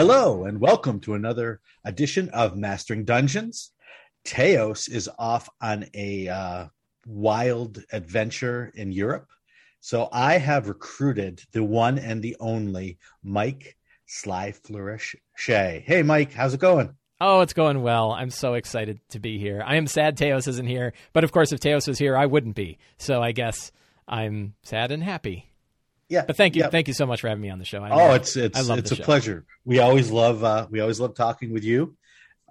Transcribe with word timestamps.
Hello, 0.00 0.44
and 0.44 0.58
welcome 0.58 0.98
to 1.00 1.12
another 1.12 1.60
edition 1.84 2.30
of 2.30 2.56
Mastering 2.56 3.04
Dungeons. 3.04 3.72
Teos 4.24 4.88
is 4.88 5.10
off 5.18 5.50
on 5.60 5.84
a 5.92 6.26
uh, 6.26 6.68
wild 7.06 7.84
adventure 7.92 8.72
in 8.74 8.92
Europe. 8.92 9.28
So 9.80 10.08
I 10.10 10.38
have 10.38 10.68
recruited 10.68 11.42
the 11.52 11.62
one 11.62 11.98
and 11.98 12.22
the 12.22 12.34
only 12.40 12.96
Mike 13.22 13.76
Sly 14.06 14.52
Flourish 14.52 15.16
Shea. 15.36 15.84
Hey, 15.86 16.02
Mike, 16.02 16.32
how's 16.32 16.54
it 16.54 16.60
going? 16.60 16.94
Oh, 17.20 17.42
it's 17.42 17.52
going 17.52 17.82
well. 17.82 18.10
I'm 18.10 18.30
so 18.30 18.54
excited 18.54 19.00
to 19.10 19.20
be 19.20 19.38
here. 19.38 19.62
I 19.66 19.76
am 19.76 19.86
sad 19.86 20.16
Teos 20.16 20.48
isn't 20.48 20.66
here, 20.66 20.94
but 21.12 21.24
of 21.24 21.32
course, 21.32 21.52
if 21.52 21.60
Teos 21.60 21.86
was 21.86 21.98
here, 21.98 22.16
I 22.16 22.24
wouldn't 22.24 22.56
be. 22.56 22.78
So 22.96 23.20
I 23.20 23.32
guess 23.32 23.70
I'm 24.08 24.54
sad 24.62 24.92
and 24.92 25.02
happy. 25.02 25.49
Yeah, 26.10 26.24
but 26.26 26.36
thank 26.36 26.56
you, 26.56 26.62
yeah. 26.62 26.70
thank 26.70 26.88
you 26.88 26.94
so 26.94 27.06
much 27.06 27.20
for 27.20 27.28
having 27.28 27.40
me 27.40 27.50
on 27.50 27.60
the 27.60 27.64
show. 27.64 27.82
I 27.84 27.90
oh, 27.90 27.96
love, 27.96 28.16
it's 28.16 28.36
it's 28.36 28.68
it's 28.68 28.90
a 28.90 28.96
show. 28.96 29.04
pleasure. 29.04 29.46
We 29.64 29.78
always 29.78 30.10
love 30.10 30.42
uh, 30.42 30.66
we 30.68 30.80
always 30.80 30.98
love 30.98 31.14
talking 31.14 31.52
with 31.52 31.62
you. 31.62 31.96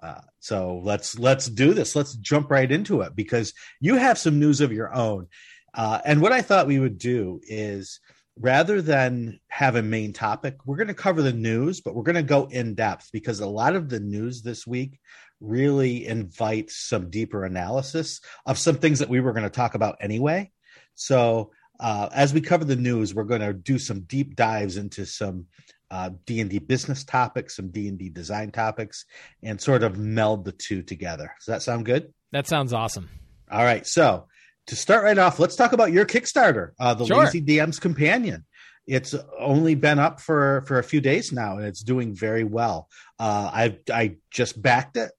Uh, 0.02 0.22
so 0.38 0.80
let's 0.82 1.18
let's 1.18 1.44
do 1.46 1.74
this. 1.74 1.94
Let's 1.94 2.14
jump 2.16 2.50
right 2.50 2.70
into 2.70 3.02
it 3.02 3.14
because 3.14 3.52
you 3.78 3.96
have 3.96 4.16
some 4.16 4.40
news 4.40 4.62
of 4.62 4.72
your 4.72 4.94
own. 4.94 5.26
Uh, 5.74 6.00
and 6.06 6.22
what 6.22 6.32
I 6.32 6.40
thought 6.40 6.66
we 6.66 6.78
would 6.78 6.96
do 6.96 7.40
is 7.44 8.00
rather 8.38 8.80
than 8.80 9.38
have 9.48 9.76
a 9.76 9.82
main 9.82 10.14
topic, 10.14 10.56
we're 10.64 10.76
going 10.76 10.88
to 10.88 10.94
cover 10.94 11.20
the 11.20 11.32
news, 11.32 11.82
but 11.82 11.94
we're 11.94 12.02
going 12.02 12.16
to 12.16 12.22
go 12.22 12.46
in 12.46 12.74
depth 12.74 13.10
because 13.12 13.40
a 13.40 13.46
lot 13.46 13.76
of 13.76 13.90
the 13.90 14.00
news 14.00 14.40
this 14.40 14.66
week 14.66 14.98
really 15.40 16.06
invites 16.06 16.76
some 16.76 17.10
deeper 17.10 17.44
analysis 17.44 18.20
of 18.46 18.58
some 18.58 18.76
things 18.76 19.00
that 19.00 19.10
we 19.10 19.20
were 19.20 19.32
going 19.32 19.44
to 19.44 19.50
talk 19.50 19.74
about 19.74 19.98
anyway. 20.00 20.50
So 20.94 21.50
uh, 21.80 22.08
as 22.12 22.32
we 22.34 22.40
cover 22.40 22.64
the 22.64 22.76
news, 22.76 23.14
we're 23.14 23.24
going 23.24 23.40
to 23.40 23.52
do 23.52 23.78
some 23.78 24.00
deep 24.02 24.36
dives 24.36 24.76
into 24.76 25.06
some 25.06 25.46
uh, 25.90 26.10
D&D 26.26 26.60
business 26.60 27.02
topics, 27.04 27.56
some 27.56 27.70
D&D 27.70 28.10
design 28.10 28.52
topics, 28.52 29.06
and 29.42 29.60
sort 29.60 29.82
of 29.82 29.96
meld 29.98 30.44
the 30.44 30.52
two 30.52 30.82
together. 30.82 31.32
Does 31.40 31.46
that 31.46 31.62
sound 31.62 31.86
good? 31.86 32.12
That 32.32 32.46
sounds 32.46 32.72
awesome. 32.72 33.08
All 33.50 33.64
right. 33.64 33.84
So 33.86 34.28
to 34.68 34.76
start 34.76 35.02
right 35.04 35.18
off, 35.18 35.40
let's 35.40 35.56
talk 35.56 35.72
about 35.72 35.90
your 35.90 36.06
Kickstarter, 36.06 36.72
uh, 36.78 36.94
the 36.94 37.06
Sure. 37.06 37.24
Lazy 37.24 37.42
DM's 37.42 37.80
Companion. 37.80 38.44
It's 38.86 39.14
only 39.38 39.74
been 39.74 39.98
up 39.98 40.20
for 40.20 40.64
for 40.66 40.78
a 40.78 40.82
few 40.82 41.00
days 41.00 41.32
now, 41.32 41.56
and 41.58 41.66
it's 41.66 41.82
doing 41.82 42.14
very 42.14 42.44
well. 42.44 42.88
Uh, 43.18 43.50
I 43.52 43.78
I 43.92 44.16
just 44.30 44.60
backed 44.60 44.96
it, 44.96 45.10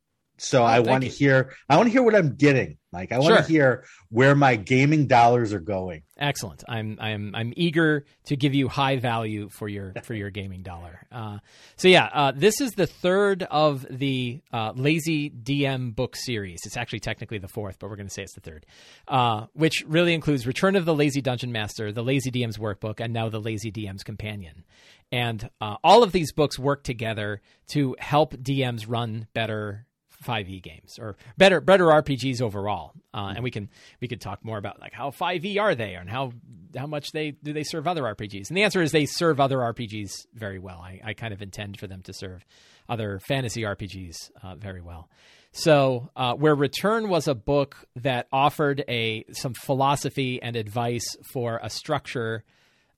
so 0.43 0.63
I 0.63 0.73
Oh, 0.79 0.83
thank 0.83 0.87
want 0.89 1.03
to 1.03 1.09
hear. 1.09 1.53
I 1.69 1.77
want 1.77 1.87
to 1.87 1.91
hear 1.91 2.01
what 2.03 2.15
I'm 2.15 2.35
getting. 2.35 2.77
Like 2.91 3.11
I 3.13 3.19
want 3.19 3.37
to 3.37 3.43
Sure. 3.43 3.47
hear 3.49 3.83
where 4.09 4.35
my 4.35 4.57
gaming 4.57 5.07
dollars 5.07 5.53
are 5.53 5.61
going. 5.61 6.01
Excellent. 6.17 6.63
I'm 6.67 6.97
I'm 6.99 7.33
I'm 7.33 7.53
eager 7.55 8.05
to 8.25 8.35
give 8.35 8.53
you 8.53 8.67
high 8.67 8.97
value 8.97 9.47
for 9.49 9.69
your 9.69 9.93
for 10.03 10.13
your 10.13 10.29
gaming 10.29 10.61
dollar. 10.63 11.07
Uh, 11.11 11.37
so 11.77 11.87
yeah, 11.87 12.09
uh, 12.11 12.31
this 12.35 12.59
is 12.59 12.71
the 12.71 12.87
third 12.87 13.43
of 13.43 13.85
the 13.89 14.41
uh, 14.51 14.73
Lazy 14.75 15.29
DM 15.29 15.95
book 15.95 16.15
series. 16.17 16.59
It's 16.65 16.75
actually 16.75 16.99
technically 16.99 17.37
the 17.37 17.47
fourth, 17.47 17.77
but 17.79 17.89
we're 17.89 17.95
going 17.95 18.09
to 18.09 18.13
say 18.13 18.23
it's 18.23 18.33
the 18.35 18.41
third, 18.41 18.65
uh, 19.07 19.45
which 19.53 19.85
really 19.87 20.13
includes 20.13 20.45
Return 20.45 20.75
of 20.75 20.83
the 20.83 20.93
Lazy 20.95 21.21
Dungeon 21.21 21.51
Master, 21.53 21.91
the 21.93 22.03
Lazy 22.03 22.29
DM's 22.31 22.57
Workbook, 22.57 22.99
and 22.99 23.13
now 23.13 23.29
the 23.29 23.39
Lazy 23.39 23.71
DM's 23.71 24.03
Companion. 24.03 24.65
And 25.13 25.49
uh, 25.61 25.75
all 25.83 26.03
of 26.03 26.11
these 26.11 26.33
books 26.33 26.57
work 26.59 26.83
together 26.83 27.41
to 27.69 27.95
help 27.99 28.33
DMs 28.33 28.85
run 28.87 29.27
better 29.33 29.85
5e 30.25 30.61
games 30.61 30.97
or 30.99 31.17
better 31.37 31.61
better 31.61 31.85
RPGs 31.85 32.41
overall. 32.41 32.93
Uh, 33.13 33.33
and 33.35 33.43
we 33.43 33.51
can 33.51 33.69
we 33.99 34.07
could 34.07 34.21
talk 34.21 34.43
more 34.43 34.57
about 34.57 34.79
like 34.79 34.93
how 34.93 35.11
5e 35.11 35.59
are 35.59 35.75
they 35.75 35.95
and 35.95 36.09
how 36.09 36.31
how 36.75 36.87
much 36.87 37.11
they 37.11 37.31
do 37.31 37.53
they 37.53 37.63
serve 37.63 37.87
other 37.87 38.03
RPGs. 38.03 38.49
And 38.49 38.57
the 38.57 38.63
answer 38.63 38.81
is 38.81 38.91
they 38.91 39.05
serve 39.05 39.39
other 39.39 39.57
RPGs 39.57 40.27
very 40.33 40.59
well. 40.59 40.79
I, 40.79 41.01
I 41.03 41.13
kind 41.13 41.33
of 41.33 41.41
intend 41.41 41.79
for 41.79 41.87
them 41.87 42.01
to 42.03 42.13
serve 42.13 42.45
other 42.87 43.19
fantasy 43.19 43.61
RPGs 43.61 44.31
uh, 44.43 44.55
very 44.55 44.81
well. 44.81 45.09
So, 45.53 46.09
uh, 46.15 46.33
where 46.35 46.55
Return 46.55 47.09
was 47.09 47.27
a 47.27 47.35
book 47.35 47.85
that 47.97 48.27
offered 48.31 48.85
a 48.87 49.25
some 49.33 49.53
philosophy 49.53 50.41
and 50.41 50.55
advice 50.55 51.17
for 51.33 51.59
a 51.61 51.69
structure 51.69 52.45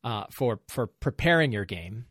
uh, 0.04 0.26
for 0.30 0.60
for 0.68 0.88
preparing 0.88 1.52
your 1.52 1.66
game, 1.66 2.06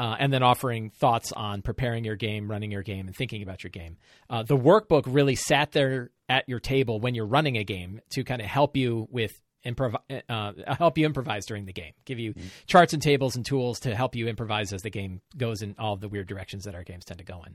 uh, 0.00 0.16
and 0.18 0.32
then 0.32 0.42
offering 0.42 0.88
thoughts 0.88 1.30
on 1.30 1.60
preparing 1.60 2.06
your 2.06 2.16
game, 2.16 2.50
running 2.50 2.70
your 2.70 2.82
game, 2.82 3.06
and 3.06 3.14
thinking 3.14 3.42
about 3.42 3.62
your 3.62 3.70
game. 3.70 3.98
Uh, 4.30 4.42
the 4.42 4.56
workbook 4.56 5.02
really 5.06 5.34
sat 5.34 5.72
there 5.72 6.10
at 6.26 6.48
your 6.48 6.58
table 6.58 6.98
when 6.98 7.14
you're 7.14 7.26
running 7.26 7.58
a 7.58 7.64
game 7.64 8.00
to 8.08 8.24
kind 8.24 8.40
of 8.40 8.46
help 8.46 8.78
you 8.78 9.06
with 9.10 9.30
improv, 9.62 9.96
uh, 10.30 10.52
help 10.74 10.96
you 10.96 11.04
improvise 11.04 11.44
during 11.44 11.66
the 11.66 11.72
game, 11.74 11.92
give 12.06 12.18
you 12.18 12.32
charts 12.64 12.94
and 12.94 13.02
tables 13.02 13.36
and 13.36 13.44
tools 13.44 13.80
to 13.80 13.94
help 13.94 14.16
you 14.16 14.26
improvise 14.26 14.72
as 14.72 14.80
the 14.80 14.88
game 14.88 15.20
goes 15.36 15.60
in 15.60 15.74
all 15.78 15.96
the 15.96 16.08
weird 16.08 16.26
directions 16.26 16.64
that 16.64 16.74
our 16.74 16.82
games 16.82 17.04
tend 17.04 17.18
to 17.18 17.24
go 17.24 17.42
in. 17.46 17.54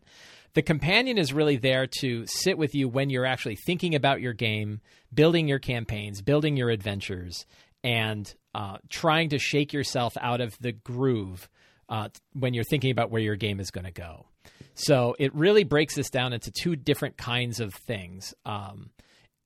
The 0.53 0.61
companion 0.61 1.17
is 1.17 1.33
really 1.33 1.57
there 1.57 1.87
to 2.01 2.27
sit 2.27 2.59
with 2.59 2.75
you 2.75 2.87
when 2.87 3.09
you're 3.09 3.25
actually 3.25 3.55
thinking 3.55 3.95
about 3.95 4.21
your 4.21 4.33
game, 4.33 4.81
building 5.11 5.47
your 5.47 5.57
campaigns, 5.57 6.21
building 6.21 6.57
your 6.57 6.69
adventures, 6.69 7.47
and 7.83 8.31
uh, 8.53 8.77
trying 8.89 9.29
to 9.29 9.39
shake 9.39 9.73
yourself 9.73 10.15
out 10.21 10.41
of 10.41 10.55
the 10.59 10.73
groove 10.73 11.49
uh, 11.89 12.09
when 12.33 12.53
you're 12.53 12.63
thinking 12.63 12.91
about 12.91 13.11
where 13.11 13.21
your 13.21 13.35
game 13.35 13.59
is 13.59 13.71
going 13.71 13.85
to 13.85 13.91
go. 13.91 14.25
So 14.73 15.15
it 15.19 15.33
really 15.33 15.63
breaks 15.63 15.95
this 15.95 16.09
down 16.09 16.33
into 16.33 16.51
two 16.51 16.75
different 16.75 17.17
kinds 17.17 17.59
of 17.59 17.73
things 17.73 18.33
um, 18.45 18.89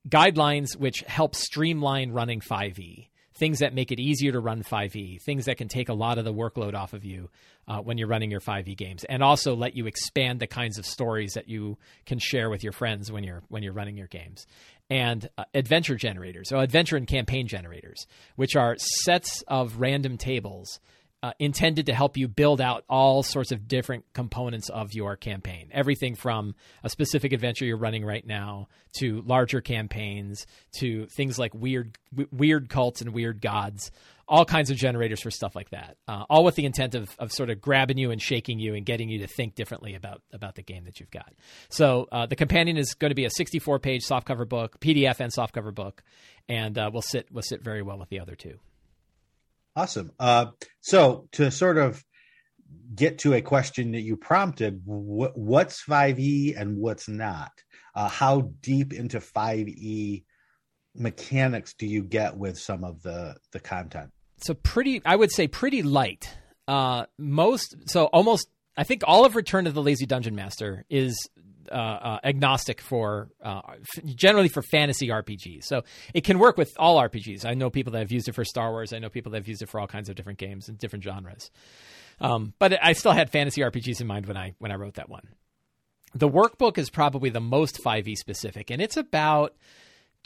guidelines, 0.08 0.76
which 0.76 1.00
help 1.06 1.34
streamline 1.34 2.10
running 2.12 2.40
5e, 2.40 3.08
things 3.34 3.60
that 3.60 3.74
make 3.74 3.92
it 3.92 4.00
easier 4.00 4.32
to 4.32 4.40
run 4.40 4.62
5e, 4.62 5.22
things 5.22 5.44
that 5.44 5.56
can 5.56 5.68
take 5.68 5.88
a 5.88 5.94
lot 5.94 6.18
of 6.18 6.24
the 6.24 6.32
workload 6.32 6.74
off 6.74 6.92
of 6.92 7.04
you 7.04 7.30
uh, 7.68 7.78
when 7.78 7.96
you're 7.96 8.08
running 8.08 8.30
your 8.30 8.40
5e 8.40 8.76
games, 8.76 9.04
and 9.04 9.22
also 9.22 9.54
let 9.54 9.76
you 9.76 9.86
expand 9.86 10.40
the 10.40 10.46
kinds 10.46 10.78
of 10.78 10.86
stories 10.86 11.34
that 11.34 11.48
you 11.48 11.78
can 12.06 12.18
share 12.18 12.50
with 12.50 12.64
your 12.64 12.72
friends 12.72 13.12
when 13.12 13.24
you're 13.24 13.42
when 13.48 13.62
you're 13.62 13.72
running 13.72 13.96
your 13.96 14.08
games. 14.08 14.46
And 14.88 15.28
uh, 15.38 15.44
adventure 15.54 15.94
generators, 15.94 16.48
so 16.48 16.58
adventure 16.58 16.96
and 16.96 17.06
campaign 17.06 17.46
generators, 17.46 18.06
which 18.34 18.56
are 18.56 18.76
sets 19.04 19.42
of 19.46 19.80
random 19.80 20.18
tables 20.18 20.80
uh, 21.22 21.32
intended 21.38 21.86
to 21.86 21.94
help 21.94 22.16
you 22.16 22.28
build 22.28 22.60
out 22.60 22.84
all 22.88 23.22
sorts 23.22 23.52
of 23.52 23.68
different 23.68 24.04
components 24.14 24.70
of 24.70 24.94
your 24.94 25.16
campaign. 25.16 25.68
Everything 25.70 26.14
from 26.14 26.54
a 26.82 26.88
specific 26.88 27.32
adventure 27.32 27.64
you're 27.66 27.76
running 27.76 28.04
right 28.04 28.26
now 28.26 28.68
to 28.98 29.22
larger 29.22 29.60
campaigns 29.60 30.46
to 30.78 31.06
things 31.06 31.38
like 31.38 31.52
weird 31.54 31.98
w- 32.12 32.28
weird 32.32 32.70
cults 32.70 33.02
and 33.02 33.12
weird 33.12 33.42
gods. 33.42 33.90
All 34.26 34.44
kinds 34.44 34.70
of 34.70 34.76
generators 34.76 35.20
for 35.20 35.30
stuff 35.30 35.54
like 35.56 35.70
that. 35.70 35.96
Uh, 36.06 36.24
all 36.30 36.44
with 36.44 36.54
the 36.54 36.64
intent 36.64 36.94
of, 36.94 37.10
of 37.18 37.32
sort 37.32 37.50
of 37.50 37.60
grabbing 37.60 37.98
you 37.98 38.12
and 38.12 38.22
shaking 38.22 38.60
you 38.60 38.74
and 38.74 38.86
getting 38.86 39.08
you 39.10 39.18
to 39.18 39.26
think 39.26 39.56
differently 39.56 39.94
about 39.94 40.22
about 40.32 40.54
the 40.54 40.62
game 40.62 40.84
that 40.84 41.00
you've 41.00 41.10
got. 41.10 41.34
So 41.68 42.08
uh, 42.12 42.26
the 42.26 42.36
companion 42.36 42.78
is 42.78 42.94
going 42.94 43.10
to 43.10 43.16
be 43.16 43.24
a 43.24 43.30
64 43.30 43.78
page 43.80 44.06
softcover 44.06 44.48
book, 44.48 44.80
PDF 44.80 45.20
and 45.20 45.32
softcover 45.32 45.74
book, 45.74 46.02
and 46.48 46.78
uh, 46.78 46.90
will 46.92 47.02
sit 47.02 47.30
will 47.30 47.42
sit 47.42 47.62
very 47.62 47.82
well 47.82 47.98
with 47.98 48.08
the 48.08 48.20
other 48.20 48.36
two. 48.36 48.58
Awesome. 49.76 50.12
Uh, 50.18 50.46
so 50.80 51.28
to 51.32 51.50
sort 51.50 51.78
of 51.78 52.04
get 52.94 53.18
to 53.18 53.34
a 53.34 53.42
question 53.42 53.92
that 53.92 54.00
you 54.02 54.16
prompted, 54.16 54.82
wh- 54.84 55.36
what's 55.36 55.84
5e 55.84 56.60
and 56.60 56.76
what's 56.76 57.08
not? 57.08 57.52
Uh, 57.94 58.08
how 58.08 58.52
deep 58.60 58.92
into 58.92 59.20
5e 59.20 60.24
mechanics 60.94 61.74
do 61.74 61.86
you 61.86 62.02
get 62.02 62.36
with 62.36 62.58
some 62.58 62.82
of 62.84 63.00
the 63.02 63.36
the 63.52 63.60
content? 63.60 64.10
so 64.42 64.54
pretty 64.54 65.00
i 65.04 65.14
would 65.14 65.30
say 65.30 65.46
pretty 65.46 65.82
light 65.82 66.34
uh 66.66 67.04
most 67.18 67.76
so 67.86 68.06
almost 68.06 68.48
i 68.76 68.84
think 68.84 69.02
all 69.06 69.24
of 69.24 69.36
return 69.36 69.66
of 69.66 69.74
the 69.74 69.82
lazy 69.82 70.06
dungeon 70.06 70.34
master 70.34 70.84
is 70.90 71.28
uh, 71.70 71.74
uh, 71.74 72.18
agnostic 72.24 72.80
for 72.80 73.28
uh, 73.42 73.60
f- 73.66 74.04
generally 74.04 74.48
for 74.48 74.62
fantasy 74.62 75.08
RPGs. 75.08 75.64
So 75.64 75.82
it 76.14 76.24
can 76.24 76.38
work 76.38 76.56
with 76.56 76.72
all 76.78 77.00
RPGs. 77.00 77.44
I 77.44 77.54
know 77.54 77.70
people 77.70 77.92
that 77.92 78.00
have 78.00 78.12
used 78.12 78.28
it 78.28 78.34
for 78.34 78.44
Star 78.44 78.70
Wars. 78.70 78.92
I 78.92 78.98
know 78.98 79.08
people 79.08 79.32
that 79.32 79.38
have 79.38 79.48
used 79.48 79.62
it 79.62 79.68
for 79.68 79.80
all 79.80 79.86
kinds 79.86 80.08
of 80.08 80.16
different 80.16 80.38
games 80.38 80.68
and 80.68 80.78
different 80.78 81.04
genres. 81.04 81.50
Um, 82.20 82.52
but 82.58 82.78
I 82.82 82.92
still 82.92 83.12
had 83.12 83.30
fantasy 83.30 83.62
RPGs 83.62 84.00
in 84.00 84.06
mind 84.06 84.26
when 84.26 84.36
I 84.36 84.54
when 84.58 84.70
I 84.70 84.76
wrote 84.76 84.94
that 84.94 85.08
one. 85.08 85.28
The 86.14 86.28
workbook 86.28 86.76
is 86.76 86.90
probably 86.90 87.30
the 87.30 87.40
most 87.40 87.82
5e 87.84 88.16
specific, 88.16 88.70
and 88.70 88.82
it's 88.82 88.96
about 88.96 89.54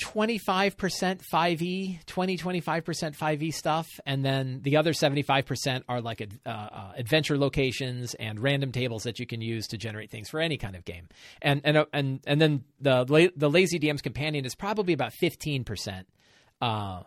25% 0.01 1.21
5e 1.33 2.07
20 2.07 2.37
25% 2.37 3.17
5e 3.17 3.55
stuff 3.55 3.87
and 4.05 4.25
then 4.25 4.61
the 4.63 4.77
other 4.77 4.93
75% 4.93 5.83
are 5.89 6.01
like 6.01 6.29
uh, 6.45 6.49
uh, 6.49 6.93
adventure 6.97 7.39
locations 7.39 8.15
and 8.15 8.41
random 8.41 8.73
tables 8.73 9.05
that 9.05 9.21
you 9.21 9.27
can 9.27 9.41
use 9.41 9.69
to 9.69 9.79
generate 9.79 10.11
things 10.11 10.29
for 10.29 10.41
any 10.41 10.57
kind 10.57 10.75
of 10.75 10.85
game. 10.85 11.09
And 11.41 11.61
and 11.65 11.77
uh, 11.77 11.85
and 11.93 12.21
and 12.27 12.41
then 12.41 12.65
the 12.81 13.07
la- 13.09 13.31
the 13.37 13.49
lazy 13.49 13.79
dm's 13.79 14.03
companion 14.03 14.45
is 14.45 14.57
probably 14.57 14.95
about 14.95 15.13
15% 15.23 16.05
uh, 16.61 17.03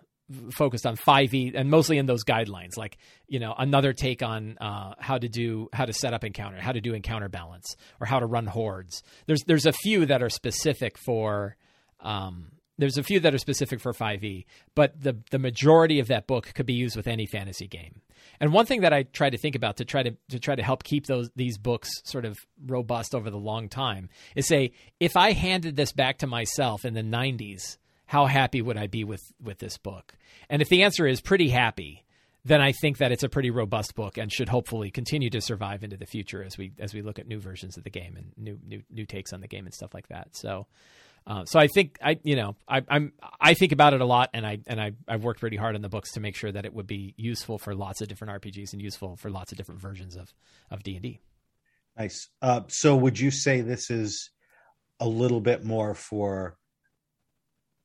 focused 0.51 0.85
on 0.85 0.95
5e 0.95 1.55
and 1.55 1.69
mostly 1.69 1.97
in 1.97 2.05
those 2.05 2.23
guidelines 2.23 2.77
like 2.77 2.97
you 3.27 3.39
know 3.39 3.53
another 3.57 3.91
take 3.91 4.23
on 4.23 4.57
uh, 4.59 4.93
how 4.99 5.17
to 5.17 5.27
do 5.27 5.69
how 5.73 5.85
to 5.85 5.93
set 5.93 6.13
up 6.13 6.23
encounter 6.23 6.59
how 6.59 6.71
to 6.71 6.81
do 6.81 6.93
encounter 6.93 7.27
balance 7.27 7.75
or 7.99 8.07
how 8.07 8.19
to 8.19 8.25
run 8.25 8.45
hordes. 8.45 9.03
There's 9.25 9.43
there's 9.43 9.65
a 9.65 9.73
few 9.73 10.05
that 10.05 10.23
are 10.23 10.29
specific 10.29 10.97
for 10.97 11.57
um, 11.99 12.51
there's 12.77 12.97
a 12.97 13.03
few 13.03 13.19
that 13.21 13.33
are 13.33 13.39
specific 13.39 13.79
for 13.79 13.93
5e, 13.93 14.45
but 14.75 15.01
the 15.01 15.17
the 15.31 15.39
majority 15.39 15.99
of 15.99 16.07
that 16.07 16.27
book 16.27 16.53
could 16.53 16.65
be 16.65 16.73
used 16.73 16.95
with 16.95 17.07
any 17.07 17.25
fantasy 17.25 17.67
game. 17.67 18.01
And 18.39 18.53
one 18.53 18.65
thing 18.65 18.81
that 18.81 18.93
I 18.93 19.03
try 19.03 19.29
to 19.29 19.37
think 19.37 19.55
about 19.55 19.77
to 19.77 19.85
try 19.85 20.03
to 20.03 20.15
to 20.29 20.39
try 20.39 20.55
to 20.55 20.63
help 20.63 20.83
keep 20.83 21.05
those 21.05 21.29
these 21.35 21.57
books 21.57 21.89
sort 22.03 22.25
of 22.25 22.37
robust 22.65 23.15
over 23.15 23.29
the 23.29 23.37
long 23.37 23.69
time 23.69 24.09
is 24.35 24.47
say 24.47 24.71
if 24.99 25.17
I 25.17 25.31
handed 25.31 25.75
this 25.75 25.91
back 25.91 26.19
to 26.19 26.27
myself 26.27 26.85
in 26.85 26.93
the 26.93 27.01
90s, 27.01 27.77
how 28.05 28.25
happy 28.25 28.61
would 28.61 28.77
I 28.77 28.87
be 28.87 29.03
with 29.03 29.23
with 29.41 29.59
this 29.59 29.77
book? 29.77 30.13
And 30.49 30.61
if 30.61 30.69
the 30.69 30.83
answer 30.83 31.07
is 31.07 31.21
pretty 31.21 31.49
happy, 31.49 32.05
then 32.45 32.61
I 32.61 32.71
think 32.71 32.97
that 32.99 33.11
it's 33.11 33.23
a 33.23 33.29
pretty 33.29 33.49
robust 33.49 33.95
book 33.95 34.17
and 34.17 34.31
should 34.31 34.49
hopefully 34.49 34.89
continue 34.89 35.29
to 35.31 35.41
survive 35.41 35.83
into 35.83 35.97
the 35.97 36.05
future 36.05 36.43
as 36.43 36.57
we 36.57 36.71
as 36.79 36.93
we 36.93 37.01
look 37.01 37.19
at 37.19 37.27
new 37.27 37.39
versions 37.39 37.77
of 37.77 37.83
the 37.83 37.89
game 37.89 38.15
and 38.15 38.31
new 38.37 38.59
new 38.65 38.83
new 38.89 39.05
takes 39.05 39.33
on 39.33 39.41
the 39.41 39.47
game 39.47 39.65
and 39.65 39.73
stuff 39.73 39.93
like 39.93 40.07
that. 40.09 40.35
So 40.35 40.67
uh, 41.27 41.43
so 41.43 41.59
I 41.59 41.67
think 41.67 41.97
I, 42.01 42.17
you 42.23 42.37
know, 42.37 42.55
I, 42.69 42.81
am 42.89 43.11
I 43.39 43.53
think 43.53 43.73
about 43.73 43.93
it 43.93 43.99
a 43.99 44.05
lot, 44.05 44.29
and 44.33 44.47
I 44.47 44.59
and 44.65 44.79
I 44.79 44.93
I've 45.09 45.25
worked 45.25 45.41
pretty 45.41 45.57
hard 45.57 45.75
on 45.75 45.81
the 45.81 45.89
books 45.89 46.13
to 46.13 46.21
make 46.21 46.37
sure 46.37 46.53
that 46.53 46.65
it 46.65 46.73
would 46.73 46.87
be 46.87 47.13
useful 47.17 47.57
for 47.57 47.75
lots 47.75 47.99
of 47.99 48.07
different 48.07 48.41
RPGs 48.41 48.71
and 48.71 48.81
useful 48.81 49.17
for 49.17 49.29
lots 49.29 49.51
of 49.51 49.57
different 49.57 49.81
versions 49.81 50.15
of 50.15 50.33
of 50.71 50.83
D 50.83 50.93
and 50.93 51.03
D. 51.03 51.19
Nice. 51.97 52.29
Uh, 52.41 52.61
so 52.67 52.95
would 52.95 53.19
you 53.19 53.29
say 53.29 53.59
this 53.59 53.89
is 53.89 54.29
a 55.01 55.07
little 55.07 55.41
bit 55.41 55.65
more 55.65 55.93
for 55.93 56.57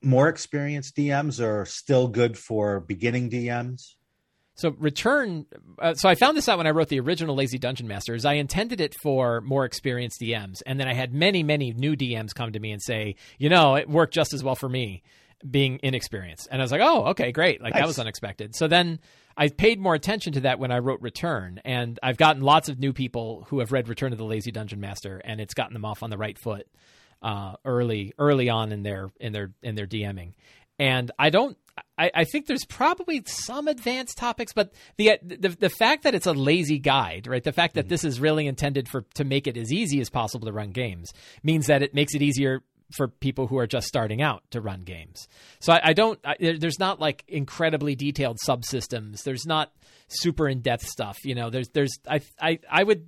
more 0.03 0.29
experienced 0.29 0.95
DMs, 0.97 1.45
or 1.45 1.67
still 1.67 2.07
good 2.07 2.39
for 2.39 2.79
beginning 2.79 3.29
DMs? 3.29 3.97
So 4.55 4.71
return. 4.79 5.47
Uh, 5.79 5.95
so 5.95 6.09
I 6.09 6.15
found 6.15 6.37
this 6.37 6.49
out 6.49 6.59
when 6.59 6.67
I 6.67 6.71
wrote 6.71 6.89
the 6.89 7.01
original 7.01 7.35
Lazy 7.35 7.59
Dungeon 7.59 7.89
Masters. 7.89 8.25
I 8.25 8.35
intended 8.35 8.81
it 8.81 8.95
for 9.03 9.41
more 9.41 9.65
experienced 9.65 10.21
DMs, 10.21 10.63
and 10.67 10.79
then 10.79 10.89
I 10.89 10.95
had 10.95 11.15
many, 11.15 11.43
many 11.43 11.73
new 11.73 11.97
DMs 11.97 12.35
come 12.35 12.53
to 12.53 12.61
me 12.61 12.71
and 12.73 12.83
say, 12.83 13.17
you 13.39 13.49
know, 13.49 13.77
it 13.77 13.89
worked 13.89 14.15
just 14.15 14.35
as 14.35 14.45
well 14.45 14.55
for 14.55 14.69
me 14.69 15.03
being 15.49 15.81
inexperienced. 15.83 16.49
And 16.51 16.61
I 16.61 16.65
was 16.65 16.71
like, 16.71 16.83
oh, 16.83 17.07
okay, 17.07 17.33
great. 17.33 17.61
Like 17.63 17.75
nice. 17.75 17.83
that 17.83 17.87
was 17.87 17.99
unexpected. 17.99 18.55
So 18.55 18.69
then 18.69 19.01
I 19.37 19.49
paid 19.49 19.81
more 19.81 19.95
attention 19.95 20.35
to 20.35 20.41
that 20.41 20.59
when 20.59 20.71
I 20.71 20.79
wrote 20.79 21.01
Return, 21.01 21.61
and 21.65 21.99
I've 22.03 22.17
gotten 22.17 22.43
lots 22.43 22.69
of 22.69 22.79
new 22.79 22.93
people 22.93 23.47
who 23.49 23.61
have 23.61 23.73
read 23.73 23.89
Return 23.89 24.13
of 24.13 24.19
the 24.19 24.25
Lazy 24.25 24.51
Dungeon 24.51 24.81
Master, 24.81 25.21
and 25.25 25.41
it's 25.41 25.55
gotten 25.55 25.73
them 25.73 25.85
off 25.85 26.03
on 26.03 26.11
the 26.11 26.19
right 26.19 26.39
foot 26.39 26.67
uh, 27.23 27.55
early, 27.65 28.13
early 28.19 28.51
on 28.51 28.73
in 28.73 28.83
their 28.83 29.11
in 29.19 29.33
their 29.33 29.53
in 29.63 29.75
their 29.75 29.87
DMing. 29.87 30.35
And 30.83 31.13
I 31.17 31.31
don't 31.31 31.57
I, 31.97 32.11
I, 32.13 32.25
think 32.25 32.47
there's 32.47 32.65
probably 32.65 33.23
some 33.25 33.69
advanced 33.69 34.19
topics, 34.19 34.53
but 34.53 34.73
the, 34.97 35.13
the 35.23 35.51
the 35.51 35.71
fact 35.71 36.03
that 36.03 36.15
it's 36.15 36.27
a 36.27 36.33
lazy 36.33 36.81
guide, 36.81 37.29
right? 37.29 37.43
The 37.43 37.53
fact 37.53 37.75
that 37.75 37.83
mm-hmm. 37.83 37.91
this 37.91 38.05
is 38.05 38.19
really 38.19 38.49
intended 38.49 38.89
for 38.89 39.03
to 39.15 39.25
make 39.25 39.47
it 39.47 39.57
as 39.57 39.73
easy 39.73 40.01
as 40.01 40.11
possible 40.11 40.47
to 40.47 40.53
run 40.53 40.71
games 40.73 41.13
means 41.45 41.69
that 41.69 41.83
it 41.83 41.95
makes 41.95 42.17
it 42.17 42.23
easier 42.23 42.65
for 42.97 43.07
people 43.07 43.47
who 43.47 43.59
are 43.59 43.67
just 43.69 43.87
starting 43.87 44.21
out 44.21 44.43
to 44.51 44.61
run 44.61 44.81
games. 44.83 45.29
So 45.61 45.73
I, 45.73 45.81
I 45.85 45.93
don't. 45.93 46.19
I, 46.25 46.35
there's 46.59 46.81
not 46.81 46.99
like 46.99 47.23
incredibly 47.29 47.95
detailed 47.95 48.39
subsystems. 48.45 49.23
There's 49.23 49.47
not 49.47 49.73
super 50.09 50.49
in 50.49 50.63
depth 50.63 50.87
stuff. 50.87 51.19
You 51.25 51.37
know, 51.37 51.49
there's 51.49 51.69
there's 51.69 51.97
I 52.11 52.23
I 52.41 52.59
I 52.69 52.83
would. 52.83 53.07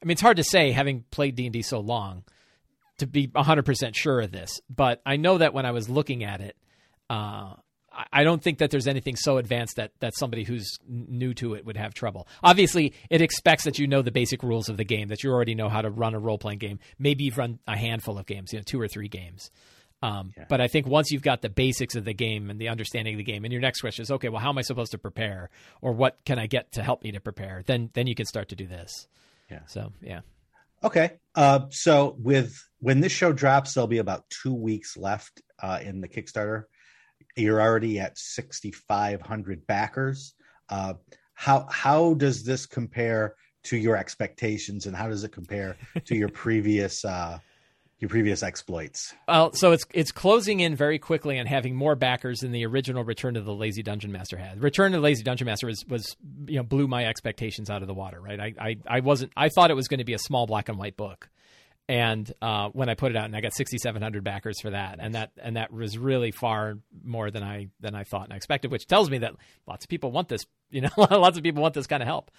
I 0.00 0.04
mean, 0.04 0.12
it's 0.12 0.22
hard 0.22 0.36
to 0.36 0.44
say 0.44 0.70
having 0.70 1.04
played 1.10 1.34
D 1.34 1.46
and 1.46 1.52
D 1.52 1.62
so 1.62 1.80
long 1.80 2.22
to 2.98 3.06
be 3.08 3.26
100% 3.26 3.96
sure 3.96 4.20
of 4.20 4.30
this, 4.30 4.60
but 4.70 5.02
I 5.04 5.16
know 5.16 5.38
that 5.38 5.52
when 5.52 5.66
I 5.66 5.72
was 5.72 5.88
looking 5.88 6.22
at 6.22 6.40
it. 6.40 6.56
Uh, 7.12 7.56
I 8.10 8.24
don't 8.24 8.42
think 8.42 8.58
that 8.58 8.70
there's 8.70 8.86
anything 8.86 9.16
so 9.16 9.36
advanced 9.36 9.76
that 9.76 9.92
that 10.00 10.14
somebody 10.16 10.44
who's 10.44 10.78
new 10.88 11.34
to 11.34 11.52
it 11.52 11.66
would 11.66 11.76
have 11.76 11.92
trouble. 11.92 12.26
Obviously, 12.42 12.94
it 13.10 13.20
expects 13.20 13.64
that 13.64 13.78
you 13.78 13.86
know 13.86 14.00
the 14.00 14.10
basic 14.10 14.42
rules 14.42 14.70
of 14.70 14.78
the 14.78 14.84
game, 14.84 15.08
that 15.08 15.22
you 15.22 15.30
already 15.30 15.54
know 15.54 15.68
how 15.68 15.82
to 15.82 15.90
run 15.90 16.14
a 16.14 16.18
role 16.18 16.38
playing 16.38 16.58
game. 16.58 16.78
Maybe 16.98 17.24
you've 17.24 17.36
run 17.36 17.58
a 17.66 17.76
handful 17.76 18.18
of 18.18 18.24
games, 18.24 18.52
you 18.52 18.58
know, 18.58 18.62
two 18.62 18.80
or 18.80 18.88
three 18.88 19.08
games. 19.08 19.50
Um, 20.00 20.32
yeah. 20.36 20.46
But 20.48 20.62
I 20.62 20.68
think 20.68 20.86
once 20.86 21.10
you've 21.10 21.22
got 21.22 21.42
the 21.42 21.50
basics 21.50 21.94
of 21.94 22.04
the 22.06 22.14
game 22.14 22.48
and 22.48 22.58
the 22.58 22.68
understanding 22.68 23.14
of 23.14 23.18
the 23.18 23.24
game, 23.24 23.44
and 23.44 23.52
your 23.52 23.60
next 23.60 23.82
question 23.82 24.02
is, 24.02 24.10
okay, 24.10 24.30
well, 24.30 24.40
how 24.40 24.48
am 24.48 24.58
I 24.58 24.62
supposed 24.62 24.92
to 24.92 24.98
prepare, 24.98 25.50
or 25.82 25.92
what 25.92 26.18
can 26.24 26.38
I 26.38 26.46
get 26.46 26.72
to 26.72 26.82
help 26.82 27.04
me 27.04 27.12
to 27.12 27.20
prepare? 27.20 27.62
Then 27.66 27.90
then 27.92 28.06
you 28.06 28.14
can 28.14 28.26
start 28.26 28.48
to 28.48 28.56
do 28.56 28.66
this. 28.66 29.06
Yeah. 29.50 29.66
So 29.66 29.92
yeah. 30.00 30.20
Okay. 30.82 31.18
Uh, 31.34 31.66
so 31.68 32.16
with 32.18 32.56
when 32.80 33.00
this 33.00 33.12
show 33.12 33.32
drops, 33.32 33.74
there'll 33.74 33.86
be 33.86 33.98
about 33.98 34.24
two 34.30 34.54
weeks 34.54 34.96
left 34.96 35.42
uh, 35.62 35.78
in 35.82 36.00
the 36.00 36.08
Kickstarter 36.08 36.64
you're 37.36 37.60
already 37.60 37.98
at 37.98 38.18
6,500 38.18 39.66
backers. 39.66 40.34
Uh, 40.68 40.94
how 41.34 41.66
how 41.70 42.14
does 42.14 42.44
this 42.44 42.66
compare 42.66 43.34
to 43.64 43.76
your 43.76 43.96
expectations, 43.96 44.86
and 44.86 44.96
how 44.96 45.08
does 45.08 45.24
it 45.24 45.32
compare 45.32 45.76
to 46.04 46.16
your 46.16 46.28
previous 46.44 47.04
uh, 47.04 47.38
your 47.98 48.08
previous 48.08 48.42
exploits? 48.42 49.14
Well, 49.28 49.52
so 49.54 49.72
it's 49.72 49.84
it's 49.92 50.12
closing 50.12 50.60
in 50.60 50.76
very 50.76 50.98
quickly 50.98 51.38
and 51.38 51.48
having 51.48 51.74
more 51.74 51.94
backers 51.94 52.40
than 52.40 52.52
the 52.52 52.66
original 52.66 53.04
Return 53.04 53.34
to 53.34 53.40
the 53.40 53.54
Lazy 53.54 53.82
Dungeon 53.82 54.12
Master 54.12 54.36
had. 54.36 54.62
Return 54.62 54.92
to 54.92 54.98
the 54.98 55.02
Lazy 55.02 55.22
Dungeon 55.22 55.46
Master 55.46 55.66
was 55.66 55.84
was 55.88 56.16
you 56.46 56.56
know 56.56 56.62
blew 56.62 56.86
my 56.86 57.06
expectations 57.06 57.70
out 57.70 57.82
of 57.82 57.88
the 57.88 57.94
water. 57.94 58.20
Right, 58.20 58.40
I 58.40 58.54
I, 58.58 58.76
I 58.86 59.00
wasn't 59.00 59.32
I 59.36 59.48
thought 59.48 59.70
it 59.70 59.74
was 59.74 59.88
going 59.88 59.98
to 59.98 60.04
be 60.04 60.14
a 60.14 60.18
small 60.18 60.46
black 60.46 60.68
and 60.68 60.78
white 60.78 60.96
book 60.96 61.28
and 61.92 62.32
uh, 62.40 62.70
when 62.70 62.88
I 62.88 62.94
put 62.94 63.10
it 63.10 63.18
out, 63.18 63.26
and 63.26 63.36
I 63.36 63.42
got 63.42 63.54
6,700 63.54 64.24
backers 64.24 64.62
for 64.62 64.70
that, 64.70 64.96
and 64.98 65.14
that 65.14 65.32
and 65.36 65.56
that 65.56 65.70
was 65.70 65.98
really 65.98 66.30
far 66.30 66.78
more 67.04 67.30
than 67.30 67.42
I 67.42 67.68
than 67.80 67.94
I 67.94 68.04
thought 68.04 68.24
and 68.24 68.32
I 68.32 68.36
expected, 68.36 68.70
which 68.70 68.86
tells 68.86 69.10
me 69.10 69.18
that 69.18 69.34
lots 69.66 69.84
of 69.84 69.90
people 69.90 70.10
want 70.10 70.28
this. 70.28 70.46
You 70.70 70.80
know, 70.80 70.88
lots 70.96 71.36
of 71.36 71.44
people 71.44 71.60
want 71.60 71.74
this 71.74 71.86
kind 71.86 72.02
of 72.02 72.06
help, 72.06 72.30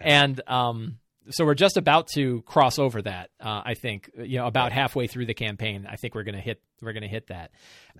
and 0.00 0.40
um, 0.48 0.98
so 1.28 1.44
we're 1.44 1.52
just 1.52 1.76
about 1.76 2.06
to 2.14 2.40
cross 2.46 2.78
over 2.78 3.02
that. 3.02 3.28
Uh, 3.38 3.60
I 3.66 3.74
think 3.74 4.10
you 4.16 4.38
know 4.38 4.46
about 4.46 4.72
halfway 4.72 5.08
through 5.08 5.26
the 5.26 5.34
campaign, 5.34 5.86
I 5.86 5.96
think 5.96 6.14
we're 6.14 6.24
gonna 6.24 6.40
hit 6.40 6.62
we're 6.80 6.94
gonna 6.94 7.06
hit 7.06 7.26
that. 7.26 7.50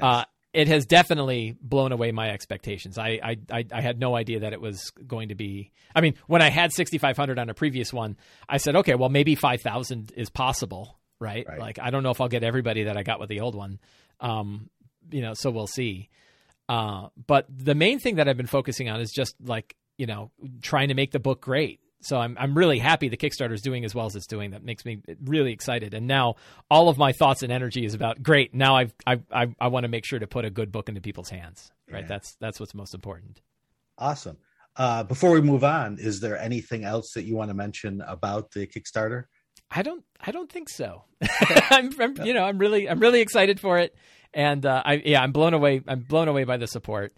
Nice. 0.00 0.22
Uh, 0.22 0.24
it 0.54 0.68
has 0.68 0.86
definitely 0.86 1.56
blown 1.60 1.92
away 1.92 2.12
my 2.12 2.30
expectations. 2.30 2.98
I, 2.98 3.38
I, 3.50 3.64
I 3.72 3.80
had 3.80 3.98
no 3.98 4.14
idea 4.14 4.40
that 4.40 4.52
it 4.52 4.60
was 4.60 4.90
going 5.06 5.28
to 5.30 5.34
be. 5.34 5.72
I 5.94 6.02
mean, 6.02 6.14
when 6.26 6.42
I 6.42 6.50
had 6.50 6.72
6,500 6.72 7.38
on 7.38 7.48
a 7.48 7.54
previous 7.54 7.90
one, 7.90 8.18
I 8.48 8.58
said, 8.58 8.76
okay, 8.76 8.94
well, 8.94 9.08
maybe 9.08 9.34
5,000 9.34 10.12
is 10.14 10.28
possible, 10.28 10.98
right? 11.22 11.46
right? 11.48 11.58
Like, 11.58 11.78
I 11.78 11.90
don't 11.90 12.02
know 12.02 12.10
if 12.10 12.20
I'll 12.20 12.28
get 12.28 12.42
everybody 12.44 12.84
that 12.84 12.96
I 12.96 13.02
got 13.02 13.20
with 13.20 13.28
the 13.28 13.40
old 13.40 13.54
one. 13.54 13.78
Um, 14.20 14.68
you 15.10 15.22
know, 15.22 15.34
so 15.34 15.50
we'll 15.50 15.66
see. 15.66 16.10
Uh, 16.68 17.08
but 17.26 17.46
the 17.48 17.74
main 17.74 17.98
thing 17.98 18.16
that 18.16 18.28
I've 18.28 18.36
been 18.36 18.46
focusing 18.46 18.88
on 18.88 19.00
is 19.00 19.12
just 19.12 19.34
like, 19.42 19.76
you 19.96 20.06
know, 20.06 20.30
trying 20.60 20.88
to 20.88 20.94
make 20.94 21.12
the 21.12 21.20
book 21.20 21.40
great. 21.40 21.80
So 22.02 22.18
I'm 22.18 22.36
I'm 22.38 22.56
really 22.58 22.80
happy 22.80 23.08
the 23.08 23.16
Kickstarter 23.16 23.52
is 23.52 23.62
doing 23.62 23.84
as 23.84 23.94
well 23.94 24.06
as 24.06 24.16
it's 24.16 24.26
doing. 24.26 24.50
That 24.50 24.64
makes 24.64 24.84
me 24.84 25.00
really 25.24 25.52
excited. 25.52 25.94
And 25.94 26.08
now 26.08 26.34
all 26.68 26.88
of 26.88 26.98
my 26.98 27.12
thoughts 27.12 27.44
and 27.44 27.52
energy 27.52 27.84
is 27.84 27.94
about 27.94 28.22
great. 28.22 28.54
Now 28.54 28.74
I've 28.74 28.92
I 29.06 29.20
I, 29.30 29.54
I 29.60 29.68
want 29.68 29.84
to 29.84 29.88
make 29.88 30.04
sure 30.04 30.18
to 30.18 30.26
put 30.26 30.44
a 30.44 30.50
good 30.50 30.72
book 30.72 30.88
into 30.88 31.00
people's 31.00 31.30
hands. 31.30 31.70
Right. 31.88 32.02
Yeah. 32.02 32.08
That's 32.08 32.34
that's 32.40 32.58
what's 32.58 32.74
most 32.74 32.94
important. 32.94 33.40
Awesome. 33.98 34.36
Uh, 34.74 35.04
before 35.04 35.30
we 35.30 35.40
move 35.40 35.62
on, 35.62 35.98
is 35.98 36.20
there 36.20 36.38
anything 36.38 36.82
else 36.82 37.12
that 37.12 37.24
you 37.24 37.36
want 37.36 37.50
to 37.50 37.54
mention 37.54 38.00
about 38.00 38.50
the 38.52 38.66
Kickstarter? 38.66 39.24
I 39.74 39.82
don't 39.82 40.04
I 40.20 40.30
don't 40.30 40.50
think 40.50 40.68
so. 40.68 41.04
I'm, 41.70 41.90
I'm 42.00 42.16
you 42.24 42.34
know 42.34 42.44
I'm 42.44 42.58
really 42.58 42.88
I'm 42.88 43.00
really 43.00 43.20
excited 43.20 43.60
for 43.60 43.78
it, 43.78 43.94
and 44.32 44.64
uh, 44.64 44.82
I 44.84 45.02
yeah 45.04 45.22
I'm 45.22 45.32
blown 45.32 45.54
away 45.54 45.82
I'm 45.86 46.00
blown 46.00 46.28
away 46.28 46.44
by 46.44 46.56
the 46.56 46.66
support. 46.66 47.12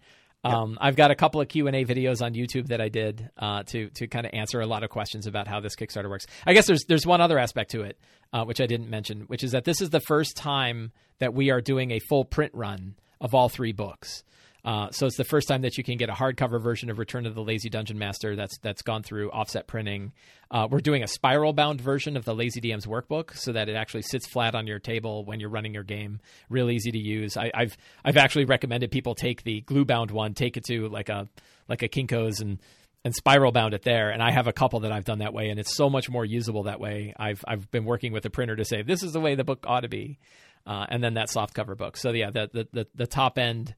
Um, 0.46 0.76
I've 0.78 0.94
got 0.94 1.10
a 1.10 1.14
couple 1.14 1.40
of 1.40 1.48
Q 1.48 1.68
and 1.68 1.74
A 1.74 1.86
videos 1.86 2.20
on 2.20 2.34
YouTube 2.34 2.66
that 2.66 2.78
I 2.78 2.90
did 2.90 3.30
uh, 3.38 3.62
to 3.68 3.88
to 3.90 4.06
kind 4.06 4.26
of 4.26 4.34
answer 4.34 4.60
a 4.60 4.66
lot 4.66 4.84
of 4.84 4.90
questions 4.90 5.26
about 5.26 5.48
how 5.48 5.60
this 5.60 5.74
Kickstarter 5.74 6.10
works. 6.10 6.26
I 6.46 6.52
guess 6.52 6.66
there's 6.66 6.84
there's 6.86 7.06
one 7.06 7.22
other 7.22 7.38
aspect 7.38 7.70
to 7.70 7.80
it 7.80 7.98
uh, 8.34 8.44
which 8.44 8.60
I 8.60 8.66
didn't 8.66 8.90
mention, 8.90 9.22
which 9.22 9.44
is 9.44 9.52
that 9.52 9.64
this 9.64 9.80
is 9.80 9.90
the 9.90 10.00
first 10.00 10.36
time 10.36 10.90
that 11.20 11.32
we 11.32 11.50
are 11.50 11.60
doing 11.60 11.92
a 11.92 12.00
full 12.00 12.24
print 12.24 12.52
run 12.52 12.96
of 13.20 13.32
all 13.32 13.48
three 13.48 13.72
books. 13.72 14.24
Uh, 14.64 14.90
so 14.90 15.06
it's 15.06 15.18
the 15.18 15.24
first 15.24 15.46
time 15.46 15.62
that 15.62 15.76
you 15.76 15.84
can 15.84 15.98
get 15.98 16.08
a 16.08 16.12
hardcover 16.12 16.60
version 16.60 16.88
of 16.88 16.98
Return 16.98 17.26
of 17.26 17.34
the 17.34 17.42
Lazy 17.42 17.68
Dungeon 17.68 17.98
Master 17.98 18.34
that's 18.34 18.56
that's 18.58 18.80
gone 18.80 19.02
through 19.02 19.30
offset 19.30 19.66
printing. 19.66 20.12
Uh, 20.50 20.66
we're 20.70 20.80
doing 20.80 21.02
a 21.02 21.06
spiral 21.06 21.52
bound 21.52 21.80
version 21.80 22.16
of 22.16 22.24
the 22.24 22.34
Lazy 22.34 22.62
DM's 22.62 22.86
workbook 22.86 23.36
so 23.36 23.52
that 23.52 23.68
it 23.68 23.76
actually 23.76 24.02
sits 24.02 24.26
flat 24.26 24.54
on 24.54 24.66
your 24.66 24.78
table 24.78 25.24
when 25.24 25.38
you're 25.38 25.50
running 25.50 25.74
your 25.74 25.82
game. 25.82 26.18
Real 26.48 26.70
easy 26.70 26.90
to 26.90 26.98
use. 26.98 27.36
I, 27.36 27.50
have 27.54 27.76
I've 28.04 28.16
actually 28.16 28.46
recommended 28.46 28.90
people 28.90 29.14
take 29.14 29.42
the 29.42 29.60
glue 29.62 29.84
bound 29.84 30.10
one, 30.10 30.32
take 30.32 30.56
it 30.56 30.64
to 30.64 30.88
like 30.88 31.10
a 31.10 31.28
like 31.68 31.82
a 31.82 31.88
Kinko's 31.88 32.40
and 32.40 32.58
and 33.04 33.14
spiral 33.14 33.52
bound 33.52 33.74
it 33.74 33.82
there. 33.82 34.08
And 34.08 34.22
I 34.22 34.30
have 34.30 34.46
a 34.46 34.52
couple 34.52 34.80
that 34.80 34.92
I've 34.92 35.04
done 35.04 35.18
that 35.18 35.34
way, 35.34 35.50
and 35.50 35.60
it's 35.60 35.76
so 35.76 35.90
much 35.90 36.08
more 36.08 36.24
usable 36.24 36.62
that 36.62 36.80
way. 36.80 37.12
I've 37.18 37.44
I've 37.46 37.70
been 37.70 37.84
working 37.84 38.12
with 38.12 38.24
a 38.24 38.30
printer 38.30 38.56
to 38.56 38.64
say 38.64 38.80
this 38.80 39.02
is 39.02 39.12
the 39.12 39.20
way 39.20 39.34
the 39.34 39.44
book 39.44 39.64
ought 39.66 39.80
to 39.80 39.88
be, 39.88 40.18
uh, 40.66 40.86
and 40.88 41.04
then 41.04 41.14
that 41.14 41.28
soft 41.28 41.52
cover 41.52 41.74
book. 41.74 41.98
So 41.98 42.12
yeah, 42.12 42.30
the 42.30 42.48
the 42.50 42.68
the, 42.72 42.86
the 42.94 43.06
top 43.06 43.36
end 43.36 43.74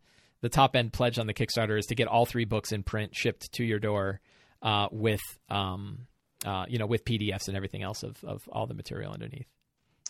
the 0.46 0.50
top 0.50 0.76
end 0.76 0.92
pledge 0.92 1.18
on 1.18 1.26
the 1.26 1.34
Kickstarter 1.34 1.76
is 1.76 1.86
to 1.86 1.96
get 1.96 2.06
all 2.06 2.24
three 2.24 2.44
books 2.44 2.70
in 2.70 2.84
print 2.84 3.16
shipped 3.16 3.50
to 3.54 3.64
your 3.64 3.80
door 3.80 4.20
uh, 4.62 4.86
with 4.92 5.20
um, 5.48 6.06
uh, 6.44 6.66
you 6.68 6.78
know 6.78 6.86
with 6.86 7.04
PDFs 7.04 7.48
and 7.48 7.56
everything 7.56 7.82
else 7.82 8.04
of 8.04 8.22
of 8.22 8.48
all 8.52 8.68
the 8.68 8.74
material 8.74 9.12
underneath. 9.12 9.48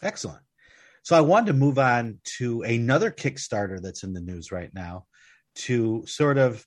Excellent. 0.02 0.43
So 1.05 1.16
I 1.16 1.23
wanted 1.23 1.47
to 1.47 1.52
move 1.55 1.78
on 1.78 2.19
to 2.37 2.61
another 2.62 3.11
Kickstarter 3.11 3.81
that's 3.81 4.02
in 4.02 4.12
the 4.12 4.21
news 4.21 4.52
right 4.52 4.71
now 4.75 5.07
to 5.55 6.05
sort 6.07 6.37
of 6.37 6.66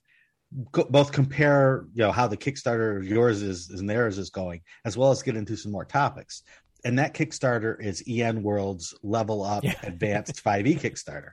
both 0.50 1.12
compare 1.12 1.86
you 1.94 2.02
know 2.02 2.10
how 2.10 2.26
the 2.26 2.36
Kickstarter 2.36 3.06
yours 3.08 3.40
is 3.40 3.70
and 3.70 3.88
theirs 3.88 4.18
is 4.18 4.30
going, 4.30 4.62
as 4.84 4.96
well 4.96 5.12
as 5.12 5.22
get 5.22 5.36
into 5.36 5.56
some 5.56 5.70
more 5.70 5.84
topics. 5.84 6.42
And 6.84 6.98
that 6.98 7.14
Kickstarter 7.14 7.80
is 7.80 8.02
EN 8.08 8.42
World's 8.42 8.94
Level 9.04 9.44
Up 9.44 9.62
yeah. 9.62 9.74
Advanced 9.84 10.42
5e 10.42 10.80
Kickstarter. 10.80 11.32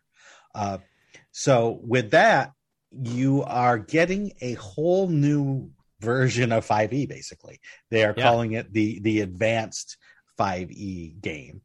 Uh, 0.53 0.77
So 1.37 1.79
with 1.83 2.11
that, 2.11 2.53
you 2.91 3.43
are 3.43 3.77
getting 3.77 4.31
a 4.41 4.53
whole 4.55 5.07
new 5.07 5.69
version 6.01 6.51
of 6.51 6.65
5e 6.65 7.07
basically. 7.07 7.59
They 7.91 8.03
are 8.05 8.15
yeah. 8.17 8.23
calling 8.23 8.53
it 8.53 8.73
the 8.73 8.99
the 9.01 9.21
advanced 9.21 9.97
5e 10.39 11.21
game. 11.21 11.61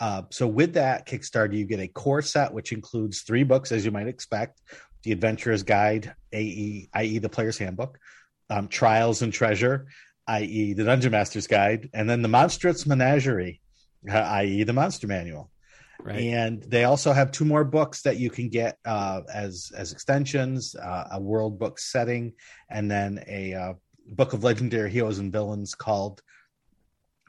Uh, 0.00 0.22
so 0.30 0.48
with 0.48 0.74
that 0.74 1.06
kickstarter 1.06 1.54
you 1.54 1.66
get 1.66 1.78
a 1.78 1.86
core 1.86 2.20
set 2.20 2.52
which 2.52 2.72
includes 2.72 3.22
three 3.22 3.44
books 3.44 3.70
as 3.70 3.84
you 3.84 3.92
might 3.92 4.08
expect. 4.08 4.60
The 5.04 5.12
adventurer's 5.12 5.62
guide 5.62 6.12
ae 6.32 6.88
i.e 6.92 7.18
the 7.18 7.28
player's 7.28 7.58
handbook 7.58 7.98
um, 8.50 8.66
trials 8.66 9.22
and 9.22 9.32
treasure 9.32 9.86
i.e 10.26 10.72
the 10.72 10.82
dungeon 10.82 11.12
master's 11.12 11.46
guide 11.46 11.90
and 11.94 12.10
then 12.10 12.22
the 12.22 12.28
monstrous 12.28 12.86
menagerie 12.86 13.60
uh, 14.10 14.18
i.e 14.18 14.64
the 14.64 14.72
monster 14.72 15.06
manual 15.06 15.51
Right. 16.04 16.20
And 16.20 16.62
they 16.62 16.84
also 16.84 17.12
have 17.12 17.30
two 17.30 17.44
more 17.44 17.64
books 17.64 18.02
that 18.02 18.16
you 18.16 18.28
can 18.28 18.48
get 18.48 18.76
uh, 18.84 19.20
as 19.32 19.70
as 19.76 19.92
extensions: 19.92 20.74
uh, 20.74 21.08
a 21.12 21.20
world 21.20 21.58
book 21.58 21.78
setting, 21.78 22.32
and 22.68 22.90
then 22.90 23.22
a 23.28 23.54
uh, 23.54 23.72
book 24.06 24.32
of 24.32 24.42
legendary 24.42 24.90
heroes 24.90 25.18
and 25.18 25.32
villains 25.32 25.74
called 25.74 26.20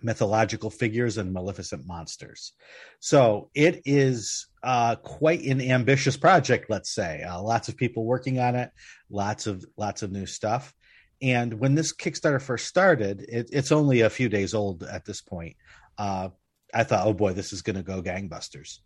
mythological 0.02 0.70
figures 0.70 1.18
and 1.18 1.34
maleficent 1.34 1.88
monsters. 1.88 2.54
So 3.00 3.50
it 3.56 3.82
is 3.86 4.48
uh, 4.62 4.96
quite 4.98 5.44
an 5.44 5.62
ambitious 5.62 6.18
project, 6.18 6.70
let's 6.70 6.94
say. 6.94 7.24
Uh, 7.24 7.42
lots 7.42 7.70
of 7.70 7.78
people 7.78 8.06
working 8.06 8.40
on 8.40 8.56
it, 8.56 8.72
lots 9.10 9.48
of 9.48 9.66
lots 9.78 10.04
of 10.04 10.12
new 10.12 10.26
stuff. 10.26 10.74
And 11.22 11.54
when 11.54 11.74
this 11.74 11.94
Kickstarter 11.94 12.42
first 12.42 12.68
started, 12.68 13.22
it, 13.30 13.50
it's 13.54 13.72
only 13.72 14.02
a 14.02 14.10
few 14.10 14.28
days 14.28 14.54
old 14.54 14.84
at 14.84 15.06
this 15.06 15.22
point. 15.22 15.56
Uh, 15.98 16.30
I 16.74 16.84
thought, 16.84 17.06
oh 17.06 17.14
boy, 17.14 17.34
this 17.34 17.54
is 17.54 17.62
going 17.62 17.76
to 17.76 17.84
go 17.84 18.02
gangbusters. 18.02 18.80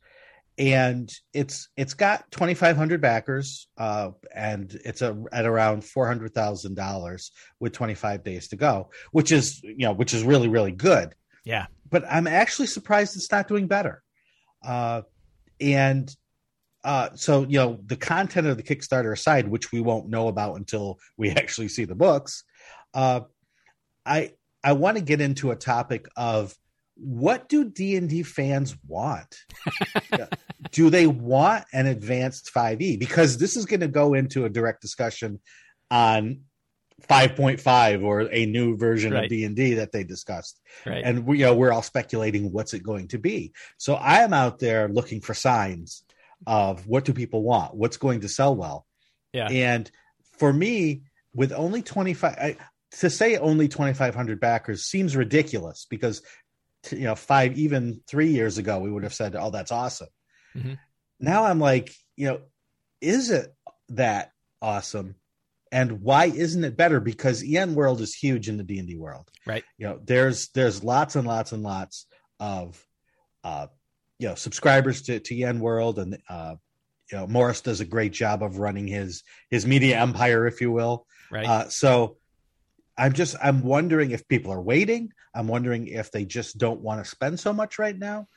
And 0.60 1.12
it's 1.34 1.70
it's 1.78 1.94
got 1.94 2.32
2,500 2.32 3.00
backers, 3.00 3.68
uh, 3.78 4.10
and 4.34 4.76
it's 4.84 5.04
a, 5.04 5.16
at 5.32 5.46
around 5.46 5.86
four 5.86 6.08
hundred 6.08 6.34
thousand 6.34 6.76
dollars 6.76 7.32
with 7.60 7.74
25 7.74 8.24
days 8.24 8.48
to 8.48 8.56
go, 8.56 8.90
which 9.12 9.32
is 9.32 9.62
you 9.62 9.86
know 9.86 9.94
which 9.94 10.16
is 10.16 10.24
really 10.24 10.48
really 10.48 10.72
good. 10.72 11.14
Yeah, 11.46 11.68
but 11.88 12.06
I'm 12.10 12.26
actually 12.26 12.68
surprised 12.68 13.16
it's 13.16 13.32
not 13.32 13.48
doing 13.48 13.68
better. 13.68 14.02
Uh, 14.66 15.04
and 15.62 16.10
uh, 16.84 17.10
so 17.14 17.42
you 17.42 17.60
know 17.60 17.80
the 17.86 17.96
content 17.96 18.48
of 18.48 18.58
the 18.58 18.64
Kickstarter 18.64 19.14
aside, 19.14 19.48
which 19.48 19.72
we 19.72 19.80
won't 19.80 20.10
know 20.10 20.28
about 20.28 20.56
until 20.56 20.98
we 21.18 21.30
actually 21.32 21.68
see 21.68 21.86
the 21.86 21.96
books. 21.96 22.44
Uh, 22.96 23.22
I 24.08 24.32
I 24.64 24.74
want 24.74 24.98
to 24.98 25.04
get 25.04 25.22
into 25.22 25.52
a 25.52 25.56
topic 25.56 26.08
of 26.16 26.56
what 27.00 27.50
do 27.50 27.66
d&d 27.70 28.24
fans 28.24 28.76
want? 28.88 29.38
Do 30.72 30.90
they 30.90 31.08
want 31.08 31.66
an 31.74 31.86
advanced 31.86 32.52
5e 32.54 33.00
because 33.00 33.38
this 33.38 33.56
is 33.56 33.66
going 33.66 33.82
to 33.82 33.88
go 33.88 34.14
into 34.14 34.46
a 34.46 34.50
direct 34.50 34.82
discussion 34.82 35.40
on 35.92 36.42
5.5 37.08 38.04
or 38.04 38.22
a 38.32 38.46
new 38.48 38.76
version 38.76 39.14
right. 39.14 39.26
of 39.26 39.30
d&d 39.30 39.76
that 39.76 39.92
they 39.92 40.04
discussed. 40.04 40.60
Right. 40.86 41.04
and 41.06 41.26
we, 41.28 41.40
you 41.40 41.46
know 41.46 41.56
we're 41.56 41.72
all 41.72 41.84
speculating 41.84 42.52
what's 42.52 42.74
it 42.74 42.82
going 42.82 43.10
to 43.10 43.20
be. 43.20 43.54
So 43.78 43.94
i 43.94 44.20
am 44.22 44.34
out 44.34 44.60
there 44.60 44.90
looking 44.90 45.22
for 45.22 45.34
signs 45.34 46.04
of 46.46 46.88
what 46.88 47.06
do 47.06 47.14
people 47.14 47.44
want? 47.44 47.76
What's 47.76 47.98
going 47.98 48.22
to 48.22 48.30
sell 48.30 48.56
well? 48.56 48.86
Yeah. 49.34 49.48
And 49.50 49.90
for 50.40 50.52
me 50.52 51.04
with 51.34 51.52
only 51.52 51.84
25 51.84 52.36
I, 52.36 52.58
to 52.92 53.10
say 53.10 53.38
only 53.38 53.68
2500 53.68 54.40
backers 54.40 54.86
seems 54.86 55.16
ridiculous 55.16 55.86
because 55.90 56.22
you 56.92 57.00
know 57.00 57.16
five 57.16 57.58
even 57.58 58.02
three 58.08 58.30
years 58.30 58.58
ago 58.58 58.80
we 58.80 58.92
would 58.92 59.04
have 59.04 59.14
said 59.14 59.36
oh 59.36 59.50
that's 59.52 59.72
awesome. 59.72 60.10
Mm-hmm. 60.56 60.74
now 61.20 61.46
i'm 61.46 61.60
like 61.60 61.94
you 62.16 62.28
know 62.28 62.40
is 63.02 63.30
it 63.30 63.54
that 63.90 64.32
awesome? 64.62 65.16
And 65.72 66.02
why 66.02 66.26
isn't 66.26 66.64
it 66.64 66.78
better? 66.78 67.00
Because 67.00 67.44
en 67.46 67.76
world 67.76 68.02
is 68.02 68.16
huge 68.16 68.48
in 68.48 68.58
the 68.58 68.64
d&d 68.64 68.96
world. 68.96 69.30
Right. 69.46 69.64
You 69.78 69.88
know 69.88 70.00
there's 70.04 70.50
there's 70.50 70.84
lots 70.84 71.16
and 71.16 71.28
lots 71.28 71.52
and 71.52 71.64
lots 71.64 72.06
of 72.40 72.82
uh 73.44 73.68
you 74.20 74.30
know 74.30 74.36
subscribers 74.36 75.04
to 75.04 75.20
to 75.20 75.42
en 75.44 75.60
world 75.60 76.00
and 76.00 76.18
uh 76.30 76.56
you 77.12 77.18
know 77.18 77.28
Morrus 77.28 77.64
does 77.64 77.82
a 77.82 77.86
great 77.86 78.14
job 78.14 78.44
of 78.44 78.60
running 78.60 78.88
his 78.88 79.24
his 79.50 79.66
media 79.66 80.00
empire 80.00 80.48
if 80.48 80.62
you 80.62 80.72
will. 80.72 81.06
Right. 81.30 81.46
Uh 81.46 81.70
so 81.70 82.18
I'm 82.98 83.14
just 83.14 83.36
I'm 83.42 83.62
wondering 83.62 84.12
if 84.12 84.28
people 84.28 84.52
are 84.52 84.62
waiting. 84.62 85.12
I'm 85.34 85.48
wondering 85.48 85.88
if 85.88 86.12
they 86.12 86.26
just 86.26 86.58
don't 86.58 86.82
want 86.82 87.04
to 87.04 87.10
spend 87.10 87.40
so 87.40 87.54
much 87.54 87.78
right 87.78 87.98
now. 87.98 88.28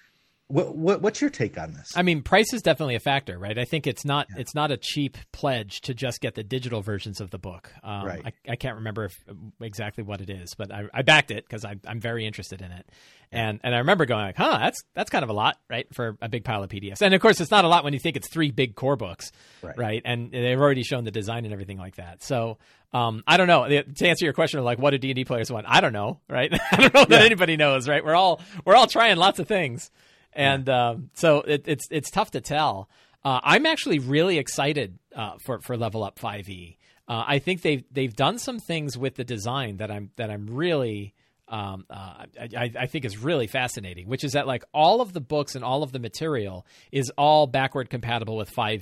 What, 0.50 0.76
what, 0.76 1.00
what's 1.00 1.20
your 1.20 1.30
take 1.30 1.58
on 1.58 1.74
this? 1.74 1.92
I 1.94 2.02
mean, 2.02 2.22
price 2.22 2.52
is 2.52 2.62
definitely 2.62 2.96
a 2.96 3.00
factor, 3.00 3.38
right? 3.38 3.56
I 3.56 3.64
think 3.64 3.86
it's 3.86 4.04
not 4.04 4.26
yeah. 4.30 4.40
it's 4.40 4.54
not 4.54 4.70
a 4.70 4.76
cheap 4.76 5.16
pledge 5.32 5.80
to 5.82 5.94
just 5.94 6.20
get 6.20 6.34
the 6.34 6.42
digital 6.42 6.82
versions 6.82 7.20
of 7.20 7.30
the 7.30 7.38
book. 7.38 7.72
Um, 7.82 8.04
right. 8.04 8.22
I, 8.24 8.52
I, 8.52 8.56
can't 8.56 8.76
remember 8.76 9.04
if, 9.04 9.16
exactly 9.60 10.02
what 10.02 10.20
it 10.20 10.28
is, 10.28 10.54
but 10.56 10.72
I, 10.72 10.84
I 10.92 11.02
backed 11.02 11.30
it 11.30 11.44
because 11.46 11.64
I'm 11.64 12.00
very 12.00 12.26
interested 12.26 12.62
in 12.62 12.72
it. 12.72 12.88
And 13.32 13.60
and 13.62 13.74
I 13.74 13.78
remember 13.78 14.06
going 14.06 14.24
like, 14.24 14.36
huh, 14.36 14.58
that's 14.60 14.82
that's 14.94 15.08
kind 15.08 15.22
of 15.22 15.30
a 15.30 15.32
lot, 15.32 15.56
right, 15.68 15.86
for 15.94 16.16
a 16.20 16.28
big 16.28 16.44
pile 16.44 16.64
of 16.64 16.70
PDFs. 16.70 17.00
And 17.00 17.14
of 17.14 17.20
course, 17.20 17.40
it's 17.40 17.52
not 17.52 17.64
a 17.64 17.68
lot 17.68 17.84
when 17.84 17.92
you 17.92 18.00
think 18.00 18.16
it's 18.16 18.28
three 18.28 18.50
big 18.50 18.74
core 18.74 18.96
books, 18.96 19.30
right? 19.62 19.78
right? 19.78 20.02
And 20.04 20.32
they've 20.32 20.60
already 20.60 20.82
shown 20.82 21.04
the 21.04 21.12
design 21.12 21.44
and 21.44 21.52
everything 21.52 21.78
like 21.78 21.96
that. 21.96 22.24
So 22.24 22.58
um, 22.92 23.22
I 23.28 23.36
don't 23.36 23.46
know. 23.46 23.68
To 23.68 24.08
answer 24.08 24.24
your 24.24 24.34
question 24.34 24.58
of 24.58 24.64
like, 24.64 24.80
what 24.80 24.90
do 24.90 24.98
D 24.98 25.10
and 25.10 25.16
D 25.16 25.24
players 25.24 25.50
want? 25.50 25.66
I 25.68 25.80
don't 25.80 25.92
know, 25.92 26.18
right? 26.28 26.52
I 26.72 26.76
don't 26.76 26.92
know 26.92 27.04
that 27.04 27.20
yeah. 27.20 27.26
anybody 27.26 27.56
knows, 27.56 27.88
right? 27.88 28.04
We're 28.04 28.16
all 28.16 28.40
we're 28.64 28.74
all 28.74 28.88
trying 28.88 29.16
lots 29.16 29.38
of 29.38 29.46
things 29.46 29.92
and 30.32 30.68
um, 30.68 31.10
so 31.14 31.40
it, 31.42 31.64
it's 31.66 31.86
it's 31.90 32.10
tough 32.10 32.32
to 32.32 32.40
tell. 32.40 32.88
Uh, 33.24 33.40
I'm 33.42 33.66
actually 33.66 33.98
really 33.98 34.38
excited 34.38 34.98
uh, 35.14 35.32
for 35.44 35.60
for 35.60 35.76
Level 35.76 36.02
Up 36.02 36.18
5e. 36.18 36.76
Uh, 37.08 37.24
I 37.26 37.38
think 37.38 37.62
they've 37.62 37.84
they've 37.90 38.14
done 38.14 38.38
some 38.38 38.58
things 38.58 38.96
with 38.96 39.16
the 39.16 39.24
design 39.24 39.78
that 39.78 39.90
I'm 39.90 40.10
that 40.16 40.30
I'm 40.30 40.46
really 40.46 41.14
um, 41.48 41.84
uh, 41.90 42.26
I, 42.56 42.70
I, 42.78 42.86
think 42.86 43.04
is 43.04 43.18
really 43.18 43.48
fascinating, 43.48 44.06
which 44.06 44.22
is 44.22 44.34
that 44.34 44.46
like 44.46 44.62
all 44.72 45.00
of 45.00 45.12
the 45.12 45.20
books 45.20 45.56
and 45.56 45.64
all 45.64 45.82
of 45.82 45.90
the 45.90 45.98
material 45.98 46.64
is 46.92 47.10
all 47.18 47.48
backward 47.48 47.90
compatible 47.90 48.36
with 48.36 48.54
5e. 48.54 48.80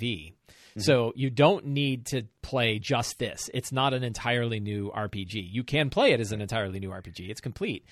Mm-hmm. 0.79 0.81
So 0.81 1.15
you 1.17 1.31
don't 1.31 1.67
need 1.67 2.07
to 2.07 2.25
play 2.43 2.79
just 2.79 3.19
this. 3.19 3.49
It's 3.55 3.73
not 3.73 3.95
an 3.95 4.05
entirely 4.05 4.61
new 4.61 4.93
RPG. 4.95 5.49
You 5.51 5.65
can 5.65 5.89
play 5.89 6.13
it 6.13 6.21
as 6.21 6.31
an 6.31 6.43
entirely 6.43 6.79
new 6.79 6.91
RPG. 6.91 7.31
It's 7.31 7.41
complete. 7.41 7.87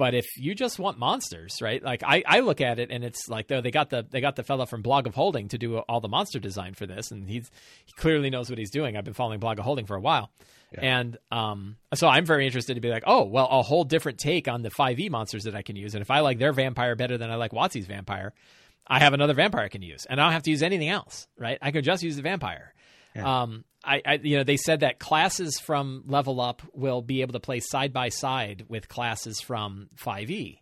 But 0.00 0.14
if 0.14 0.38
you 0.38 0.54
just 0.54 0.78
want 0.78 0.98
monsters, 0.98 1.60
right? 1.60 1.82
Like 1.82 2.02
I, 2.02 2.22
I 2.26 2.40
look 2.40 2.62
at 2.62 2.78
it 2.78 2.90
and 2.90 3.04
it's 3.04 3.28
like 3.28 3.48
though 3.48 3.60
they 3.60 3.70
got 3.70 3.90
the 3.90 4.06
they 4.08 4.22
got 4.22 4.34
the 4.34 4.42
fella 4.42 4.64
from 4.66 4.80
Blog 4.80 5.06
of 5.06 5.14
Holding 5.14 5.48
to 5.48 5.58
do 5.58 5.76
all 5.76 6.00
the 6.00 6.08
monster 6.08 6.38
design 6.38 6.72
for 6.72 6.86
this, 6.86 7.10
and 7.10 7.28
he's 7.28 7.50
he 7.84 7.92
clearly 7.98 8.30
knows 8.30 8.48
what 8.48 8.58
he's 8.58 8.70
doing. 8.70 8.96
I've 8.96 9.04
been 9.04 9.12
following 9.12 9.40
Blog 9.40 9.58
of 9.58 9.66
Holding 9.66 9.84
for 9.84 9.96
a 9.96 10.00
while, 10.00 10.30
yeah. 10.72 11.00
and 11.00 11.18
um, 11.30 11.76
so 11.92 12.08
I'm 12.08 12.24
very 12.24 12.46
interested 12.46 12.76
to 12.76 12.80
be 12.80 12.88
like, 12.88 13.02
oh, 13.06 13.24
well, 13.24 13.46
a 13.50 13.60
whole 13.60 13.84
different 13.84 14.16
take 14.16 14.48
on 14.48 14.62
the 14.62 14.70
5e 14.70 15.10
monsters 15.10 15.44
that 15.44 15.54
I 15.54 15.60
can 15.60 15.76
use, 15.76 15.94
and 15.94 16.00
if 16.00 16.10
I 16.10 16.20
like 16.20 16.38
their 16.38 16.54
vampire 16.54 16.96
better 16.96 17.18
than 17.18 17.30
I 17.30 17.34
like 17.34 17.52
WotC's 17.52 17.84
vampire, 17.84 18.32
I 18.86 19.00
have 19.00 19.12
another 19.12 19.34
vampire 19.34 19.64
I 19.64 19.68
can 19.68 19.82
use, 19.82 20.06
and 20.06 20.18
I 20.18 20.24
don't 20.24 20.32
have 20.32 20.44
to 20.44 20.50
use 20.50 20.62
anything 20.62 20.88
else, 20.88 21.28
right? 21.36 21.58
I 21.60 21.72
can 21.72 21.84
just 21.84 22.02
use 22.02 22.16
the 22.16 22.22
vampire. 22.22 22.72
Yeah. 23.14 23.42
Um, 23.42 23.64
I, 23.84 24.02
I, 24.04 24.14
you 24.22 24.36
know, 24.36 24.44
they 24.44 24.56
said 24.56 24.80
that 24.80 24.98
classes 24.98 25.58
from 25.58 26.04
Level 26.06 26.40
Up 26.40 26.62
will 26.74 27.02
be 27.02 27.22
able 27.22 27.32
to 27.32 27.40
play 27.40 27.60
side 27.60 27.92
by 27.92 28.10
side 28.10 28.66
with 28.68 28.88
classes 28.88 29.40
from 29.40 29.88
5e, 29.96 30.58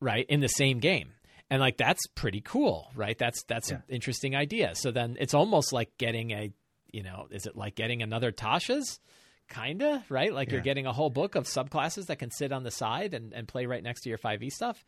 right, 0.00 0.26
in 0.28 0.40
the 0.40 0.48
same 0.48 0.78
game, 0.78 1.12
and 1.50 1.60
like 1.60 1.78
that's 1.78 2.06
pretty 2.14 2.42
cool, 2.42 2.90
right? 2.94 3.16
That's 3.16 3.42
that's 3.44 3.70
yeah. 3.70 3.76
an 3.76 3.82
interesting 3.88 4.36
idea. 4.36 4.74
So 4.74 4.90
then 4.90 5.16
it's 5.18 5.34
almost 5.34 5.72
like 5.72 5.96
getting 5.98 6.30
a, 6.32 6.52
you 6.92 7.02
know, 7.02 7.26
is 7.30 7.46
it 7.46 7.56
like 7.56 7.74
getting 7.74 8.02
another 8.02 8.32
Tasha's? 8.32 9.00
Kinda, 9.48 10.02
right? 10.08 10.32
Like 10.32 10.48
yeah. 10.48 10.54
you're 10.54 10.62
getting 10.62 10.86
a 10.86 10.94
whole 10.94 11.10
book 11.10 11.34
of 11.34 11.44
subclasses 11.44 12.06
that 12.06 12.18
can 12.18 12.30
sit 12.30 12.52
on 12.52 12.62
the 12.62 12.70
side 12.70 13.12
and, 13.12 13.34
and 13.34 13.46
play 13.46 13.66
right 13.66 13.82
next 13.82 14.02
to 14.02 14.08
your 14.08 14.16
5e 14.16 14.50
stuff. 14.50 14.82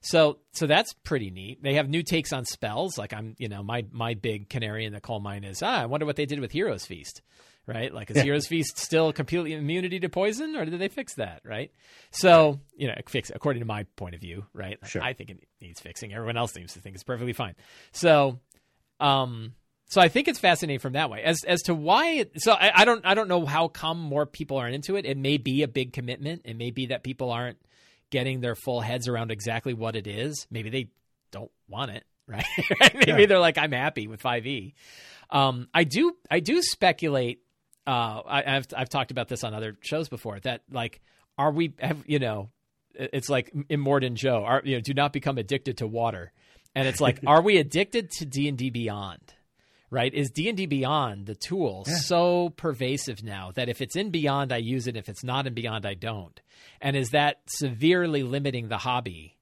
So 0.00 0.38
so 0.52 0.66
that's 0.66 0.92
pretty 1.04 1.30
neat. 1.30 1.62
They 1.62 1.74
have 1.74 1.88
new 1.88 2.02
takes 2.02 2.32
on 2.32 2.44
spells. 2.44 2.96
Like 2.96 3.12
I'm, 3.12 3.34
you 3.38 3.48
know, 3.48 3.62
my 3.62 3.84
my 3.90 4.14
big 4.14 4.48
canary 4.48 4.84
in 4.84 4.92
the 4.92 5.00
coal 5.00 5.20
mine 5.20 5.44
is 5.44 5.62
ah, 5.62 5.82
I 5.82 5.86
wonder 5.86 6.06
what 6.06 6.16
they 6.16 6.26
did 6.26 6.40
with 6.40 6.52
Heroes 6.52 6.86
Feast. 6.86 7.22
Right? 7.66 7.92
Like 7.92 8.10
is 8.10 8.16
yeah. 8.16 8.24
Heroes 8.24 8.46
Feast 8.46 8.78
still 8.78 9.12
completely 9.12 9.52
immunity 9.52 10.00
to 10.00 10.08
poison 10.08 10.56
or 10.56 10.64
did 10.64 10.80
they 10.80 10.88
fix 10.88 11.14
that, 11.14 11.42
right? 11.44 11.70
So, 12.10 12.58
you 12.76 12.88
know, 12.88 12.94
fix 13.06 13.30
according 13.32 13.60
to 13.60 13.66
my 13.66 13.84
point 13.94 14.14
of 14.14 14.20
view, 14.20 14.46
right? 14.52 14.78
Sure. 14.86 15.02
I 15.02 15.12
think 15.12 15.30
it 15.30 15.46
needs 15.60 15.80
fixing. 15.80 16.12
Everyone 16.12 16.36
else 16.36 16.52
seems 16.52 16.72
to 16.72 16.80
think 16.80 16.94
it's 16.94 17.04
perfectly 17.04 17.34
fine. 17.34 17.54
So, 17.92 18.40
um 18.98 19.52
so 19.90 20.00
I 20.00 20.08
think 20.08 20.28
it's 20.28 20.38
fascinating 20.38 20.78
from 20.78 20.92
that 20.92 21.10
way. 21.10 21.22
As 21.22 21.42
as 21.44 21.62
to 21.62 21.74
why, 21.74 22.10
it, 22.10 22.40
so 22.40 22.52
I, 22.52 22.70
I, 22.74 22.84
don't 22.84 23.04
I 23.04 23.14
don't 23.14 23.26
know 23.26 23.44
how 23.44 23.66
come 23.66 23.98
more 23.98 24.24
people 24.24 24.56
aren't 24.56 24.76
into 24.76 24.94
it. 24.96 25.04
It 25.04 25.18
may 25.18 25.36
be 25.36 25.64
a 25.64 25.68
big 25.68 25.92
commitment. 25.92 26.42
It 26.44 26.56
may 26.56 26.70
be 26.70 26.86
that 26.86 27.02
people 27.02 27.32
aren't 27.32 27.58
getting 28.10 28.40
their 28.40 28.54
full 28.54 28.80
heads 28.80 29.08
around 29.08 29.30
exactly 29.30 29.74
what 29.74 29.96
it 29.96 30.06
is. 30.06 30.46
Maybe 30.50 30.70
they 30.70 30.88
don't 31.30 31.50
want 31.68 31.92
it, 31.92 32.04
right? 32.26 32.44
Maybe 32.94 33.22
yeah. 33.22 33.26
they're 33.26 33.38
like, 33.38 33.58
I'm 33.58 33.72
happy 33.72 34.06
with 34.06 34.22
5e. 34.22 34.74
Um, 35.30 35.68
I 35.72 35.84
do, 35.84 36.16
I 36.30 36.40
do 36.40 36.60
speculate. 36.62 37.40
Uh, 37.86 38.22
I, 38.26 38.42
have 38.46 38.66
I've 38.76 38.88
talked 38.88 39.10
about 39.10 39.28
this 39.28 39.44
on 39.44 39.54
other 39.54 39.76
shows 39.80 40.08
before. 40.08 40.38
That 40.40 40.62
like, 40.70 41.00
are 41.38 41.50
we 41.50 41.72
have 41.78 42.04
you 42.06 42.18
know, 42.18 42.50
it's 42.94 43.28
like 43.28 43.52
Immortan 43.52 44.14
Joe. 44.14 44.44
Are 44.44 44.60
you 44.64 44.76
know, 44.76 44.80
do 44.80 44.92
not 44.92 45.12
become 45.12 45.38
addicted 45.38 45.78
to 45.78 45.86
water, 45.86 46.32
and 46.74 46.86
it's 46.86 47.00
like, 47.00 47.20
are 47.26 47.40
we 47.40 47.56
addicted 47.56 48.10
to 48.18 48.26
D 48.26 48.48
and 48.48 48.58
D 48.58 48.70
Beyond? 48.70 49.20
Right? 49.90 50.12
Is 50.14 50.30
D 50.30 50.48
and 50.48 50.56
D 50.56 50.66
Beyond 50.66 51.26
the 51.26 51.34
tool 51.34 51.84
Yeah. 51.86 51.96
so 51.96 52.50
pervasive 52.50 53.22
now 53.22 53.50
that 53.54 53.68
if 53.68 53.80
it's 53.80 53.96
in 53.96 54.10
Beyond, 54.10 54.52
I 54.52 54.58
use 54.58 54.86
it. 54.86 54.96
If 54.96 55.08
it's 55.08 55.24
not 55.24 55.46
in 55.46 55.54
Beyond, 55.54 55.84
I 55.86 55.94
don't. 55.94 56.40
And 56.80 56.96
is 56.96 57.10
that 57.10 57.40
severely 57.48 58.22
limiting 58.22 58.68
the 58.68 58.78
hobby? 58.78 59.36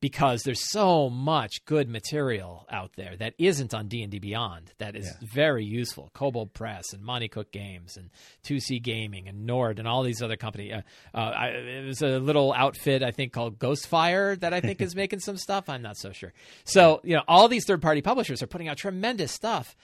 Because 0.00 0.42
there's 0.44 0.70
so 0.70 1.10
much 1.10 1.64
good 1.64 1.88
material 1.88 2.66
out 2.70 2.92
there 2.96 3.16
that 3.16 3.34
isn't 3.36 3.74
on 3.74 3.88
D 3.88 4.02
and 4.02 4.12
D 4.12 4.20
Beyond 4.20 4.72
that 4.78 4.94
is 4.94 5.06
Yeah. 5.06 5.28
very 5.34 5.64
useful. 5.64 6.10
Kobold 6.14 6.54
Press 6.54 6.92
and 6.92 7.02
Monte 7.02 7.26
Cook 7.28 7.50
Games 7.50 7.96
and 7.96 8.10
2C 8.44 8.80
Gaming 8.80 9.26
and 9.26 9.44
Nord 9.44 9.80
and 9.80 9.88
all 9.88 10.04
these 10.04 10.22
other 10.22 10.36
companies. 10.36 10.72
Uh, 10.72 10.82
uh, 11.16 11.20
I, 11.20 11.46
it 11.48 11.84
was 11.86 12.00
a 12.00 12.20
little 12.20 12.52
outfit 12.52 13.02
I 13.02 13.10
think 13.10 13.32
called 13.32 13.58
Ghostfire 13.58 14.38
that 14.38 14.54
I 14.54 14.60
think 14.60 14.80
is 14.80 14.94
making 15.02 15.18
some 15.18 15.36
stuff. 15.36 15.68
I'm 15.68 15.82
not 15.82 15.96
so 15.96 16.12
sure. 16.12 16.32
So 16.62 17.00
you 17.02 17.16
know, 17.16 17.22
all 17.26 17.48
these 17.48 17.64
third 17.64 17.82
party 17.82 18.00
publishers 18.00 18.40
are 18.40 18.46
putting 18.46 18.68
out 18.68 18.76
tremendous 18.76 19.32
stuff. 19.32 19.74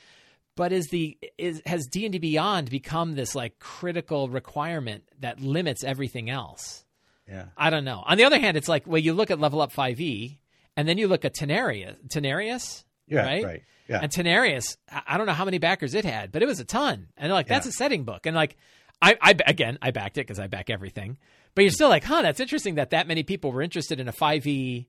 But 0.56 0.72
is 0.72 0.86
the 0.92 1.18
is 1.36 1.60
has 1.66 1.88
D 1.90 2.04
and 2.06 2.12
D 2.12 2.18
Beyond 2.20 2.70
become 2.70 3.16
this 3.16 3.34
like 3.34 3.58
critical 3.58 4.28
requirement 4.28 5.02
that 5.18 5.40
limits 5.40 5.82
everything 5.82 6.30
else? 6.30 6.83
Yeah. 7.28 7.46
I 7.56 7.70
don't 7.70 7.84
know. 7.84 8.02
On 8.06 8.16
the 8.18 8.24
other 8.24 8.38
hand, 8.38 8.56
it's 8.56 8.68
like 8.68 8.86
well, 8.86 8.98
you 9.00 9.12
look 9.14 9.30
at 9.30 9.40
Level 9.40 9.60
Up 9.60 9.72
5e, 9.72 10.38
and 10.76 10.88
then 10.88 10.98
you 10.98 11.08
look 11.08 11.24
at 11.24 11.34
Tenarius, 11.34 11.96
Tenarius, 12.08 12.84
Yeah. 13.06 13.24
right? 13.24 13.44
Right. 13.44 13.62
Yeah. 13.88 14.00
And 14.02 14.10
Tenarius, 14.10 14.76
I 15.06 15.18
don't 15.18 15.26
know 15.26 15.32
how 15.34 15.44
many 15.44 15.58
backers 15.58 15.94
it 15.94 16.04
had, 16.04 16.32
but 16.32 16.42
it 16.42 16.46
was 16.46 16.58
a 16.60 16.64
ton. 16.64 17.08
And 17.16 17.26
they're 17.30 17.34
like, 17.34 17.48
that's 17.48 17.66
Yeah. 17.66 17.70
a 17.70 17.72
setting 17.72 18.04
book. 18.04 18.24
And 18.26 18.34
like, 18.34 18.56
I, 19.02 19.16
I 19.20 19.34
again, 19.46 19.78
I 19.82 19.90
backed 19.90 20.16
it 20.16 20.22
because 20.22 20.38
I 20.38 20.46
back 20.46 20.70
everything. 20.70 21.18
But 21.54 21.62
you're 21.62 21.70
still 21.70 21.88
like, 21.90 22.04
huh, 22.04 22.22
that's 22.22 22.40
interesting 22.40 22.76
that 22.76 22.90
that 22.90 23.06
many 23.06 23.22
people 23.22 23.52
were 23.52 23.62
interested 23.62 24.00
in 24.00 24.08
a 24.08 24.12
5e, 24.12 24.86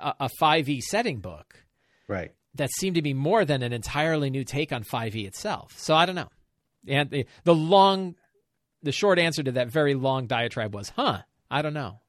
a, 0.00 0.14
a 0.20 0.30
5e 0.40 0.80
setting 0.80 1.18
book 1.20 1.64
right. 2.08 2.32
that 2.54 2.70
seemed 2.78 2.94
to 2.96 3.02
be 3.02 3.14
more 3.14 3.44
than 3.44 3.62
an 3.62 3.72
entirely 3.72 4.30
new 4.30 4.44
take 4.44 4.72
on 4.72 4.82
5e 4.84 5.26
itself. 5.26 5.74
So 5.76 5.94
I 5.94 6.06
don't 6.06 6.14
know. 6.14 6.30
And 6.86 7.10
the, 7.10 7.26
the 7.44 7.54
long, 7.54 8.14
the 8.82 8.92
short 8.92 9.18
answer 9.18 9.42
to 9.42 9.52
that 9.52 9.68
very 9.68 9.94
long 9.94 10.26
diatribe 10.26 10.74
was, 10.74 10.90
huh, 10.90 11.22
I 11.50 11.62
don't 11.62 11.74
know. 11.74 12.00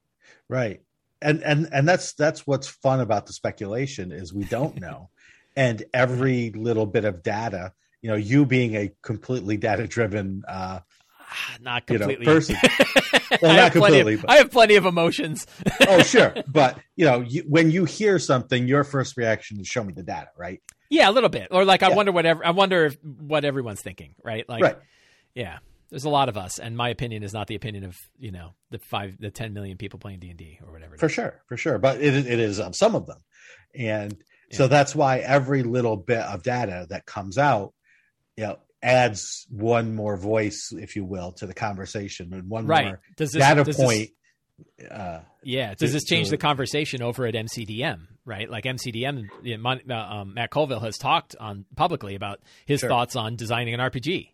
Right. 0.49 0.81
And 1.21 1.43
and 1.43 1.67
and 1.71 1.87
that's 1.87 2.13
that's 2.13 2.45
what's 2.45 2.67
fun 2.67 2.99
about 2.99 3.25
the 3.25 3.33
speculation 3.33 4.11
is 4.11 4.33
we 4.33 4.43
don't 4.45 4.79
know. 4.81 5.09
and 5.55 5.83
every 5.93 6.51
little 6.51 6.85
bit 6.85 7.05
of 7.05 7.23
data, 7.23 7.71
you 8.01 8.09
know, 8.09 8.15
you 8.15 8.45
being 8.45 8.75
a 8.75 8.91
completely 9.01 9.57
data 9.57 9.87
driven 9.87 10.43
uh 10.47 10.79
Ah, 11.27 11.57
Not 11.59 11.83
you 11.89 11.97
know 11.97 12.05
completely. 12.07 12.25
person. 12.25 12.55
I, 12.63 13.37
Well, 13.41 13.51
have 13.51 13.57
not 13.57 13.71
plenty 13.71 13.71
completely, 13.71 14.13
of, 14.13 14.21
but- 14.21 14.29
I 14.31 14.35
have 14.35 14.51
plenty 14.51 14.75
of 14.75 14.85
emotions. 14.85 15.47
oh 15.87 16.01
sure. 16.03 16.33
But 16.47 16.77
you 16.95 17.05
know, 17.05 17.21
you, 17.21 17.41
when 17.47 17.71
you 17.71 17.85
hear 17.85 18.19
something, 18.19 18.67
your 18.67 18.83
first 18.83 19.17
reaction 19.17 19.59
is 19.59 19.67
show 19.67 19.83
me 19.83 19.91
the 19.93 20.03
data, 20.03 20.29
right? 20.37 20.61
Yeah, 20.89 21.09
a 21.09 21.11
little 21.11 21.29
bit. 21.29 21.47
Or 21.51 21.65
like 21.65 21.81
I 21.81 21.89
Yeah. 21.89 21.95
wonder 21.95 22.11
what 22.11 22.25
ev- 22.27 22.41
I 22.45 22.51
wonder 22.51 22.85
if, 22.85 22.97
what 23.03 23.43
everyone's 23.43 23.81
thinking, 23.81 24.13
right? 24.23 24.47
Like 24.47 24.61
right. 24.63 24.77
yeah. 25.33 25.57
There's 25.89 26.05
a 26.05 26.09
lot 26.09 26.29
of 26.29 26.37
us 26.37 26.59
and 26.59 26.75
my 26.75 26.89
opinion 26.89 27.23
is 27.23 27.33
not 27.33 27.47
the 27.47 27.55
opinion 27.55 27.83
of, 27.83 27.97
you 28.17 28.31
know, 28.31 28.53
the 28.71 28.79
5 28.79 29.17
the 29.19 29.31
10 29.31 29.53
million 29.53 29.77
people 29.77 29.99
playing 29.99 30.19
D&D 30.19 30.59
or 30.65 30.71
whatever. 30.71 30.97
For 30.97 31.05
is. 31.05 31.11
sure, 31.11 31.41
for 31.47 31.57
sure. 31.57 31.77
But 31.77 32.01
it 32.01 32.13
it 32.27 32.39
is 32.39 32.59
of 32.59 32.75
some 32.75 32.95
of 32.95 33.05
them. 33.05 33.19
And 33.73 34.15
so 34.51 34.67
that's 34.67 34.95
why 34.95 35.19
every 35.19 35.63
little 35.63 35.97
bit 35.97 36.19
of 36.21 36.43
data 36.43 36.87
that 36.89 37.05
comes 37.05 37.37
out, 37.37 37.73
you 38.37 38.45
know, 38.45 38.59
adds 38.81 39.45
one 39.49 39.95
more 39.95 40.15
voice, 40.17 40.71
if 40.71 40.95
you 40.95 41.03
will, 41.03 41.31
to 41.33 41.47
the 41.47 41.53
conversation 41.53 42.33
and 42.33 42.49
one 42.49 42.67
Right. 42.67 42.85
more 42.85 43.01
Does 43.17 43.31
this 43.31 43.41
data 43.41 43.63
does 43.63 43.75
this- 43.77 43.85
point. 43.85 44.09
uh, 44.91 45.21
Yeah, 45.43 45.69
does 45.73 45.89
to- 45.89 45.93
this 45.93 46.03
change 46.05 46.27
to- 46.27 46.31
the 46.31 46.37
conversation 46.37 47.01
over 47.01 47.25
at 47.25 47.35
MCDM? 47.35 48.07
Right, 48.27 48.49
like 48.49 48.65
MCDM, 48.65 49.29
you 49.43 49.57
know, 49.57 49.69
uh, 49.89 49.93
um, 49.93 50.33
Matt 50.33 50.49
Colville 50.49 50.79
has 50.79 50.97
talked 50.97 51.35
on 51.39 51.65
publicly 51.75 52.15
about 52.15 52.39
his 52.65 52.79
Sure. 52.79 52.89
thoughts 52.89 53.15
on 53.15 53.35
designing 53.35 53.73
an 53.75 53.79
RPG, 53.79 54.31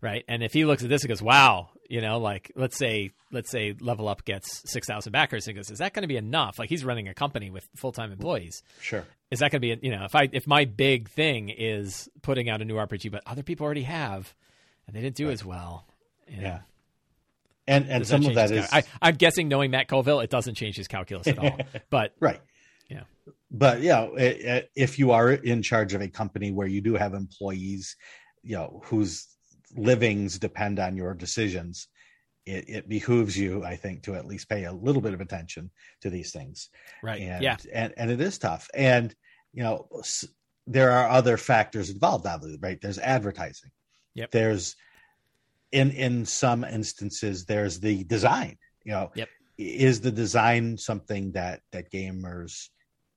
right? 0.00 0.24
And 0.28 0.42
if 0.42 0.52
he 0.52 0.64
looks 0.64 0.82
at 0.82 0.88
this 0.88 1.02
and 1.02 1.08
goes, 1.08 1.22
"Wow," 1.22 1.70
you 1.88 2.00
know, 2.00 2.18
like 2.18 2.52
let's 2.56 2.76
say 2.76 3.12
let's 3.32 3.50
say 3.50 3.74
Level 3.80 4.08
Up 4.08 4.24
gets 4.24 4.62
six 4.70 4.86
thousand 4.86 5.12
backers, 5.12 5.46
and 5.46 5.54
he 5.56 5.58
goes, 5.58 5.70
"Is 5.70 5.78
that 5.78 5.92
going 5.92 6.02
to 6.02 6.08
be 6.08 6.16
enough?" 6.16 6.58
Like 6.58 6.68
he's 6.68 6.84
running 6.84 7.08
a 7.08 7.14
company 7.14 7.50
with 7.50 7.68
full 7.76 7.92
time 7.92 8.12
employees. 8.12 8.62
sure. 8.80 9.04
Is 9.30 9.40
that 9.40 9.50
going 9.50 9.60
to 9.60 9.76
be 9.76 9.86
you 9.86 9.94
know 9.94 10.04
if 10.04 10.14
I 10.14 10.28
if 10.32 10.46
my 10.46 10.64
big 10.64 11.08
thing 11.10 11.50
is 11.50 12.08
putting 12.22 12.48
out 12.48 12.62
a 12.62 12.64
new 12.64 12.76
RPG, 12.76 13.10
but 13.10 13.22
other 13.26 13.42
people 13.42 13.64
already 13.64 13.82
have, 13.82 14.34
and 14.86 14.96
they 14.96 15.00
didn't 15.02 15.16
do 15.16 15.26
Right. 15.26 15.32
as 15.32 15.44
well. 15.44 15.86
you 16.28 16.36
know, 16.38 16.42
Yeah. 16.42 16.58
And 17.66 17.86
and 17.90 18.06
some 18.06 18.20
of 18.20 18.24
change 18.24 18.34
that 18.36 18.50
is 18.50 18.66
cal- 18.68 18.78
I, 19.02 19.08
I'm 19.08 19.16
guessing, 19.16 19.48
knowing 19.48 19.70
Matt 19.70 19.88
Colville, 19.88 20.20
it 20.20 20.30
doesn't 20.30 20.54
change 20.54 20.76
his 20.76 20.88
calculus 20.88 21.26
at 21.26 21.38
all. 21.38 21.58
But 21.90 22.14
right. 22.20 22.40
Yeah. 22.88 23.02
But 23.50 23.82
you 23.82 23.88
know, 23.90 24.14
i- 24.18 24.40
i- 24.48 24.68
if 24.74 24.98
you 24.98 25.10
are 25.10 25.30
in 25.32 25.62
charge 25.62 25.92
of 25.92 26.00
a 26.00 26.08
company 26.08 26.50
where 26.50 26.66
you 26.66 26.80
do 26.80 26.94
have 26.94 27.12
employees, 27.12 27.96
you 28.42 28.56
know, 28.56 28.80
whose 28.86 29.26
livings 29.76 30.38
depend 30.38 30.78
on 30.78 30.96
your 30.96 31.14
decisions, 31.14 31.88
it, 32.46 32.64
it 32.68 32.88
behooves 32.88 33.36
you, 33.36 33.64
I 33.64 33.76
think, 33.76 34.04
to 34.04 34.14
at 34.14 34.26
least 34.26 34.48
pay 34.48 34.64
a 34.64 34.72
little 34.72 35.02
bit 35.02 35.14
of 35.14 35.20
attention 35.20 35.70
to 36.02 36.10
these 36.10 36.32
things. 36.32 36.70
right, 37.02 37.20
And 37.20 37.42
yeah, 37.42 37.56
and 37.72 37.92
and 37.96 38.10
it 38.10 38.20
is 38.20 38.38
tough. 38.38 38.68
And 38.74 39.14
you 39.52 39.62
know, 39.62 39.88
there 40.66 40.90
are 40.92 41.08
other 41.08 41.36
factors 41.36 41.90
involved, 41.90 42.26
obviously, 42.26 42.58
right? 42.60 42.80
There's 42.80 42.98
advertising. 42.98 43.70
Yep. 44.14 44.30
There's 44.30 44.76
in 45.72 45.90
in 45.90 46.24
some 46.24 46.64
instances 46.64 47.44
there's 47.44 47.80
the 47.80 48.04
design 48.04 48.56
you 48.84 48.92
know 48.92 49.10
Yep. 49.14 49.28
is 49.58 50.00
the 50.00 50.10
design 50.10 50.78
something 50.78 51.32
that 51.32 51.60
that 51.72 51.90
gamers 51.92 52.68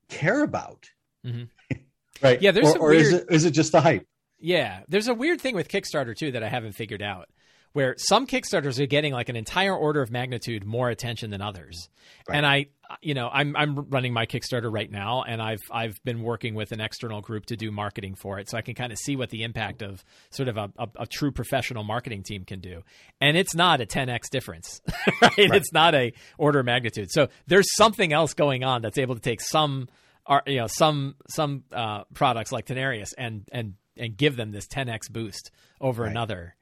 care 0.10 0.44
about 0.44 0.90
Mhm. 1.26 1.50
right 2.22 2.42
Yeah, 2.42 2.52
there's 2.52 2.76
or, 2.76 2.80
or 2.80 2.94
is 2.94 3.14
it 3.14 3.26
is 3.30 3.46
it 3.46 3.52
just 3.52 3.72
the 3.72 3.82
hype 3.82 4.06
Yeah, 4.41 4.82
there's 4.88 5.08
a 5.08 5.13
weird 5.13 5.39
thing 5.39 5.56
with 5.56 5.69
Kickstarter 5.69 6.15
too 6.15 6.32
that 6.32 6.43
I 6.43 6.49
haven't 6.49 6.73
figured 6.73 7.01
out, 7.01 7.30
where 7.73 7.95
some 7.97 8.27
Kickstarters 8.27 8.80
are 8.80 8.88
getting 8.88 9.13
like 9.13 9.30
an 9.30 9.36
entire 9.36 9.75
order 9.75 10.01
of 10.01 10.12
magnitude 10.12 10.65
more 10.65 10.89
attention 10.89 11.30
than 11.30 11.41
others. 11.41 11.89
Right. 12.27 12.38
And 12.38 12.45
I, 12.45 12.65
you 13.01 13.13
know, 13.13 13.30
I'm 13.32 13.56
I'm 13.56 13.89
running 13.89 14.13
my 14.13 14.25
Kickstarter 14.25 14.73
right 14.73 14.91
now, 14.91 15.23
and 15.23 15.41
I've 15.41 15.62
I've 15.71 16.04
been 16.04 16.23
working 16.23 16.56
with 16.56 16.71
an 16.71 16.82
external 16.82 17.21
group 17.21 17.45
to 17.47 17.56
do 17.56 17.71
marketing 17.71 18.15
for 18.15 18.39
it, 18.39 18.49
so 18.49 18.58
I 18.58 18.62
can 18.62 18.73
kind 18.73 18.91
of 18.91 18.97
see 18.97 19.15
what 19.15 19.30
the 19.30 19.43
impact 19.43 19.82
of 19.82 20.04
sort 20.32 20.49
of 20.49 20.58
a, 20.58 20.71
a, 20.77 20.88
a 21.01 21.06
true 21.06 21.32
professional 21.32 21.84
marketing 21.84 22.23
team 22.23 22.43
can 22.43 22.60
do. 22.60 22.82
And 23.21 23.38
it's 23.38 23.56
not 23.56 23.80
a 23.80 23.86
10x 23.86 24.30
difference, 24.30 24.82
right? 25.21 25.34
It's 25.38 25.71
not 25.71 25.95
a 25.95 26.13
order 26.38 26.60
of 26.60 26.65
magnitude. 26.65 27.12
So 27.12 27.30
there's 27.47 27.67
something 27.75 28.12
else 28.12 28.34
going 28.34 28.63
on 28.63 28.82
that's 28.82 28.97
able 28.97 29.15
to 29.15 29.21
take 29.21 29.39
some 29.39 29.88
are 30.25 30.43
you 30.45 30.57
know 30.57 30.67
some 30.67 31.15
some 31.29 31.63
uh, 31.71 32.03
products 32.13 32.51
like 32.51 32.65
Tenarius 32.65 33.13
and 33.17 33.47
and 33.51 33.73
and 33.97 34.15
give 34.15 34.36
them 34.36 34.51
this 34.51 34.67
10x 34.67 35.12
boost 35.12 35.51
over 35.79 36.03
Right. 36.03 36.12
another. 36.12 36.55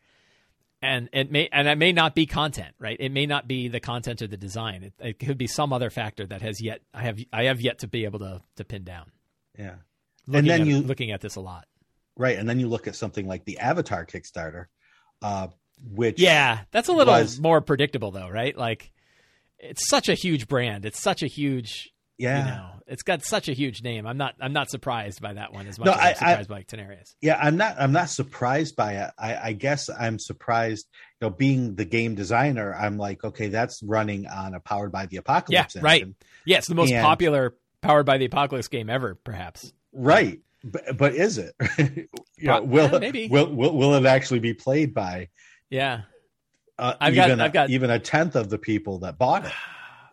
And 0.82 1.10
it 1.12 1.30
may 1.30 1.50
and 1.52 1.68
it 1.68 1.78
may 1.78 1.92
not 1.92 2.16
be 2.16 2.26
content, 2.26 2.74
right? 2.80 2.96
It 3.00 3.12
may 3.12 3.26
not 3.26 3.48
be 3.50 3.68
the 3.68 3.82
content 3.82 4.22
or 4.22 4.28
the 4.28 4.38
design. 4.38 4.84
It, 4.84 4.94
it 5.00 5.20
could 5.20 5.38
be 5.38 5.46
some 5.48 5.74
other 5.74 5.90
factor 5.90 6.26
that 6.28 6.42
has 6.42 6.62
yet 6.62 6.82
I 6.94 7.02
have 7.04 7.20
I 7.34 7.44
have 7.46 7.60
yet 7.60 7.80
to 7.80 7.88
be 7.88 8.06
able 8.06 8.20
to 8.20 8.42
to 8.56 8.64
pin 8.64 8.84
down. 8.86 9.12
yeah 9.58 9.76
Looking 10.26 10.38
and 10.40 10.48
then 10.48 10.62
at, 10.62 10.68
you 10.68 10.78
looking 10.80 11.12
at 11.12 11.20
this 11.22 11.36
a 11.36 11.42
lot. 11.42 11.66
right 12.16 12.38
and 12.40 12.48
then 12.48 12.60
you 12.62 12.70
look 12.70 12.88
at 12.88 12.96
something 12.96 13.28
like 13.28 13.44
the 13.46 13.58
avatar 13.60 14.06
kickstarter 14.06 14.68
uh 15.22 15.48
which 15.92 16.20
Yeah, 16.20 16.62
that's 16.72 16.88
a 16.88 16.94
little 16.94 17.14
was- 17.14 17.40
more 17.42 17.60
predictable 17.62 18.12
though, 18.12 18.30
right? 18.30 18.56
Like 18.58 18.92
it's 19.60 19.90
such 19.90 20.08
a 20.08 20.14
huge 20.14 20.48
brand. 20.48 20.86
It's 20.86 21.02
such 21.02 21.24
a 21.24 21.28
huge 21.28 21.92
yeah 22.20 22.38
you 22.40 22.52
know, 22.52 22.70
it's 22.88 23.04
got 23.04 23.24
such 23.24 23.48
a 23.50 23.54
huge 23.54 23.84
name. 23.84 24.06
I'm 24.08 24.18
not 24.18 24.36
I'm 24.42 24.52
not 24.54 24.70
surprised 24.70 25.22
by 25.22 25.34
that 25.34 25.54
one 25.54 25.68
as 25.68 25.78
much 25.80 25.86
No, 25.86 25.94
as 25.94 26.00
I- 26.00 26.08
I'm 26.10 26.16
surprised 26.46 26.50
by 26.50 26.64
Tenarius. 26.64 27.16
yeah 27.22 27.40
i'm 27.42 27.56
not 27.58 27.76
i'm 27.80 27.92
not 27.92 28.10
surprised 28.10 28.76
by 28.76 28.94
it 28.94 29.12
i 29.18 29.36
i 29.50 29.54
guess 29.54 29.90
i'm 29.90 30.18
surprised 30.20 30.88
you 31.22 31.28
know 31.28 31.30
being 31.32 31.76
the 31.76 31.86
game 31.86 32.16
designer 32.16 32.74
i'm 32.76 32.98
like 32.98 33.24
okay 33.24 33.48
that's 33.48 33.82
running 33.84 34.28
on 34.28 34.54
a 34.54 34.60
powered 34.60 34.92
by 34.92 35.06
the 35.08 35.18
apocalypse 35.18 35.76
Yeah, 35.76 35.82
right. 35.84 36.06
Yeah, 36.46 36.58
it's 36.58 36.68
the 36.68 36.76
most 36.76 36.92
And- 36.92 37.04
popular 37.06 37.56
powered 37.82 38.06
by 38.06 38.18
the 38.18 38.26
apocalypse 38.26 38.68
game 38.68 38.90
ever, 38.90 39.16
perhaps. 39.16 39.72
right 39.94 40.40
but, 40.64 40.98
but 40.98 41.14
is 41.16 41.38
it 41.38 41.54
you 41.78 42.08
know, 42.42 42.62
will, 42.64 42.92
yeah, 42.92 43.00
maybe. 43.00 43.28
will 43.30 43.48
will 43.56 43.78
will 43.78 43.94
it 43.96 44.06
actually 44.06 44.40
be 44.40 44.54
played 44.54 44.94
by 44.94 45.30
Yeah. 45.70 46.02
uh, 46.78 46.96
I've 47.00 47.16
got- 47.16 47.28
even, 47.30 47.40
I've 47.40 47.54
got- 47.54 47.70
even 47.70 47.90
a 47.92 48.00
tenth 48.00 48.36
of 48.36 48.50
the 48.50 48.58
people 48.58 49.00
that 49.00 49.18
bought 49.18 49.46
it 49.46 49.52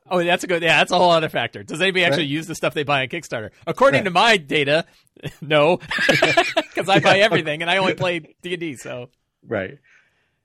Oh, 0.09 0.23
that's 0.23 0.45
a 0.45 0.47
good. 0.47 0.63
Yeah, 0.63 0.79
that's 0.79 0.93
a 0.93 0.99
whole 0.99 1.11
other 1.11 1.29
factor. 1.29 1.63
Does 1.63 1.81
anybody 1.81 2.05
actually 2.05 2.23
Right. 2.25 2.29
use 2.31 2.47
the 2.47 2.55
stuff 2.55 2.75
they 2.75 2.85
buy 2.85 3.03
on 3.03 3.09
Kickstarter? 3.09 3.51
According 3.67 3.99
Right. 4.01 4.05
to 4.05 4.11
my 4.11 4.37
data, 4.37 4.85
no, 5.41 5.77
because 6.09 6.89
I 6.89 7.01
buy 7.01 7.19
everything 7.21 7.63
and 7.63 7.71
I 7.71 7.79
only 7.79 7.95
play 7.95 8.21
D 8.43 8.53
and 8.55 8.61
D. 8.61 8.77
So 8.77 9.11
right 9.47 9.79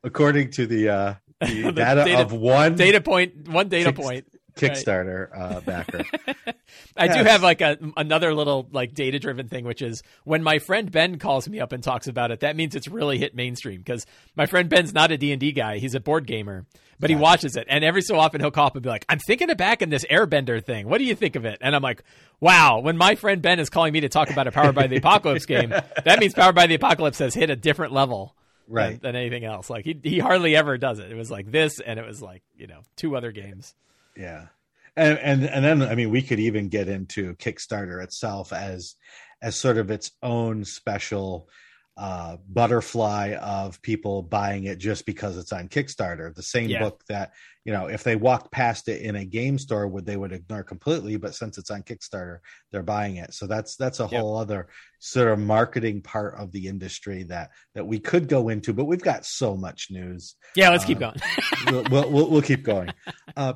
according 0.04 0.50
to 0.52 0.66
the 0.66 0.90
uh 0.90 1.14
the, 1.42 1.62
The 1.64 1.72
data, 1.72 2.04
data- 2.06 2.22
of 2.22 2.32
one 2.34 2.76
data 2.76 3.02
point, 3.02 3.48
one 3.48 3.68
data 3.68 3.92
point. 3.94 4.26
Kickstarter 4.70 5.30
uh, 5.38 5.62
backer. 5.62 6.04
I 6.98 7.06
yes. 7.06 7.18
do 7.18 7.24
have 7.24 7.44
like 7.44 7.62
a 7.62 7.78
another 7.98 8.34
little 8.34 8.68
like 8.72 8.94
data 8.94 9.20
driven 9.20 9.48
thing, 9.48 9.66
which 9.66 9.82
is 9.82 10.04
when 10.24 10.44
my 10.44 10.60
friend 10.60 10.92
Ben 10.92 11.18
calls 11.20 11.48
me 11.48 11.60
up 11.60 11.72
and 11.72 11.84
talks 11.84 12.08
about 12.08 12.32
it, 12.32 12.42
that 12.42 12.56
means 12.56 12.76
it's 12.76 12.88
really 12.88 13.18
hit 13.18 13.36
mainstream 13.36 13.80
because 13.80 14.06
my 14.36 14.46
friend 14.46 14.70
Ben's 14.70 14.94
not 14.94 15.12
a 15.12 15.18
D 15.18 15.32
and 15.32 15.40
D 15.40 15.52
guy; 15.52 15.78
he's 15.78 15.96
a 15.96 16.00
board 16.00 16.28
gamer, 16.28 16.66
but 17.00 17.10
he 17.10 17.16
watches 17.16 17.56
it, 17.56 17.66
and 17.70 17.84
every 17.84 18.02
so 18.02 18.18
often 18.18 18.42
he'll 18.42 18.52
call 18.52 18.68
up 18.68 18.76
and 18.76 18.84
be 18.84 18.90
like, 18.90 19.06
"I'm 19.10 19.20
thinking 19.20 19.50
of 19.50 19.58
back 19.58 19.82
in 19.82 19.90
this 19.90 20.06
Airbender 20.06 20.64
thing. 20.64 20.88
What 20.88 21.00
do 21.00 21.06
you 21.06 21.16
think 21.16 21.36
of 21.36 21.46
it?" 21.46 21.58
And 21.62 21.76
I'm 21.76 21.82
like, 21.82 22.04
"Wow!" 22.40 22.80
When 22.80 22.98
my 22.98 23.16
friend 23.16 23.42
Ben 23.42 23.60
is 23.60 23.70
calling 23.70 23.94
me 23.94 24.02
to 24.02 24.10
talk 24.10 24.30
about 24.30 24.48
a 24.48 24.52
Powered 24.52 24.76
by 24.76 24.88
the 24.88 24.98
Apocalypse 24.98 25.46
game, 25.46 25.70
that 26.06 26.20
means 26.20 26.34
Powered 26.34 26.56
by 26.56 26.68
the 26.68 26.76
Apocalypse 26.76 27.20
has 27.20 27.34
hit 27.34 27.50
a 27.50 27.56
different 27.56 27.94
level 27.94 28.36
right. 28.68 29.02
than, 29.02 29.14
than 29.14 29.16
anything 29.16 29.46
else. 29.46 29.70
Like 29.70 29.86
he 29.86 30.00
he 30.04 30.20
hardly 30.20 30.56
ever 30.56 30.78
does 30.78 31.00
it. 31.00 31.12
It 31.12 31.16
was 31.16 31.32
like 31.32 31.52
this, 31.52 31.80
and 31.80 32.00
it 32.00 32.06
was 32.06 32.22
like 32.22 32.44
you 32.56 32.68
know 32.68 32.82
two 32.96 33.16
other 33.16 33.32
games. 33.32 33.76
Yeah, 34.16 34.48
and 34.96 35.18
and 35.20 35.46
and 35.46 35.64
then 35.64 35.82
I 35.82 35.96
mean 35.96 36.10
we 36.10 36.22
could 36.22 36.40
even 36.40 36.70
get 36.70 36.88
into 36.88 37.36
Kickstarter 37.36 38.04
itself 38.04 38.54
as 38.54 38.96
as 39.42 39.56
sort 39.56 39.78
of 39.78 39.90
its 39.90 40.12
own 40.22 40.64
special 40.66 41.50
uh, 41.98 42.38
butterfly 42.48 43.36
of 43.36 43.82
people 43.82 44.24
buying 44.24 44.64
it 44.64 44.78
just 44.78 45.06
because 45.06 45.38
it's 45.38 45.52
on 45.52 45.68
Kickstarter. 45.68 46.34
The 46.34 46.42
same 46.42 46.70
yeah. 46.70 46.80
book 46.80 47.04
that 47.10 47.32
you 47.64 47.74
know, 47.74 47.86
if 47.88 48.04
they 48.04 48.16
walked 48.16 48.52
past 48.52 48.88
it 48.88 49.04
in 49.04 49.16
a 49.16 49.26
game 49.26 49.60
store, 49.60 49.88
would 49.88 50.06
they 50.06 50.18
would 50.18 50.32
ignore 50.32 50.64
completely. 50.64 51.18
But 51.18 51.36
since 51.36 51.60
it's 51.60 51.70
on 51.70 51.84
Kickstarter, 51.84 52.40
they're 52.72 52.82
buying 52.82 53.18
it. 53.18 53.36
So 53.36 53.46
that's 53.46 53.76
that's 53.76 54.00
a 54.00 54.08
whole 54.08 54.36
yep. 54.36 54.42
other 54.42 54.68
sort 55.00 55.28
of 55.28 55.40
marketing 55.40 56.02
part 56.02 56.36
of 56.40 56.52
the 56.52 56.68
industry 56.68 57.24
that 57.24 57.52
that 57.76 57.86
we 57.86 58.00
could 58.00 58.28
go 58.28 58.50
into. 58.50 58.74
But 58.74 58.86
we've 58.86 59.02
got 59.02 59.26
so 59.26 59.56
much 59.56 59.88
news. 59.92 60.36
Yeah, 60.56 60.70
let's 60.70 60.86
uh, 60.86 60.88
keep 60.88 61.00
going. 61.00 61.22
we'll, 61.68 61.84
we'll, 61.92 62.12
we'll, 62.12 62.30
we'll 62.32 62.42
keep 62.42 62.64
going. 62.64 62.92
Uh, 63.38 63.54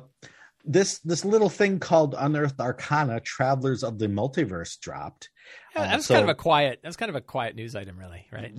this 0.66 0.98
this 1.00 1.24
little 1.24 1.48
thing 1.48 1.78
called 1.78 2.14
Unearthed 2.18 2.60
Arcana: 2.60 3.20
Travelers 3.20 3.82
of 3.82 3.98
the 3.98 4.08
Multiverse 4.08 4.78
dropped. 4.80 5.30
Yeah, 5.74 5.82
that 5.82 5.92
uh, 5.92 5.96
was 5.96 6.06
so, 6.06 6.14
kind 6.14 6.24
of 6.24 6.30
a 6.30 6.34
quiet. 6.34 6.80
That 6.82 6.88
was 6.88 6.96
kind 6.96 7.08
of 7.08 7.16
a 7.16 7.20
quiet 7.20 7.56
news 7.56 7.74
item, 7.74 7.98
really, 7.98 8.26
right? 8.32 8.52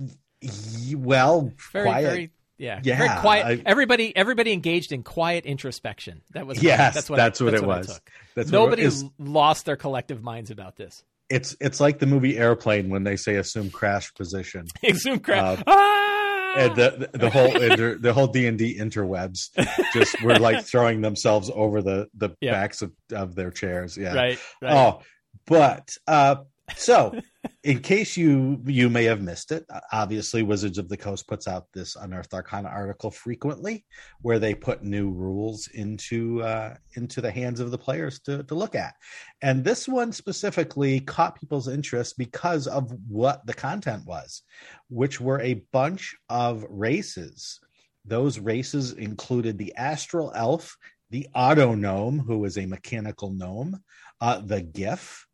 Well, 0.94 1.52
very, 1.72 1.84
quiet. 1.84 2.04
Very, 2.04 2.30
yeah, 2.56 2.80
yeah. 2.82 2.98
Very 2.98 3.20
quiet. 3.20 3.46
I, 3.46 3.62
everybody, 3.66 4.16
everybody 4.16 4.52
engaged 4.52 4.92
in 4.92 5.02
quiet 5.02 5.46
introspection. 5.46 6.22
That 6.32 6.46
was 6.46 6.62
yes. 6.62 6.94
That's 6.94 7.10
what. 7.10 7.16
That's 7.16 7.40
I, 7.40 7.44
what 7.44 7.50
that's 7.52 7.62
it 7.62 7.66
was. 7.66 8.00
That's 8.34 8.50
nobody 8.50 8.88
lost 9.18 9.66
their 9.66 9.76
collective 9.76 10.22
minds 10.22 10.50
about 10.50 10.76
this. 10.76 11.04
It's 11.28 11.56
it's 11.60 11.78
like 11.78 11.98
the 11.98 12.06
movie 12.06 12.38
Airplane 12.38 12.88
when 12.88 13.04
they 13.04 13.16
say 13.16 13.36
assume 13.36 13.70
crash 13.70 14.12
position. 14.14 14.66
assume 14.82 15.20
crash. 15.20 15.58
Uh, 15.60 15.64
ah! 15.66 16.27
And 16.56 16.76
the 16.76 17.10
the 17.12 17.30
whole 17.30 17.52
the 18.00 18.12
whole 18.12 18.26
D 18.26 18.46
and 18.46 18.58
D 18.58 18.76
interwebs 18.78 19.50
just 19.92 20.22
were 20.22 20.38
like 20.38 20.64
throwing 20.64 21.00
themselves 21.00 21.50
over 21.54 21.82
the 21.82 22.08
the 22.14 22.30
yeah. 22.40 22.52
backs 22.52 22.82
of, 22.82 22.92
of 23.12 23.34
their 23.34 23.50
chairs. 23.50 23.96
Yeah. 23.96 24.14
Right. 24.14 24.38
right. 24.62 24.72
Oh, 24.72 25.02
but 25.46 25.96
uh, 26.06 26.36
so 26.76 27.18
in 27.62 27.80
case 27.80 28.16
you 28.16 28.60
you 28.66 28.88
may 28.88 29.04
have 29.04 29.20
missed 29.20 29.52
it, 29.52 29.64
obviously 29.92 30.42
Wizards 30.42 30.78
of 30.78 30.88
the 30.88 30.96
Coast 30.96 31.26
puts 31.26 31.48
out 31.48 31.66
this 31.72 31.96
Unearthed 31.96 32.34
Arcana 32.34 32.68
article 32.68 33.10
frequently, 33.10 33.84
where 34.22 34.38
they 34.38 34.54
put 34.54 34.82
new 34.82 35.10
rules 35.10 35.68
into 35.68 36.42
uh, 36.42 36.74
into 36.94 37.20
the 37.20 37.30
hands 37.30 37.60
of 37.60 37.70
the 37.70 37.78
players 37.78 38.20
to 38.20 38.42
to 38.44 38.54
look 38.54 38.74
at, 38.74 38.94
and 39.42 39.64
this 39.64 39.88
one 39.88 40.12
specifically 40.12 41.00
caught 41.00 41.38
people's 41.38 41.68
interest 41.68 42.16
because 42.18 42.66
of 42.66 42.92
what 43.08 43.44
the 43.46 43.54
content 43.54 44.04
was, 44.06 44.42
which 44.88 45.20
were 45.20 45.40
a 45.40 45.62
bunch 45.72 46.16
of 46.28 46.64
races. 46.68 47.60
Those 48.04 48.38
races 48.38 48.92
included 48.92 49.58
the 49.58 49.74
Astral 49.76 50.32
Elf, 50.34 50.76
the 51.10 51.28
Autognome, 51.36 52.24
who 52.24 52.44
is 52.44 52.56
a 52.56 52.66
mechanical 52.66 53.30
gnome, 53.30 53.82
uh, 54.20 54.40
the 54.40 54.62
Giff 54.62 55.26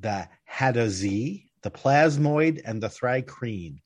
the 0.00 0.28
Hadozee, 0.50 1.49
the 1.62 1.70
Plasmoid, 1.70 2.60
and 2.64 2.82
the 2.82 2.88
Thri-kreen. 2.88 3.80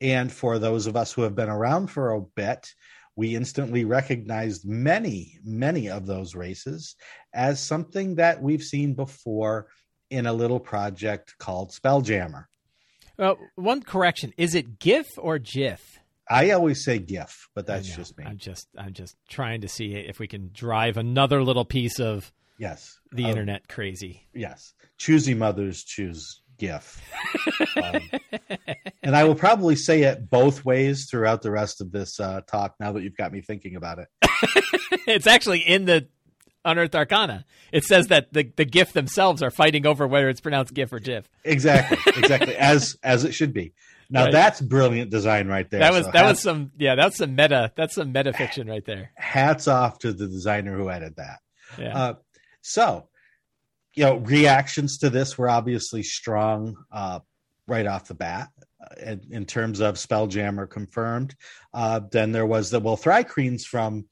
And 0.00 0.32
for 0.32 0.58
those 0.58 0.86
of 0.86 0.96
us 0.96 1.12
who 1.12 1.22
have 1.22 1.34
been 1.34 1.48
around 1.48 1.88
for 1.88 2.12
a 2.12 2.20
bit, 2.20 2.68
we 3.14 3.36
instantly 3.36 3.84
recognized 3.84 4.66
many, 4.66 5.38
many 5.44 5.88
of 5.88 6.06
those 6.06 6.34
races 6.34 6.96
as 7.32 7.60
something 7.60 8.16
that 8.16 8.42
we've 8.42 8.62
seen 8.62 8.94
before 8.94 9.68
in 10.10 10.26
a 10.26 10.32
little 10.32 10.60
project 10.60 11.34
called 11.38 11.70
Spelljammer. 11.70 12.46
Well, 13.18 13.38
one 13.54 13.82
correction: 13.82 14.32
is 14.36 14.54
it 14.54 14.78
GIF 14.78 15.06
or 15.18 15.38
GIF? 15.38 15.98
I 16.28 16.50
always 16.50 16.82
say 16.84 16.98
GIF, 16.98 17.48
but 17.54 17.66
that's 17.66 17.94
just 17.94 18.16
me. 18.16 18.24
I'm 18.24 18.38
just, 18.38 18.68
I'm 18.78 18.94
just 18.94 19.16
trying 19.28 19.60
to 19.62 19.68
see 19.68 19.94
if 19.94 20.18
we 20.18 20.26
can 20.26 20.50
drive 20.52 20.96
another 20.96 21.42
little 21.42 21.64
piece 21.64 22.00
of 22.00 22.32
Yes. 22.58 23.00
The 23.10 23.24
um, 23.24 23.30
internet 23.30 23.68
crazy. 23.68 24.28
Yes. 24.32 24.74
Choosy 24.96 25.34
mothers 25.34 25.82
choose 25.82 26.41
GIF. 26.62 27.02
um, 27.82 28.00
and 29.02 29.16
I 29.16 29.24
will 29.24 29.34
probably 29.34 29.74
say 29.74 30.02
it 30.02 30.30
both 30.30 30.64
ways 30.64 31.08
throughout 31.10 31.42
the 31.42 31.50
rest 31.50 31.80
of 31.80 31.90
this 31.90 32.20
uh, 32.20 32.42
talk 32.46 32.76
now 32.78 32.92
that 32.92 33.02
you've 33.02 33.16
got 33.16 33.32
me 33.32 33.40
thinking 33.40 33.74
about 33.74 33.98
it. 33.98 34.08
it's 35.08 35.26
actually 35.26 35.58
in 35.58 35.86
the 35.86 36.06
Unearthed 36.64 36.94
Arcana. 36.94 37.44
It 37.72 37.82
says 37.82 38.06
that 38.06 38.32
the, 38.32 38.52
the 38.54 38.64
Giff 38.64 38.92
themselves 38.92 39.42
are 39.42 39.50
fighting 39.50 39.86
over 39.86 40.06
whether 40.06 40.28
it's 40.28 40.40
pronounced 40.40 40.72
GIF 40.72 40.92
or 40.92 41.00
GIF. 41.00 41.28
Exactly. 41.42 41.98
Exactly. 42.16 42.56
as 42.58 42.96
as 43.02 43.24
it 43.24 43.32
should 43.32 43.52
be. 43.52 43.72
Now 44.08 44.24
right. 44.24 44.32
that's 44.32 44.60
brilliant 44.60 45.10
design 45.10 45.48
right 45.48 45.68
there. 45.68 45.80
That 45.80 45.92
was 45.92 46.04
so 46.04 46.12
that 46.12 46.24
hats, 46.24 46.30
was 46.30 46.40
some 46.42 46.70
yeah, 46.78 46.94
that's 46.94 47.16
some 47.16 47.34
meta 47.34 47.72
that's 47.74 47.96
some 47.96 48.12
meta 48.12 48.32
fiction 48.32 48.68
right 48.68 48.84
there. 48.84 49.10
Hats 49.16 49.66
off 49.66 49.98
to 50.00 50.12
the 50.12 50.28
designer 50.28 50.76
who 50.76 50.88
added 50.88 51.16
that. 51.16 51.40
Yeah. 51.76 51.98
Uh, 51.98 52.14
so, 52.60 53.08
you 53.94 54.04
know, 54.04 54.16
reactions 54.16 54.98
to 54.98 55.10
this 55.10 55.36
were 55.36 55.48
obviously 55.48 56.02
strong 56.02 56.76
uh, 56.90 57.20
right 57.66 57.86
off 57.86 58.08
the 58.08 58.14
bat. 58.14 58.48
Uh, 58.80 59.10
in, 59.12 59.20
in, 59.30 59.44
terms 59.44 59.80
of 59.80 59.94
Spelljammer 59.94 60.68
confirmed, 60.68 61.34
uh, 61.72 62.00
then 62.10 62.32
there 62.32 62.46
was 62.46 62.70
the 62.70 62.80
well 62.80 62.96
Thri-kreens 62.96 63.62
from 63.64 64.06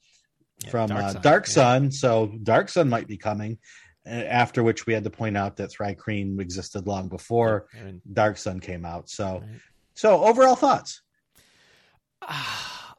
yeah, 0.63 0.69
from 0.69 0.89
Dark 0.89 1.03
uh, 1.03 1.11
Sun, 1.11 1.21
Dark 1.21 1.47
Sun. 1.47 1.83
Yeah. 1.83 1.89
so 1.91 2.31
Dark 2.43 2.69
Sun 2.69 2.89
might 2.89 3.07
be 3.07 3.17
coming. 3.17 3.57
After 4.03 4.63
which 4.63 4.87
we 4.87 4.93
had 4.93 5.03
to 5.03 5.11
point 5.11 5.37
out 5.37 5.57
that 5.57 5.71
Thri-kreen 5.71 6.39
existed 6.41 6.87
long 6.87 7.07
before 7.07 7.67
yeah, 7.75 7.91
Dark 8.11 8.37
Sun 8.37 8.59
came 8.59 8.83
out. 8.83 9.09
So, 9.09 9.41
right. 9.41 9.59
so 9.93 10.23
overall 10.23 10.55
thoughts. 10.55 11.01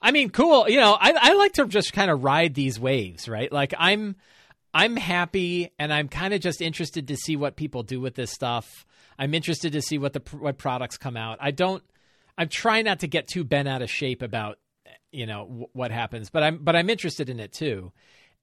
I 0.03 0.11
mean, 0.11 0.31
cool. 0.31 0.69
You 0.69 0.81
know, 0.81 0.97
I, 1.01 1.13
I 1.17 1.35
like 1.35 1.53
to 1.55 1.67
just 1.67 1.93
kind 1.93 2.11
of 2.11 2.25
ride 2.25 2.55
these 2.55 2.79
waves, 2.79 3.29
right? 3.29 3.51
Like 3.51 3.73
I'm 3.79 4.17
I'm 4.75 4.97
happy 4.97 5.71
and 5.79 5.93
I'm 5.93 6.09
kind 6.09 6.33
of 6.35 6.41
just 6.41 6.63
interested 6.63 7.09
to 7.09 7.17
see 7.17 7.37
what 7.37 7.57
people 7.57 7.83
do 7.83 8.01
with 8.01 8.15
this 8.15 8.31
stuff. 8.31 8.87
I'm 9.19 9.35
interested 9.35 9.73
to 9.73 9.83
see 9.83 9.99
what 9.99 10.13
the 10.13 10.23
what 10.37 10.59
products 10.59 10.97
come 10.97 11.17
out. 11.17 11.39
I 11.41 11.51
don't 11.51 11.83
I'm 12.39 12.49
trying 12.49 12.85
not 12.85 13.01
to 13.01 13.07
get 13.07 13.29
too 13.29 13.45
bent 13.45 13.69
out 13.69 13.83
of 13.83 13.91
shape 13.91 14.23
about 14.23 14.59
you 15.11 15.27
know 15.27 15.47
w- 15.47 15.67
what 15.73 15.91
happens, 15.91 16.31
but 16.31 16.43
I'm 16.43 16.59
but 16.59 16.75
I'm 16.75 16.91
interested 16.91 17.29
in 17.29 17.39
it 17.41 17.53
too. 17.53 17.93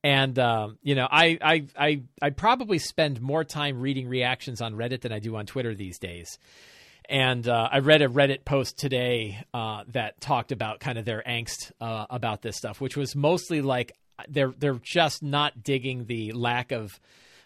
And 0.04 0.38
um, 0.40 0.78
you 0.82 0.96
know, 0.96 1.08
I 1.10 1.38
I 1.42 1.68
I 1.78 2.02
I 2.22 2.30
probably 2.30 2.80
spend 2.80 3.22
more 3.22 3.44
time 3.44 3.82
reading 3.82 4.08
reactions 4.08 4.62
on 4.62 4.76
Reddit 4.76 5.02
than 5.02 5.12
I 5.12 5.20
do 5.20 5.36
on 5.36 5.46
Twitter 5.46 5.76
these 5.76 6.00
days. 6.00 6.38
And 7.10 7.48
uh, 7.48 7.70
I 7.72 7.80
read 7.80 8.04
a 8.04 8.08
Reddit 8.08 8.46
post 8.46 8.78
today 8.78 9.44
uh, 9.52 9.84
that 9.88 10.22
talked 10.22 10.52
about 10.52 10.80
kind 10.80 11.00
of 11.00 11.06
their 11.06 11.24
angst 11.28 11.72
uh, 11.82 12.06
about 12.08 12.44
this 12.44 12.56
stuff, 12.56 12.80
which 12.80 12.96
was 12.96 13.16
mostly 13.16 13.62
like, 13.62 13.94
they're 14.28 14.54
they're 14.58 14.80
just 14.82 15.24
not 15.24 15.64
digging 15.64 16.06
the 16.06 16.32
lack 16.32 16.72
of 16.72 17.00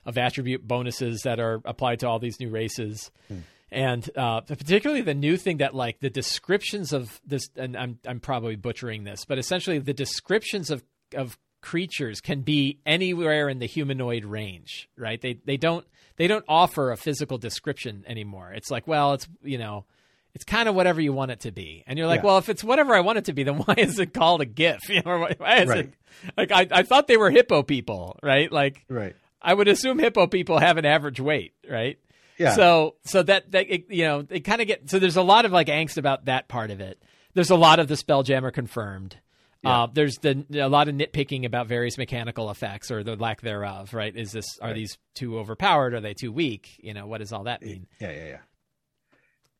of 0.05 0.17
attribute 0.17 0.67
bonuses 0.67 1.21
that 1.21 1.39
are 1.39 1.61
applied 1.65 1.99
to 1.99 2.07
all 2.07 2.19
these 2.19 2.39
new 2.39 2.49
races. 2.49 3.11
Hmm. 3.27 3.39
And 3.71 4.09
uh, 4.15 4.41
particularly 4.41 5.01
the 5.01 5.15
new 5.15 5.35
thing 5.35 5.57
that 5.57 5.73
like 5.73 5.99
the 5.99 6.09
descriptions 6.09 6.93
of 6.93 7.19
this, 7.25 7.49
and 7.55 7.75
I'm 7.75 7.99
I'm 8.05 8.19
probably 8.19 8.55
butchering 8.55 9.03
this, 9.03 9.25
but 9.25 9.39
essentially 9.39 9.79
the 9.79 9.93
descriptions 9.93 10.69
of 10.69 10.83
of 11.15 11.37
creatures 11.61 12.21
can 12.21 12.41
be 12.41 12.79
anywhere 12.85 13.49
in 13.49 13.57
the 13.57 13.65
humanoid 13.65 14.25
range, 14.25 14.89
right? 14.97 15.19
They 15.19 15.39
they 15.45 15.57
don't 15.57 15.85
they 16.17 16.27
don't 16.27 16.45
offer 16.47 16.91
a 16.91 16.97
physical 16.97 17.39
description 17.39 18.03
anymore. 18.07 18.51
It's 18.53 18.69
like, 18.69 18.87
well, 18.87 19.13
it's 19.13 19.27
you 19.41 19.57
know, 19.57 19.85
it's 20.33 20.43
kind 20.43 20.67
of 20.67 20.75
whatever 20.75 20.99
you 20.99 21.13
want 21.13 21.31
it 21.31 21.41
to 21.41 21.51
be. 21.51 21.83
And 21.85 21.97
you're 21.97 22.07
like, 22.07 22.21
yeah. 22.21 22.25
well, 22.25 22.37
if 22.39 22.49
it's 22.49 22.63
whatever 22.63 22.95
I 22.95 23.01
want 23.01 23.19
it 23.19 23.25
to 23.25 23.33
be, 23.33 23.43
then 23.43 23.57
why 23.65 23.75
is 23.77 23.99
it 23.99 24.13
called 24.13 24.41
a 24.41 24.45
Giff? 24.45 24.81
You 24.89 25.01
know, 25.03 25.27
why 25.37 25.57
is 25.57 25.69
right. 25.69 25.85
it 25.85 25.93
like 26.37 26.51
I, 26.51 26.67
I 26.71 26.83
thought 26.83 27.07
they 27.07 27.17
were 27.17 27.31
hippo 27.31 27.63
people, 27.63 28.19
right? 28.21 28.51
Like, 28.51 28.85
right. 28.87 29.15
I 29.41 29.53
would 29.53 29.67
assume 29.67 29.99
hippo 29.99 30.27
people 30.27 30.59
have 30.59 30.77
an 30.77 30.85
average 30.85 31.19
weight, 31.19 31.53
right? 31.69 31.99
Yeah. 32.37 32.55
So, 32.55 32.95
so 33.05 33.23
that 33.23 33.51
that 33.51 33.65
it, 33.69 33.85
you 33.89 34.05
know, 34.05 34.25
it 34.29 34.41
kind 34.41 34.61
of 34.61 34.67
get 34.67 34.89
so 34.89 34.99
there's 34.99 35.17
a 35.17 35.23
lot 35.23 35.45
of 35.45 35.51
like 35.51 35.67
angst 35.67 35.97
about 35.97 36.25
that 36.25 36.47
part 36.47 36.71
of 36.71 36.81
it. 36.81 37.01
There's 37.33 37.49
a 37.49 37.55
lot 37.55 37.79
of 37.79 37.87
the 37.87 37.95
spelljammer 37.95 38.53
confirmed. 38.53 39.17
Yeah. 39.63 39.83
Uh, 39.83 39.87
there's 39.91 40.15
the 40.17 40.45
a 40.53 40.69
lot 40.69 40.87
of 40.87 40.95
nitpicking 40.95 41.45
about 41.45 41.67
various 41.67 41.97
mechanical 41.97 42.51
effects 42.51 42.91
or 42.91 43.03
the 43.03 43.15
lack 43.15 43.41
thereof. 43.41 43.93
Right? 43.93 44.15
Is 44.15 44.31
this 44.31 44.45
are 44.61 44.69
right. 44.69 44.75
these 44.75 44.97
too 45.15 45.39
overpowered? 45.39 45.93
Are 45.93 46.01
they 46.01 46.13
too 46.13 46.31
weak? 46.31 46.79
You 46.79 46.93
know, 46.93 47.07
what 47.07 47.19
does 47.19 47.31
all 47.31 47.45
that 47.45 47.61
mean? 47.61 47.87
Yeah, 47.99 48.11
yeah, 48.11 48.25
yeah 48.25 48.37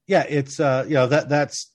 yeah, 0.07 0.25
it's 0.27 0.59
uh, 0.59 0.85
you 0.87 0.95
know 0.95 1.07
that 1.07 1.29
that's 1.29 1.71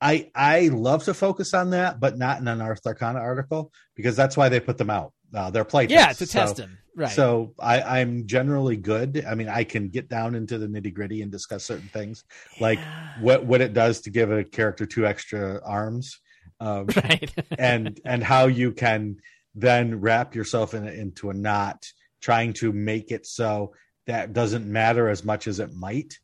I 0.00 0.30
I 0.34 0.68
love 0.68 1.04
to 1.04 1.14
focus 1.14 1.54
on 1.54 1.70
that, 1.70 1.98
but 2.00 2.16
not 2.18 2.40
in 2.40 2.48
an 2.48 2.60
Arcana 2.60 3.18
article 3.18 3.72
because 3.96 4.16
that's 4.16 4.36
why 4.36 4.48
they 4.48 4.60
put 4.60 4.78
them 4.78 4.90
out. 4.90 5.12
uh, 5.34 5.50
their 5.50 5.64
play 5.64 5.86
Yeah, 5.86 6.06
tests. 6.06 6.18
to 6.20 6.26
test 6.26 6.56
so, 6.56 6.62
him. 6.64 6.78
Right. 6.96 7.10
So 7.10 7.54
I, 7.60 8.00
I'm 8.00 8.26
generally 8.26 8.76
good. 8.76 9.24
I 9.28 9.34
mean, 9.36 9.48
I 9.48 9.62
can 9.64 9.88
get 9.88 10.08
down 10.08 10.34
into 10.34 10.58
the 10.58 10.66
nitty 10.66 10.92
gritty 10.94 11.22
and 11.22 11.30
discuss 11.30 11.64
certain 11.64 11.88
things, 11.88 12.24
like 12.60 12.80
what 13.20 13.44
what 13.44 13.60
it 13.60 13.72
does 13.72 14.00
to 14.02 14.10
give 14.10 14.32
a 14.32 14.42
character 14.42 14.84
two 14.86 15.06
extra 15.06 15.60
arms, 15.64 16.18
um, 16.60 16.86
right. 16.96 17.30
and 17.58 18.00
and 18.04 18.24
how 18.24 18.46
you 18.46 18.72
can 18.72 19.16
then 19.54 20.00
wrap 20.00 20.34
yourself 20.34 20.74
in 20.74 20.86
into 20.88 21.30
a 21.30 21.34
knot, 21.34 21.84
trying 22.20 22.52
to 22.54 22.72
make 22.72 23.10
it 23.12 23.26
so 23.26 23.72
that 24.06 24.32
doesn't 24.32 24.66
matter 24.66 25.08
as 25.08 25.24
much 25.24 25.46
as 25.46 25.60
it 25.60 25.72
might, 25.74 26.18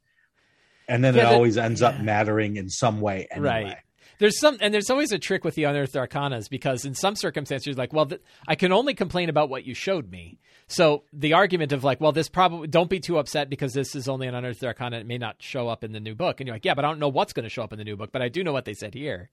and 0.89 1.03
then 1.05 1.15
Yeah, 1.15 1.23
it 1.23 1.29
the- 1.31 1.35
always 1.35 1.57
ends 1.57 1.83
up 1.83 2.01
mattering 2.01 2.57
in 2.57 2.69
some 2.69 3.01
way 3.01 3.27
anyway. 3.31 3.49
Right. 3.65 3.77
There's 4.21 4.39
some, 4.39 4.59
and 4.61 4.73
there's 4.73 4.91
always 4.91 5.11
a 5.11 5.19
trick 5.19 5.43
with 5.45 5.57
the 5.57 5.65
unearthed 5.65 5.95
arcanas 5.95 6.49
because 6.49 6.85
in 6.85 6.95
some 6.95 7.17
circumstances, 7.17 7.67
you're 7.67 7.75
like, 7.75 7.93
well, 7.93 8.07
th- 8.07 8.21
I 8.47 8.55
can 8.55 8.71
only 8.73 8.95
complain 8.95 9.29
about 9.29 9.49
what 9.49 9.65
you 9.65 9.75
showed 9.75 10.09
me. 10.09 10.39
So 10.69 11.03
the 11.13 11.33
argument 11.33 11.73
of 11.73 11.83
like, 11.83 12.01
well, 12.01 12.13
this 12.13 12.29
probably 12.29 12.69
don't 12.69 12.89
be 12.89 13.01
too 13.01 13.19
upset 13.19 13.51
because 13.51 13.73
this 13.73 13.97
is 13.97 14.09
only 14.09 14.29
an 14.29 14.35
unearthed 14.37 14.65
arcana; 14.65 14.99
it 14.99 15.07
may 15.07 15.19
not 15.19 15.37
show 15.43 15.69
up 15.69 15.83
in 15.83 15.91
the 15.93 15.99
new 16.01 16.15
book. 16.15 16.41
And 16.41 16.47
you're 16.47 16.55
like, 16.55 16.65
yeah, 16.65 16.75
but 16.75 16.85
I 16.85 16.89
don't 16.89 17.01
know 17.01 17.09
what's 17.09 17.33
going 17.33 17.43
to 17.43 17.51
show 17.51 17.65
up 17.65 17.73
in 17.73 17.79
the 17.79 17.85
new 17.85 17.97
book, 17.97 18.13
but 18.13 18.23
I 18.23 18.29
do 18.29 18.45
know 18.45 18.53
what 18.53 18.65
they 18.67 18.73
said 18.73 18.95
here. 18.95 19.31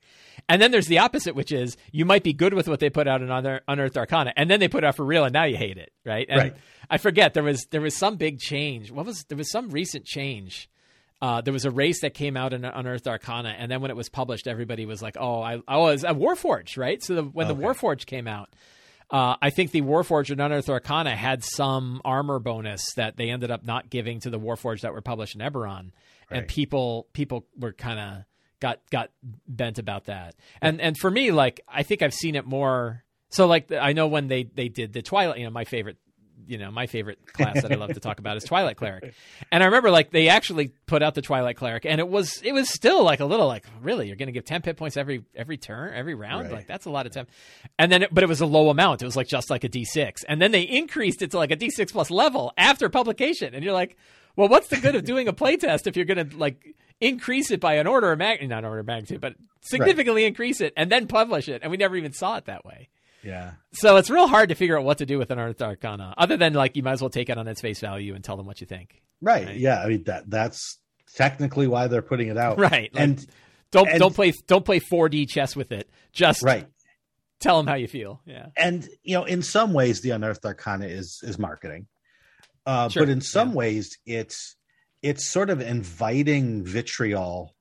And 0.50 0.60
then 0.62 0.72
there's 0.72 0.88
the 0.88 0.98
opposite, 0.98 1.36
which 1.36 1.52
is 1.52 1.78
you 1.92 2.04
might 2.04 2.24
be 2.24 2.34
good 2.34 2.54
with 2.56 2.68
what 2.68 2.80
they 2.80 2.90
put 2.90 3.08
out 3.08 3.22
in 3.22 3.30
Unear- 3.30 3.62
unearthed 3.68 3.98
arcana, 3.98 4.34
and 4.36 4.50
then 4.50 4.60
they 4.60 4.68
put 4.68 4.84
it 4.84 4.88
out 4.88 4.96
for 4.96 5.06
real, 5.06 5.24
and 5.24 5.32
now 5.32 5.44
you 5.46 5.58
hate 5.58 5.78
it, 5.78 5.92
right? 6.06 6.26
And 6.28 6.40
Right. 6.42 6.56
I 6.90 6.98
forget 6.98 7.34
there 7.36 7.44
was 7.44 7.66
there 7.70 7.82
was 7.82 7.96
some 7.96 8.16
big 8.18 8.40
change. 8.40 8.92
What 8.92 9.06
was 9.06 9.24
there 9.30 9.38
was 9.38 9.52
some 9.52 9.70
recent 9.70 10.06
change 10.06 10.70
uh, 11.22 11.42
there 11.42 11.54
was 11.54 11.66
a 11.66 11.72
race 11.72 12.02
that 12.02 12.14
came 12.14 12.36
out 12.36 12.54
in 12.54 12.66
Unearthed 12.66 13.08
Arcana, 13.08 13.56
and 13.58 13.72
then 13.72 13.82
when 13.82 13.92
it 13.92 13.98
was 13.98 14.10
published, 14.10 14.48
everybody 14.48 14.86
was 14.86 15.02
like, 15.02 15.18
"Oh, 15.20 15.42
I, 15.42 15.62
I 15.68 15.78
was 15.78 16.04
a 16.04 16.14
Warforged, 16.16 16.78
right?" 16.78 17.02
So 17.04 17.16
the, 17.16 17.24
when 17.24 17.48
Okay. 17.48 17.56
the 17.60 17.64
Warforged 17.64 18.06
came 18.08 18.28
out, 18.28 18.50
uh, 19.12 19.36
I 19.42 19.50
think 19.52 19.72
the 19.72 19.82
Warforged 19.82 20.32
and 20.32 20.42
Unearthed 20.42 20.70
Arcana 20.70 21.16
had 21.16 21.44
some 21.44 22.02
armor 22.04 22.40
bonus 22.40 22.82
that 22.96 23.18
they 23.18 23.30
ended 23.30 23.52
up 23.52 23.64
not 23.64 23.90
giving 23.90 24.20
to 24.22 24.30
the 24.30 24.40
Warforged 24.40 24.82
that 24.82 24.94
were 24.94 25.02
published 25.02 25.36
in 25.36 25.42
Eberron, 25.42 25.92
and 26.30 26.48
people 26.48 27.08
people 27.14 27.46
were 27.60 27.74
kind 27.74 28.00
of 28.00 28.24
got 28.60 28.80
got 28.90 29.10
bent 29.48 29.78
about 29.80 30.06
that. 30.06 30.36
And 30.62 30.80
and 30.82 30.98
for 30.98 31.12
me, 31.12 31.32
like 31.32 31.62
I 31.68 31.84
think 31.84 32.02
I've 32.02 32.14
seen 32.14 32.36
it 32.36 32.46
more. 32.46 33.04
So 33.30 33.48
like 33.48 33.72
I 33.72 33.94
know 33.94 34.08
when 34.08 34.28
they 34.28 34.44
they 34.44 34.70
did 34.70 34.94
the 34.94 35.02
Twilight, 35.02 35.38
you 35.40 35.46
know, 35.46 35.52
my 35.52 35.66
favorite 35.66 35.98
you 36.48 36.58
know 36.58 36.72
my 36.72 36.88
favorite 36.88 37.20
class 37.34 37.62
that 37.62 37.72
I 37.72 37.76
love 37.76 37.94
to 37.94 38.00
talk 38.00 38.20
about 38.20 38.38
is 38.38 38.44
Twilight 38.44 38.78
Cleric, 38.78 39.14
and 39.52 39.64
I 39.64 39.66
remember 39.68 39.92
like 39.92 40.12
they 40.12 40.30
actually 40.30 40.70
put 40.86 41.02
out 41.04 41.16
the 41.16 41.22
Twilight 41.22 41.58
Cleric, 41.58 41.86
and 41.86 42.00
it 42.00 42.08
was 42.08 42.42
it 42.44 42.54
was 42.54 42.70
still 42.70 43.04
like 43.04 43.20
a 43.20 43.26
little 43.26 43.48
like 43.48 43.66
really 43.82 44.08
you're 44.08 44.16
going 44.16 44.28
to 44.28 44.34
give 44.34 44.46
ten 44.46 44.62
hit 44.64 44.78
points 44.78 44.98
every 44.98 45.24
every 45.36 45.58
turn 45.58 45.94
every 45.94 46.16
round? 46.16 46.44
Right. 46.44 46.54
like 46.54 46.68
that's 46.68 46.86
a 46.86 46.90
lot 46.90 47.06
of 47.06 47.14
time, 47.14 47.28
and 47.80 47.92
then 47.92 48.04
it, 48.04 48.14
but 48.14 48.24
it 48.24 48.28
was 48.28 48.42
a 48.42 48.46
low 48.46 48.70
amount. 48.70 49.02
It 49.02 49.06
was 49.06 49.16
like 49.16 49.28
just 49.28 49.50
like 49.50 49.64
a 49.64 49.70
D 49.70 49.86
six, 49.86 50.24
and 50.24 50.42
then 50.42 50.52
they 50.52 50.62
increased 50.62 51.22
it 51.22 51.32
to 51.32 51.38
like 51.38 51.52
a 51.52 51.56
D 51.56 51.70
six 51.70 51.92
plus 51.92 52.12
level 52.12 52.54
after 52.58 52.90
publication, 52.90 53.54
and 53.54 53.64
you're 53.64 53.74
like, 53.74 53.98
well, 54.36 54.48
what's 54.48 54.68
the 54.68 54.78
good 54.78 54.96
of 54.96 55.06
doing 55.06 55.28
a 55.28 55.34
playtest 55.34 55.88
if 55.88 55.96
you're 55.96 56.06
going 56.06 56.30
to 56.30 56.38
like 56.38 56.76
increase 57.00 57.52
it 57.52 57.60
by 57.60 57.76
an 57.76 57.88
order 57.88 58.12
of 58.12 58.20
magnitude, 58.20 58.50
not 58.50 58.64
order 58.64 58.80
of 58.80 58.86
magnitude, 58.86 59.22
but 59.22 59.36
significantly 59.62 60.26
increase 60.26 60.62
it 60.62 60.74
and 60.78 60.92
then 60.92 61.08
publish 61.08 61.48
it, 61.48 61.62
and 61.64 61.72
we 61.72 61.78
never 61.78 61.96
even 61.96 62.14
saw 62.14 62.38
it 62.38 62.46
that 62.46 62.66
way. 62.66 62.90
Yeah. 63.24 63.52
So 63.74 63.98
it's 63.98 64.10
real 64.10 64.28
hard 64.28 64.50
to 64.50 64.56
figure 64.56 64.78
out 64.78 64.84
what 64.84 64.98
to 65.00 65.06
do 65.06 65.18
with 65.18 65.30
Unearthed 65.32 65.62
Arcana, 65.62 66.14
other 66.18 66.38
than 66.38 66.54
like 66.54 66.76
you 66.76 66.84
might 66.84 66.94
as 66.94 67.02
well 67.02 67.10
take 67.10 67.30
it 67.30 67.38
on 67.38 67.48
its 67.48 67.62
face 67.62 67.80
value 67.80 68.16
and 68.16 68.24
tell 68.24 68.38
them 68.38 68.46
what 68.46 68.62
you 68.62 68.68
think. 68.68 69.02
Right. 69.22 69.46
Right. 69.46 69.58
Yeah. 69.58 69.82
I 69.82 69.88
mean 69.88 70.04
that 70.06 70.30
that's 70.30 70.80
technically 71.16 71.68
why 71.68 71.88
they're 71.88 72.02
putting 72.02 72.30
it 72.30 72.38
out. 72.38 72.58
Right. 72.60 72.94
Like, 72.94 73.02
and 73.04 73.26
don't 73.72 73.88
and- 73.90 74.00
don't 74.00 74.16
play 74.16 74.34
don't 74.48 74.66
play 74.66 74.80
4D 74.80 75.30
chess 75.30 75.56
with 75.56 75.72
it. 75.72 75.90
Just 76.12 76.42
right. 76.44 76.68
tell 77.40 77.58
them 77.58 77.68
how 77.68 77.76
you 77.76 77.88
feel. 77.88 78.22
Yeah. 78.26 78.48
And 78.58 78.88
you 79.04 79.16
know, 79.16 79.26
in 79.26 79.42
some 79.44 79.74
ways, 79.74 80.02
the 80.02 80.12
unearthed 80.12 80.46
arcana 80.46 80.88
is 80.88 81.20
is 81.24 81.38
marketing, 81.38 81.88
uh, 82.66 82.90
Sure, 82.90 83.04
but 83.04 83.10
in 83.10 83.22
some 83.22 83.50
yeah. 83.50 83.56
ways, 83.56 83.98
it's 84.06 84.56
it's 85.02 85.28
sort 85.28 85.50
of 85.50 85.62
inviting 85.62 86.64
vitriol 86.64 87.56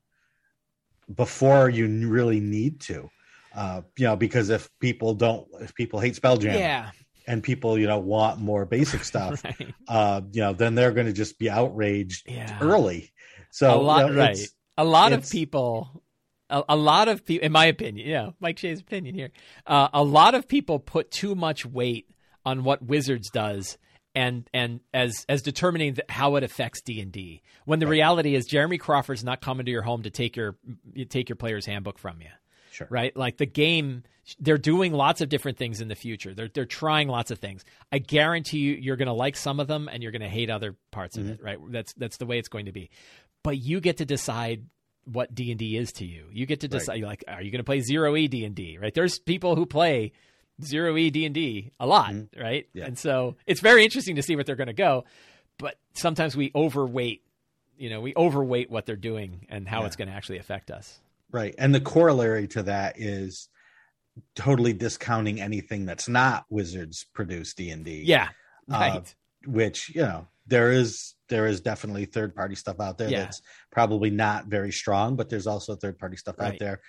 before 1.14 1.68
you 1.68 1.86
really 2.08 2.40
need 2.40 2.80
to. 2.82 3.10
Uh, 3.54 3.82
you 3.98 4.06
know, 4.06 4.16
because 4.16 4.50
if 4.50 4.68
people 4.80 5.14
don't, 5.14 5.46
if 5.60 5.74
people 5.74 5.98
hate 6.00 6.14
Spelljammer 6.14 6.54
Yeah. 6.58 6.90
and 7.26 7.42
people, 7.42 7.78
you 7.78 7.86
know, 7.86 7.98
want 7.98 8.40
more 8.40 8.64
basic 8.64 9.04
stuff, 9.12 9.42
Right. 9.44 9.74
uh, 9.88 10.20
you 10.32 10.40
know, 10.40 10.52
then 10.52 10.74
they're 10.74 10.92
going 10.92 11.06
to 11.06 11.12
just 11.12 11.38
be 11.38 11.50
outraged 11.50 12.28
Yeah. 12.28 12.58
early. 12.60 13.12
So 13.50 13.74
a 13.74 13.82
lot 13.82 14.06
you 14.06 14.12
know, 14.12 14.18
right. 14.18 14.38
A 14.78 14.84
lot 14.84 15.12
of 15.12 15.28
people 15.28 16.02
a, 16.48 16.62
a 16.70 16.76
lot 16.76 17.08
of 17.08 17.24
people 17.24 17.44
in 17.44 17.52
my 17.52 17.66
opinion, 17.66 18.06
yeah, 18.08 18.30
Mike 18.40 18.58
Shea's 18.58 18.80
opinion 18.80 19.14
here. 19.14 19.30
Uh, 19.66 19.88
a 19.92 20.02
lot 20.02 20.34
of 20.34 20.48
people 20.48 20.78
put 20.78 21.10
too 21.10 21.34
much 21.34 21.66
weight 21.66 22.08
on 22.44 22.64
what 22.64 22.82
Wizards 22.82 23.30
does 23.30 23.76
and 24.14 24.48
and 24.54 24.80
as 24.94 25.24
as 25.28 25.42
determining 25.42 25.96
how 26.08 26.36
it 26.36 26.42
affects 26.42 26.80
D&D. 26.82 27.42
When 27.64 27.78
the 27.78 27.86
reality 27.86 28.34
is 28.34 28.46
Jeremy 28.46 28.78
Crawford's 28.78 29.22
not 29.22 29.40
coming 29.40 29.66
to 29.66 29.70
your 29.72 29.82
home 29.82 30.02
to 30.02 30.10
take 30.10 30.36
your 30.36 30.56
take 31.08 31.28
your 31.28 31.36
player's 31.36 31.66
handbook 31.66 31.98
from 31.98 32.20
you. 32.20 32.28
Sure. 32.80 32.88
Right? 32.90 33.16
Like 33.16 33.36
the 33.36 33.46
game 33.46 34.02
they're 34.38 34.58
doing 34.58 34.92
lots 34.92 35.20
of 35.20 35.28
different 35.28 35.58
things 35.58 35.80
in 35.80 35.88
the 35.88 35.94
future. 35.94 36.34
They're 36.34 36.48
they're 36.48 36.64
trying 36.64 37.08
lots 37.08 37.30
of 37.30 37.38
things. 37.38 37.64
I 37.90 37.98
guarantee 37.98 38.58
you 38.58 38.74
you're 38.74 38.96
going 38.96 39.06
to 39.06 39.12
like 39.12 39.36
some 39.36 39.60
of 39.60 39.68
them 39.68 39.88
and 39.88 40.02
you're 40.02 40.12
going 40.12 40.22
to 40.22 40.28
hate 40.28 40.50
other 40.50 40.76
parts 40.90 41.16
of 41.16 41.28
it, 41.28 41.38
mm-hmm. 41.38 41.44
right? 41.44 41.58
That's 41.68 41.92
that's 41.94 42.16
the 42.18 42.26
way 42.26 42.38
it's 42.38 42.48
going 42.48 42.66
to 42.66 42.72
be. 42.72 42.90
But 43.42 43.58
you 43.58 43.80
get 43.80 43.98
to 43.98 44.04
decide 44.04 44.66
what 45.04 45.34
D&D 45.34 45.76
is 45.76 45.92
to 45.94 46.04
you. 46.04 46.26
You 46.30 46.46
get 46.46 46.60
to 46.60 46.68
decide 46.68 46.98
you're 46.98 47.08
like 47.08 47.24
are 47.26 47.42
you 47.42 47.50
going 47.50 47.60
to 47.60 47.64
play 47.64 47.80
0e 47.80 48.28
D&D, 48.30 48.78
right? 48.78 48.94
There's 48.94 49.18
people 49.18 49.56
who 49.56 49.66
play 49.66 50.12
0e 50.62 51.10
D&D 51.10 51.72
a 51.80 51.86
lot, 51.86 52.10
mm-hmm. 52.10 52.40
right? 52.40 52.68
Yeah. 52.74 52.84
And 52.84 52.98
so 52.98 53.36
it's 53.46 53.60
very 53.60 53.82
interesting 53.84 54.16
to 54.16 54.22
see 54.22 54.36
what 54.36 54.46
they're 54.46 54.56
going 54.56 54.68
to 54.68 54.72
go, 54.72 55.04
but 55.58 55.76
sometimes 55.94 56.36
we 56.36 56.52
overweight, 56.54 57.22
you 57.76 57.90
know, 57.90 58.00
we 58.00 58.14
overweight 58.16 58.70
what 58.70 58.86
they're 58.86 58.96
doing 58.96 59.46
and 59.48 59.66
how 59.66 59.80
Yeah. 59.80 59.86
it's 59.86 59.96
going 59.96 60.08
to 60.08 60.14
actually 60.14 60.38
affect 60.38 60.70
us. 60.70 61.00
Right. 61.32 61.54
And 61.58 61.74
the 61.74 61.80
corollary 61.80 62.48
to 62.48 62.64
that 62.64 63.00
is 63.00 63.48
totally 64.34 64.72
discounting 64.72 65.40
anything 65.40 65.86
that's 65.86 66.08
not 66.08 66.44
Wizards 66.50 67.06
produced 67.14 67.56
D&D. 67.56 68.02
Yeah. 68.06 68.28
Uh, 68.70 68.78
Right. 68.78 69.14
Which, 69.46 69.94
you 69.94 70.02
know, 70.02 70.26
there 70.46 70.70
is 70.72 71.14
there 71.28 71.46
is 71.46 71.60
definitely 71.60 72.04
third 72.06 72.34
party 72.34 72.56
stuff 72.56 72.80
out 72.80 72.98
there 72.98 73.08
Yeah. 73.08 73.20
that's 73.20 73.40
probably 73.70 74.10
not 74.10 74.46
very 74.46 74.72
strong, 74.72 75.16
but 75.16 75.28
there's 75.28 75.46
also 75.46 75.76
third 75.76 75.98
party 75.98 76.16
stuff 76.16 76.40
out 76.40 76.58
there. 76.58 76.80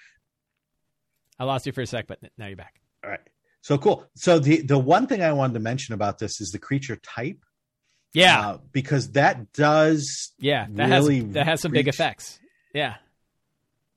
I 1.39 1.43
lost 1.45 1.65
you 1.65 1.71
for 1.71 1.81
a 1.81 1.87
sec, 1.87 2.07
but 2.07 2.19
now 2.37 2.47
you're 2.47 2.57
back. 2.57 2.81
All 3.03 3.09
right. 3.11 3.19
So 3.61 3.77
cool. 3.77 4.05
So 4.15 4.39
the 4.39 4.61
the 4.61 4.79
one 4.79 5.07
thing 5.07 5.21
I 5.21 5.31
wanted 5.33 5.53
to 5.53 5.59
mention 5.59 5.93
about 5.93 6.17
this 6.17 6.41
is 6.41 6.49
the 6.51 6.59
creature 6.59 6.95
type. 6.97 7.37
Yeah. 8.13 8.39
Uh, 8.41 8.57
because 8.71 9.11
that 9.11 9.53
does 9.53 10.33
yeah. 10.39 10.67
That 10.71 10.89
really 10.89 11.19
has 11.21 11.33
that 11.33 11.45
has 11.45 11.61
some 11.61 11.71
big 11.71 11.87
effects. 11.87 12.39
Yeah. 12.73 12.95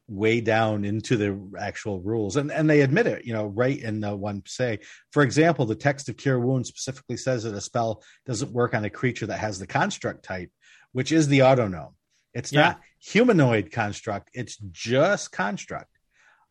Way 0.07 0.43
down 0.43 0.85
into 0.85 1.17
the 1.17 1.41
actual 1.59 2.01
rules. 2.03 2.37
And 2.37 2.53
and 2.53 2.69
they 2.69 2.83
admit 2.83 3.07
it 3.07 3.25
you 3.25 3.33
know 3.33 3.47
right 3.47 3.79
in 3.83 4.01
the 4.01 4.15
one 4.15 4.43
say. 4.47 4.81
For 5.13 5.23
example 5.23 5.65
the 5.65 5.75
text 5.75 6.11
of 6.11 6.19
cure 6.19 6.39
wounds 6.39 6.69
specifically 6.69 7.17
says 7.17 7.45
that 7.45 7.55
a 7.55 7.61
spell 7.61 8.03
doesn't 8.27 8.53
work 8.53 8.75
on 8.75 8.85
a 8.85 8.91
creature 8.91 9.27
that 9.27 9.39
has 9.39 9.59
the 9.59 9.67
construct 9.67 10.23
type 10.23 10.51
which 10.93 11.11
is 11.11 11.27
the 11.29 11.39
autognome. 11.39 11.95
It's 12.35 12.53
Yeah. 12.53 12.61
not 12.63 12.81
humanoid 13.01 13.71
construct. 13.73 14.29
It's 14.35 14.57
just 14.73 15.33
construct. 15.33 15.89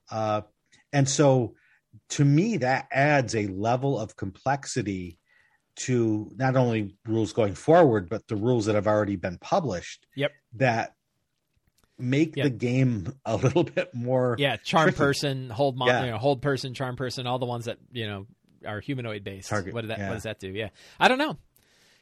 Uh 0.09 0.41
and 0.91 1.07
so 1.07 1.55
to 2.09 2.25
me 2.25 2.57
that 2.57 2.87
adds 2.91 3.35
a 3.35 3.45
level 3.47 3.99
of 3.99 4.15
complexity 4.15 5.19
to 5.75 6.31
not 6.37 6.55
only 6.55 6.95
rules 7.07 7.33
going 7.33 7.53
forward 7.53 8.09
but 8.09 8.25
the 8.27 8.35
rules 8.35 8.65
that 8.65 8.73
have 8.75 8.87
already 8.87 9.15
been 9.15 9.37
published 9.37 10.07
Yep. 10.15 10.31
that 10.55 10.93
make 12.03 12.35
Yep. 12.35 12.43
the 12.43 12.49
game 12.49 13.13
a 13.25 13.35
little 13.37 13.63
bit 13.63 13.93
more 13.93 14.35
Yeah. 14.37 14.57
Charm 14.57 14.85
tricky. 14.85 14.97
person, 14.97 15.49
hold 15.49 15.77
mon- 15.77 15.87
Yeah. 15.87 16.05
you 16.05 16.11
know, 16.11 16.17
hold 16.17 16.41
person, 16.41 16.73
charm 16.73 16.95
person, 16.95 17.25
all 17.27 17.39
the 17.39 17.45
ones 17.45 17.65
that, 17.65 17.77
you 17.91 18.05
know, 18.07 18.27
are 18.65 18.79
humanoid 18.79 19.23
based. 19.23 19.49
Target, 19.49 19.73
What 19.73 19.81
did 19.81 19.89
that 19.89 19.99
yeah. 19.99 20.07
what 20.09 20.13
does 20.15 20.23
that 20.23 20.39
do? 20.39 20.49
Yeah. 20.49 20.69
I 20.99 21.07
don't 21.07 21.17
know. 21.17 21.37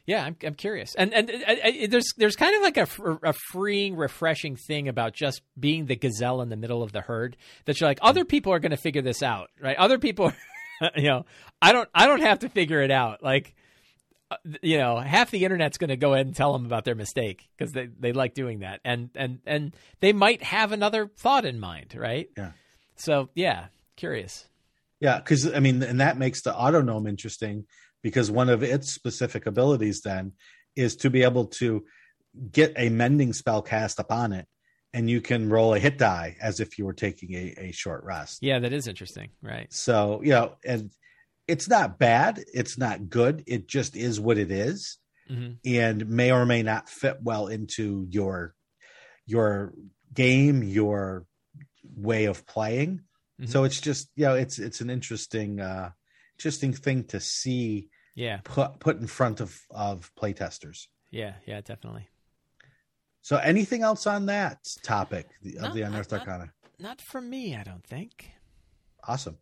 Yeah, 0.04 0.24
I'm 0.24 0.36
I'm 0.44 0.54
curious. 0.54 0.96
And 0.96 1.14
and 1.14 1.30
I, 1.46 1.60
I, 1.82 1.86
there's 1.86 2.12
there's 2.16 2.34
kind 2.34 2.56
of 2.56 2.62
like 2.62 2.76
a, 2.76 2.88
a 3.22 3.32
freeing, 3.52 3.94
refreshing 3.94 4.56
thing 4.56 4.88
about 4.88 5.12
just 5.14 5.42
being 5.58 5.86
the 5.86 5.94
gazelle 5.94 6.42
in 6.42 6.48
the 6.48 6.56
middle 6.56 6.82
of 6.82 6.90
the 6.90 7.00
herd. 7.02 7.36
That 7.66 7.80
you're 7.80 7.88
like, 7.88 8.00
other 8.02 8.24
people 8.24 8.52
are 8.52 8.58
going 8.58 8.72
to 8.72 8.76
figure 8.76 9.02
this 9.02 9.22
out, 9.22 9.50
right? 9.60 9.76
Other 9.76 10.00
people, 10.00 10.32
you 10.96 11.04
know, 11.04 11.24
I 11.60 11.72
don't 11.72 11.88
I 11.94 12.06
don't 12.08 12.20
have 12.22 12.40
to 12.40 12.48
figure 12.48 12.82
it 12.82 12.90
out. 12.90 13.22
Like, 13.22 13.54
uh, 13.56 13.60
Uh, 14.32 14.36
you 14.62 14.78
know, 14.78 14.96
half 14.96 15.30
the 15.30 15.44
internet's 15.44 15.76
going 15.76 15.90
to 15.90 15.96
go 15.96 16.14
ahead 16.14 16.26
and 16.26 16.34
tell 16.34 16.52
them 16.52 16.64
about 16.64 16.84
their 16.84 16.94
mistake 16.94 17.48
because 17.56 17.72
they 17.72 17.88
they 17.98 18.12
like 18.12 18.34
doing 18.34 18.60
that, 18.60 18.80
and 18.84 19.10
and 19.14 19.40
and 19.46 19.76
they 20.00 20.12
might 20.12 20.42
have 20.42 20.72
another 20.72 21.10
thought 21.16 21.44
in 21.44 21.60
mind, 21.60 21.94
right? 21.94 22.28
Yeah. 22.36 22.52
So 22.96 23.28
yeah, 23.34 23.66
curious. 23.96 24.46
Yeah, 25.00 25.18
because 25.18 25.52
I 25.52 25.60
mean, 25.60 25.82
and 25.82 26.00
that 26.00 26.16
makes 26.16 26.42
the 26.42 26.52
autognome 26.52 27.08
interesting 27.08 27.66
because 28.02 28.30
one 28.30 28.48
of 28.48 28.62
its 28.62 28.90
specific 28.90 29.46
abilities 29.46 30.00
then 30.00 30.32
is 30.76 30.96
to 30.96 31.10
be 31.10 31.22
able 31.24 31.46
to 31.46 31.84
get 32.50 32.72
a 32.76 32.88
mending 32.88 33.32
spell 33.32 33.60
cast 33.60 33.98
upon 33.98 34.32
it, 34.32 34.46
and 34.94 35.10
you 35.10 35.20
can 35.20 35.50
roll 35.50 35.74
a 35.74 35.78
hit 35.78 35.98
die 35.98 36.36
as 36.40 36.60
if 36.60 36.78
you 36.78 36.86
were 36.86 36.94
taking 36.94 37.34
a, 37.34 37.54
a 37.58 37.72
short 37.72 38.02
rest. 38.04 38.38
Yeah, 38.40 38.60
that 38.60 38.72
is 38.72 38.86
interesting, 38.86 39.30
right? 39.42 39.70
So 39.70 40.20
you 40.22 40.30
know, 40.30 40.54
and 40.64 40.90
it's 41.48 41.68
not 41.68 41.98
bad. 41.98 42.42
It's 42.52 42.78
not 42.78 43.08
good. 43.08 43.42
It 43.46 43.68
just 43.68 43.96
is 43.96 44.20
what 44.20 44.38
it 44.38 44.50
is, 44.50 44.98
Mhm. 45.30 45.58
and 45.64 46.08
may 46.08 46.30
or 46.32 46.46
may 46.46 46.62
not 46.62 46.88
fit 46.88 47.22
well 47.22 47.46
into 47.48 48.06
your 48.10 48.54
your 49.26 49.72
game, 50.12 50.62
your 50.62 51.26
way 51.96 52.24
of 52.26 52.44
playing. 52.46 53.00
Mhm. 53.40 53.48
So 53.48 53.64
it's 53.64 53.80
just 53.80 54.10
you 54.16 54.24
know 54.26 54.34
it's 54.34 54.58
it's 54.58 54.80
an 54.80 54.90
interesting 54.90 55.60
uh, 55.60 55.92
interesting 56.34 56.72
thing 56.72 57.04
to 57.04 57.20
see 57.20 57.88
Yeah, 58.14 58.40
put 58.44 58.78
put 58.80 58.98
in 58.98 59.06
front 59.06 59.40
of 59.40 59.60
of 59.70 60.12
playtesters. 60.14 60.88
yeah, 61.10 61.36
yeah, 61.46 61.60
definitely. 61.60 62.08
So 63.20 63.36
anything 63.36 63.82
else 63.82 64.06
on 64.06 64.26
that 64.26 64.66
topic 64.82 65.28
of 65.44 65.52
No, 65.54 65.72
the 65.74 65.80
not- 65.80 65.88
Unearthed 65.90 66.10
not- 66.12 66.20
Arcana? 66.20 66.52
Not 66.80 67.00
for 67.00 67.20
me, 67.20 67.54
I 67.54 67.62
don't 67.62 67.84
think. 67.86 68.32
Awesome. 69.04 69.38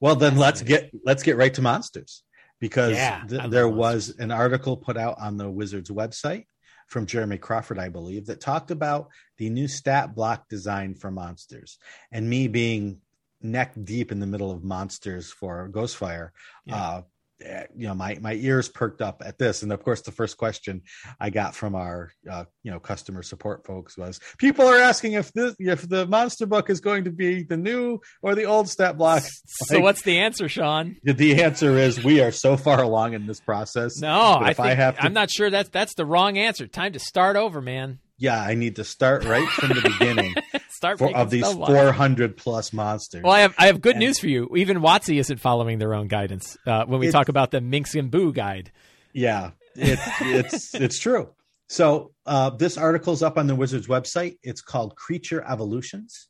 Well, 0.00 0.16
then 0.16 0.36
let's 0.36 0.62
get 0.62 0.90
let's 1.04 1.22
get 1.22 1.36
right 1.36 1.52
to 1.54 1.62
monsters 1.62 2.22
because 2.60 2.92
Yeah, 2.92 3.22
th- 3.28 3.50
there 3.50 3.68
monsters. 3.68 3.76
was 4.08 4.16
an 4.18 4.30
article 4.30 4.76
put 4.76 4.96
out 4.96 5.16
on 5.20 5.36
the 5.36 5.50
Wizards 5.50 5.90
website 5.90 6.44
from 6.88 7.06
Jeremy 7.06 7.38
Crawford, 7.38 7.78
I 7.78 7.88
believe, 7.88 8.26
that 8.26 8.40
talked 8.40 8.70
about 8.70 9.08
the 9.38 9.50
new 9.50 9.68
stat 9.68 10.14
block 10.14 10.48
design 10.48 10.94
for 10.94 11.10
monsters. 11.10 11.78
And 12.12 12.28
me 12.28 12.46
being 12.48 13.00
neck 13.42 13.72
deep 13.82 14.12
in 14.12 14.20
the 14.20 14.26
middle 14.26 14.50
of 14.50 14.62
monsters 14.64 15.30
for 15.32 15.68
Ghostfire, 15.70 16.30
Yeah. 16.64 16.76
uh, 16.76 17.02
you 17.40 17.86
know, 17.86 17.94
my 17.94 18.18
my 18.20 18.34
ears 18.34 18.68
perked 18.68 19.02
up 19.02 19.22
at 19.24 19.38
this. 19.38 19.62
And 19.62 19.72
of 19.72 19.82
course, 19.82 20.00
the 20.02 20.10
first 20.12 20.36
question 20.38 20.82
I 21.20 21.30
got 21.30 21.54
from 21.54 21.74
our 21.74 22.10
uh, 22.30 22.44
you 22.62 22.70
know 22.70 22.80
customer 22.80 23.22
support 23.22 23.66
folks 23.66 23.96
was, 23.98 24.18
people 24.38 24.66
are 24.66 24.78
asking 24.78 25.12
if 25.12 25.32
this 25.32 25.54
if 25.58 25.88
the 25.88 26.06
monster 26.06 26.46
book 26.46 26.70
is 26.70 26.80
going 26.80 27.04
to 27.04 27.10
be 27.10 27.42
the 27.42 27.56
new 27.56 27.98
or 28.22 28.34
the 28.34 28.44
old 28.44 28.68
stat 28.68 28.96
block. 28.96 29.22
So 29.66 29.76
Like- 29.76 29.84
what's 29.84 30.02
the 30.02 30.18
answer, 30.18 30.48
Shawn? 30.48 30.96
The 31.02 31.42
answer 31.42 31.76
is 31.78 32.02
we 32.02 32.20
are 32.20 32.30
so 32.32 32.56
far 32.56 32.82
along 32.82 33.14
in 33.14 33.26
this 33.26 33.40
process. 33.40 34.00
No, 34.00 34.38
I 34.40 34.52
think 34.54 34.68
I 34.68 34.74
have 34.74 34.96
to- 34.96 35.04
I'm 35.04 35.12
not 35.12 35.30
sure 35.30 35.50
that's 35.50 35.68
that's 35.70 35.94
the 35.94 36.04
wrong 36.06 36.38
answer. 36.38 36.66
Time 36.66 36.92
to 36.92 36.98
start 36.98 37.36
over, 37.36 37.60
man. 37.60 37.98
Yeah, 38.18 38.40
I 38.40 38.54
need 38.54 38.76
to 38.76 38.84
start 38.84 39.24
right 39.24 39.48
from 39.50 39.68
the 39.70 39.82
beginning 39.82 40.34
Start 40.70 40.98
for, 40.98 41.14
of 41.14 41.30
these 41.30 41.50
400 41.50 42.36
plus 42.36 42.72
monsters. 42.72 43.22
Well, 43.22 43.32
I 43.32 43.40
have 43.40 43.54
I 43.58 43.66
have 43.66 43.80
good 43.80 43.96
And- 43.96 44.00
news 44.00 44.18
for 44.18 44.26
you. 44.28 44.50
Even 44.56 44.78
WotC 44.78 45.18
isn't 45.18 45.38
following 45.38 45.78
their 45.78 45.94
own 45.94 46.06
guidance 46.08 46.56
uh, 46.66 46.84
when 46.84 47.00
we 47.00 47.10
talk 47.10 47.28
about 47.28 47.50
the 47.50 47.60
Minsc 47.60 47.98
and 47.98 48.10
Boo 48.10 48.32
guide. 48.32 48.72
Yeah, 49.12 49.52
it, 49.74 49.98
it's 50.20 50.74
it's 50.74 50.98
true. 50.98 51.30
So 51.68 52.12
uh, 52.26 52.50
this 52.50 52.76
article's 52.76 53.22
up 53.22 53.38
on 53.38 53.46
the 53.46 53.54
Wizards 53.54 53.86
website. 53.86 54.36
It's 54.42 54.60
called 54.60 54.96
Creature 54.96 55.44
Evolutions, 55.48 56.28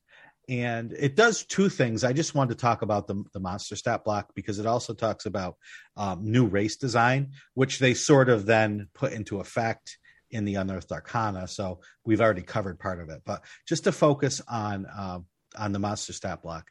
and 0.49 0.93
it 0.93 1.17
does 1.17 1.45
two 1.45 1.69
things. 1.69 2.05
I 2.05 2.13
just 2.13 2.35
wanted 2.35 2.57
to 2.57 2.61
talk 2.63 2.83
about 2.83 3.09
the 3.09 3.25
the 3.33 3.41
monster 3.41 3.75
stat 3.75 4.05
block 4.05 4.31
because 4.35 4.61
it 4.61 4.67
also 4.67 4.95
talks 4.95 5.27
about 5.27 5.57
um, 5.97 6.21
new 6.23 6.47
race 6.47 6.77
design, 6.77 7.33
which 7.55 7.81
they 7.81 7.95
sort 7.95 8.29
of 8.29 8.47
then 8.47 8.89
put 8.95 9.13
into 9.13 9.41
effect 9.41 9.99
in 10.31 10.45
the 10.45 10.57
Unearthed 10.57 10.93
Arcana. 10.93 11.49
So 11.49 11.81
we've 12.05 12.21
already 12.21 12.43
covered 12.43 12.79
part 12.79 13.01
of 13.01 13.09
it, 13.11 13.23
but 13.25 13.45
just 13.67 13.85
to 13.85 13.93
focus 13.93 14.43
on 14.49 14.87
uh, 14.87 15.21
on 15.57 15.73
the 15.73 15.79
monster 15.79 16.13
stat 16.13 16.43
block. 16.43 16.71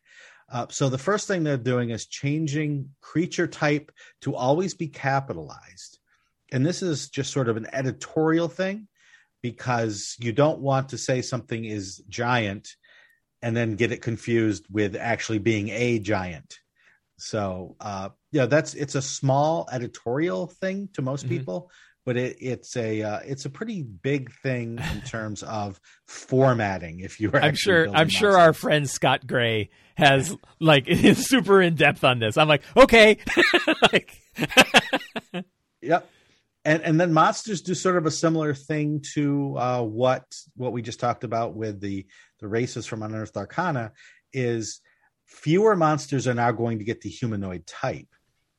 Uh, 0.51 0.67
so 0.69 0.89
the 0.89 0.97
first 0.97 1.27
thing 1.27 1.43
they're 1.43 1.57
doing 1.57 1.89
is 1.89 2.05
changing 2.05 2.89
creature 3.01 3.47
type 3.47 3.91
to 4.21 4.35
always 4.35 4.75
be 4.75 4.87
capitalized. 4.87 5.97
And 6.51 6.63
this 6.63 6.83
is 6.83 7.09
just 7.09 7.31
sort 7.31 7.49
of 7.49 7.57
an 7.57 7.67
editorial 7.73 8.47
thing 8.47 8.87
because 9.41 10.15
you 10.19 10.31
don't 10.31 10.59
want 10.59 10.89
to 10.89 10.97
say 10.97 11.21
something 11.21 11.65
is 11.65 12.03
giant 12.09 12.75
and 13.41 13.55
then 13.55 13.75
get 13.75 13.91
it 13.91 14.01
confused 14.01 14.65
with 14.71 14.95
actually 14.95 15.39
being 15.39 15.69
a 15.69 15.99
giant. 15.99 16.59
So, 17.17 17.75
uh, 17.79 18.09
yeah, 18.31 18.45
that's 18.45 18.73
it's 18.73 18.95
a 18.95 19.01
small 19.01 19.67
editorial 19.71 20.47
thing 20.47 20.89
to 20.93 21.01
most 21.01 21.25
Mhm. 21.25 21.29
people, 21.29 21.71
but 22.05 22.17
it, 22.17 22.37
it's 22.39 22.77
a 22.77 23.01
uh, 23.01 23.19
it's 23.25 23.45
a 23.45 23.49
pretty 23.49 23.81
big 23.81 24.31
thing 24.43 24.79
in 24.93 25.01
terms 25.01 25.43
of 25.43 25.81
formatting. 26.05 26.99
If 26.99 27.19
you 27.19 27.31
I'm 27.33 27.55
sure 27.55 27.89
I'm 27.89 28.09
sure 28.09 28.37
our 28.37 28.53
friend 28.53 28.89
Scott 28.89 29.25
Gray 29.25 29.71
has 29.95 30.35
like 30.59 30.87
is 30.87 31.27
super 31.27 31.61
in 31.61 31.75
depth 31.75 32.03
on 32.03 32.19
this. 32.19 32.37
I'm 32.37 32.47
like, 32.47 32.63
okay, 32.77 33.17
like, 33.91 34.11
Yep. 35.81 36.09
And 36.63 36.81
and 36.81 36.99
then 36.99 37.13
monsters 37.13 37.61
do 37.61 37.75
sort 37.75 37.97
of 37.97 38.05
a 38.05 38.11
similar 38.11 38.53
thing 38.53 39.03
to 39.13 39.55
uh, 39.57 39.81
what 39.81 40.25
what 40.55 40.71
we 40.71 40.81
just 40.81 40.99
talked 40.99 41.23
about 41.23 41.55
with 41.55 41.79
the 41.79 42.05
the 42.39 42.47
races 42.47 42.85
from 42.85 43.03
Unearthed 43.03 43.37
Arcana 43.37 43.91
is 44.33 44.81
fewer 45.25 45.75
monsters 45.75 46.27
are 46.27 46.33
now 46.33 46.51
going 46.51 46.79
to 46.79 46.83
get 46.83 47.01
the 47.01 47.09
humanoid 47.09 47.65
type 47.67 48.07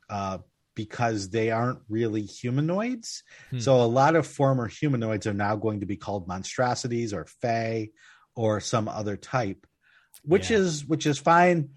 uh, 0.08 0.38
because 0.76 1.30
they 1.30 1.50
aren't 1.50 1.80
really 1.88 2.22
humanoids. 2.22 3.24
Hmm. 3.50 3.58
So 3.58 3.80
a 3.82 3.86
lot 3.86 4.14
of 4.14 4.24
former 4.26 4.68
humanoids 4.68 5.26
are 5.26 5.34
now 5.34 5.56
going 5.56 5.80
to 5.80 5.86
be 5.86 5.96
called 5.96 6.28
monstrosities 6.28 7.12
or 7.12 7.26
fae 7.42 7.88
or 8.36 8.60
some 8.60 8.86
other 8.86 9.16
type, 9.16 9.66
which 10.22 10.50
Yeah. 10.52 10.58
is 10.58 10.84
which 10.86 11.06
is 11.06 11.18
fine. 11.18 11.70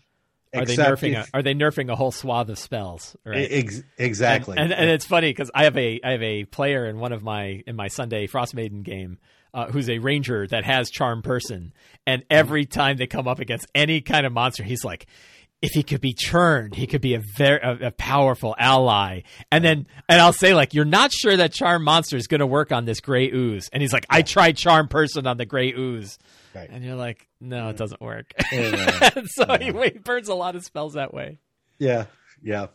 are 0.54 0.66
they 0.66 0.76
nerfing? 0.76 1.16
A, 1.16 1.26
are 1.34 1.42
they 1.42 1.54
nerfing 1.56 1.90
a 1.92 1.96
whole 1.96 2.12
swath 2.12 2.50
of 2.50 2.60
spells? 2.60 3.16
Right. 3.26 3.48
ex- 3.50 3.84
exactly. 3.98 4.58
And, 4.58 4.72
and, 4.72 4.82
and 4.82 4.90
it's 4.92 5.06
funny 5.06 5.30
because 5.30 5.50
I 5.56 5.64
have 5.64 5.78
a 5.78 6.00
I 6.04 6.12
have 6.12 6.22
a 6.24 6.46
player 6.46 6.86
in 6.86 7.00
one 7.00 7.14
of 7.14 7.24
my 7.24 7.64
in 7.66 7.76
my 7.76 7.88
Sunday 7.88 8.28
Frostmaiden 8.28 8.84
game 8.84 9.18
uh, 9.54 9.68
who's 9.72 9.90
a 9.90 9.98
ranger 10.00 10.46
that 10.48 10.64
has 10.66 10.90
charm 10.92 11.22
person, 11.22 11.74
and 12.06 12.24
every 12.30 12.66
time 12.66 12.98
they 12.98 13.08
come 13.08 13.28
up 13.28 13.40
against 13.40 13.66
any 13.74 14.02
kind 14.02 14.26
of 14.28 14.34
monster, 14.34 14.64
he's 14.64 14.84
like. 14.84 15.08
If 15.62 15.72
he 15.72 15.84
could 15.84 16.00
be 16.00 16.14
churned, 16.14 16.76
he 16.76 16.88
could 16.88 17.02
be 17.02 17.16
a 17.16 17.20
very 17.20 17.60
a, 17.62 17.88
a 17.88 17.92
powerful 17.92 18.56
ally. 18.58 19.24
And 19.52 19.62
then, 19.64 19.88
and 20.08 20.22
I'll 20.22 20.32
say 20.32 20.54
like, 20.54 20.74
you're 20.74 20.86
not 20.86 21.12
sure 21.12 21.36
that 21.36 21.52
charm 21.52 21.84
monster 21.84 22.16
is 22.16 22.28
going 22.28 22.40
to 22.40 22.48
work 22.48 22.72
on 22.72 22.86
this 22.86 23.02
gray 23.02 23.30
ooze. 23.30 23.68
And 23.74 23.82
he's 23.82 23.92
like, 23.92 24.06
I 24.10 24.22
tried 24.22 24.56
charm 24.56 24.88
person 24.88 25.28
on 25.28 25.36
the 25.36 25.46
gray 25.46 25.74
ooze, 25.74 26.18
Right. 26.56 26.70
and 26.72 26.82
you're 26.84 26.96
like, 26.96 27.28
no, 27.42 27.68
it 27.70 27.76
doesn't 27.78 28.00
work. 28.00 28.32
Yeah. 28.54 29.10
So 29.28 29.58
he, 29.60 29.66
Yeah. 29.68 29.84
he 29.92 30.00
burns 30.00 30.30
a 30.30 30.34
lot 30.34 30.56
of 30.56 30.64
spells 30.64 30.94
that 30.94 31.14
way. 31.14 31.40
Yeah, 31.78 32.06
yeah, 32.42 32.68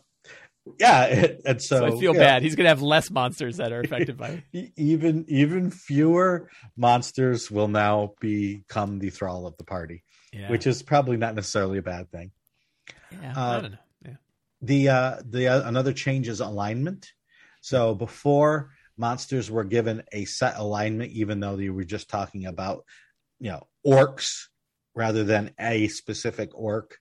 yeah. 0.79 1.05
it- 1.05 1.41
and 1.43 1.59
so, 1.61 1.79
So, 1.79 1.85
I 1.87 1.99
feel 1.99 2.13
yeah, 2.13 2.19
bad. 2.19 2.41
He's 2.43 2.55
going 2.55 2.65
to 2.65 2.69
have 2.69 2.81
less 2.83 3.09
monsters 3.09 3.57
that 3.57 3.71
are 3.71 3.79
affected 3.79 4.15
by. 4.17 4.43
e- 4.53 4.69
Even 4.77 5.25
even 5.27 5.71
fewer 5.71 6.49
monsters 6.77 7.49
will 7.49 7.67
now 7.67 8.13
become 8.19 8.99
the 8.99 9.09
thrall 9.09 9.47
of 9.47 9.57
the 9.57 9.63
party, 9.63 10.03
Yeah. 10.31 10.49
which 10.51 10.67
is 10.67 10.83
probably 10.83 11.17
not 11.17 11.33
necessarily 11.35 11.79
a 11.79 11.83
bad 11.83 12.11
thing. 12.11 12.29
Yeah, 13.11 13.33
uh, 13.35 13.57
I 13.57 13.61
don't 13.61 13.71
know. 13.71 13.77
Yeah. 14.05 14.15
The 14.61 14.89
uh, 14.89 15.15
the 15.27 15.47
uh, 15.47 15.67
another 15.67 15.93
change 15.93 16.27
is 16.27 16.39
alignment. 16.39 17.11
So 17.61 17.95
before 17.95 18.71
monsters 18.97 19.49
were 19.49 19.63
given 19.63 20.03
a 20.11 20.25
set 20.25 20.57
alignment, 20.57 21.11
even 21.11 21.39
though 21.39 21.57
you 21.57 21.73
were 21.73 21.83
just 21.83 22.09
talking 22.09 22.45
about 22.45 22.85
you 23.39 23.51
know 23.51 23.67
orcs 23.85 24.47
rather 24.93 25.23
than 25.23 25.51
a 25.59 25.87
specific 25.87 26.51
orc. 26.53 26.97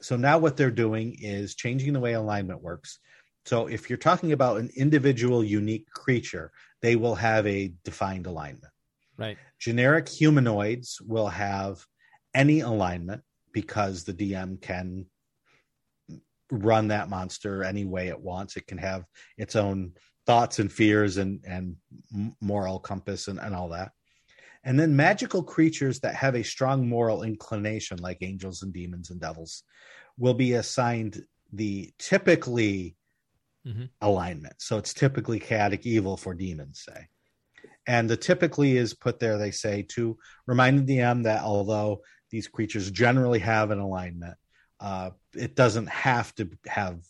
So 0.00 0.16
now 0.16 0.38
what 0.38 0.56
they're 0.56 0.70
doing 0.70 1.16
is 1.20 1.54
changing 1.54 1.92
the 1.92 2.00
way 2.00 2.12
alignment 2.12 2.62
works. 2.62 2.98
So 3.46 3.66
if 3.66 3.90
you're 3.90 3.98
talking 3.98 4.32
about 4.32 4.58
an 4.58 4.70
individual 4.76 5.44
unique 5.44 5.90
creature, 5.90 6.50
they 6.80 6.96
will 6.96 7.14
have 7.14 7.46
a 7.46 7.72
defined 7.84 8.26
alignment. 8.26 8.72
Right. 9.16 9.38
Generic 9.58 10.08
humanoids 10.08 11.00
will 11.00 11.28
have 11.28 11.84
any 12.34 12.60
alignment 12.60 13.22
because 13.52 14.04
the 14.04 14.12
DM 14.12 14.60
can 14.60 15.06
run 16.54 16.88
that 16.88 17.08
monster 17.08 17.62
any 17.64 17.84
way 17.84 18.08
it 18.08 18.20
wants. 18.20 18.56
It 18.56 18.66
can 18.66 18.78
have 18.78 19.04
its 19.36 19.56
own 19.56 19.92
thoughts 20.26 20.58
and 20.58 20.72
fears 20.72 21.16
and 21.18 21.44
and 21.46 21.76
moral 22.40 22.78
compass 22.78 23.28
and, 23.28 23.38
and 23.38 23.54
all 23.54 23.68
that. 23.70 23.92
And 24.64 24.80
then 24.80 24.96
magical 24.96 25.42
creatures 25.42 26.00
that 26.00 26.14
have 26.14 26.34
a 26.34 26.42
strong 26.42 26.88
moral 26.88 27.22
inclination, 27.22 27.98
like 27.98 28.18
angels 28.22 28.62
and 28.62 28.72
demons 28.72 29.10
and 29.10 29.20
devils, 29.20 29.62
will 30.16 30.34
be 30.34 30.54
assigned 30.54 31.22
the 31.52 31.92
typically 31.98 32.96
Mhm. 33.66 33.90
alignment. 34.00 34.54
So 34.58 34.78
it's 34.78 34.94
typically 34.94 35.38
chaotic 35.40 35.86
evil 35.86 36.16
for 36.16 36.34
demons, 36.34 36.82
say. 36.84 37.08
And 37.86 38.08
the 38.08 38.16
typically 38.16 38.76
is 38.76 38.94
put 38.94 39.18
there, 39.18 39.38
they 39.38 39.50
say, 39.50 39.82
to 39.90 40.18
remind 40.46 40.78
the 40.78 40.96
DM 40.96 41.22
that 41.24 41.42
although 41.42 42.02
these 42.30 42.48
creatures 42.48 42.90
generally 42.90 43.38
have 43.40 43.70
an 43.70 43.78
alignment, 43.78 44.36
uh, 44.80 45.10
it 45.34 45.54
doesn't 45.54 45.88
have 45.88 46.34
to 46.36 46.48
have 46.66 47.00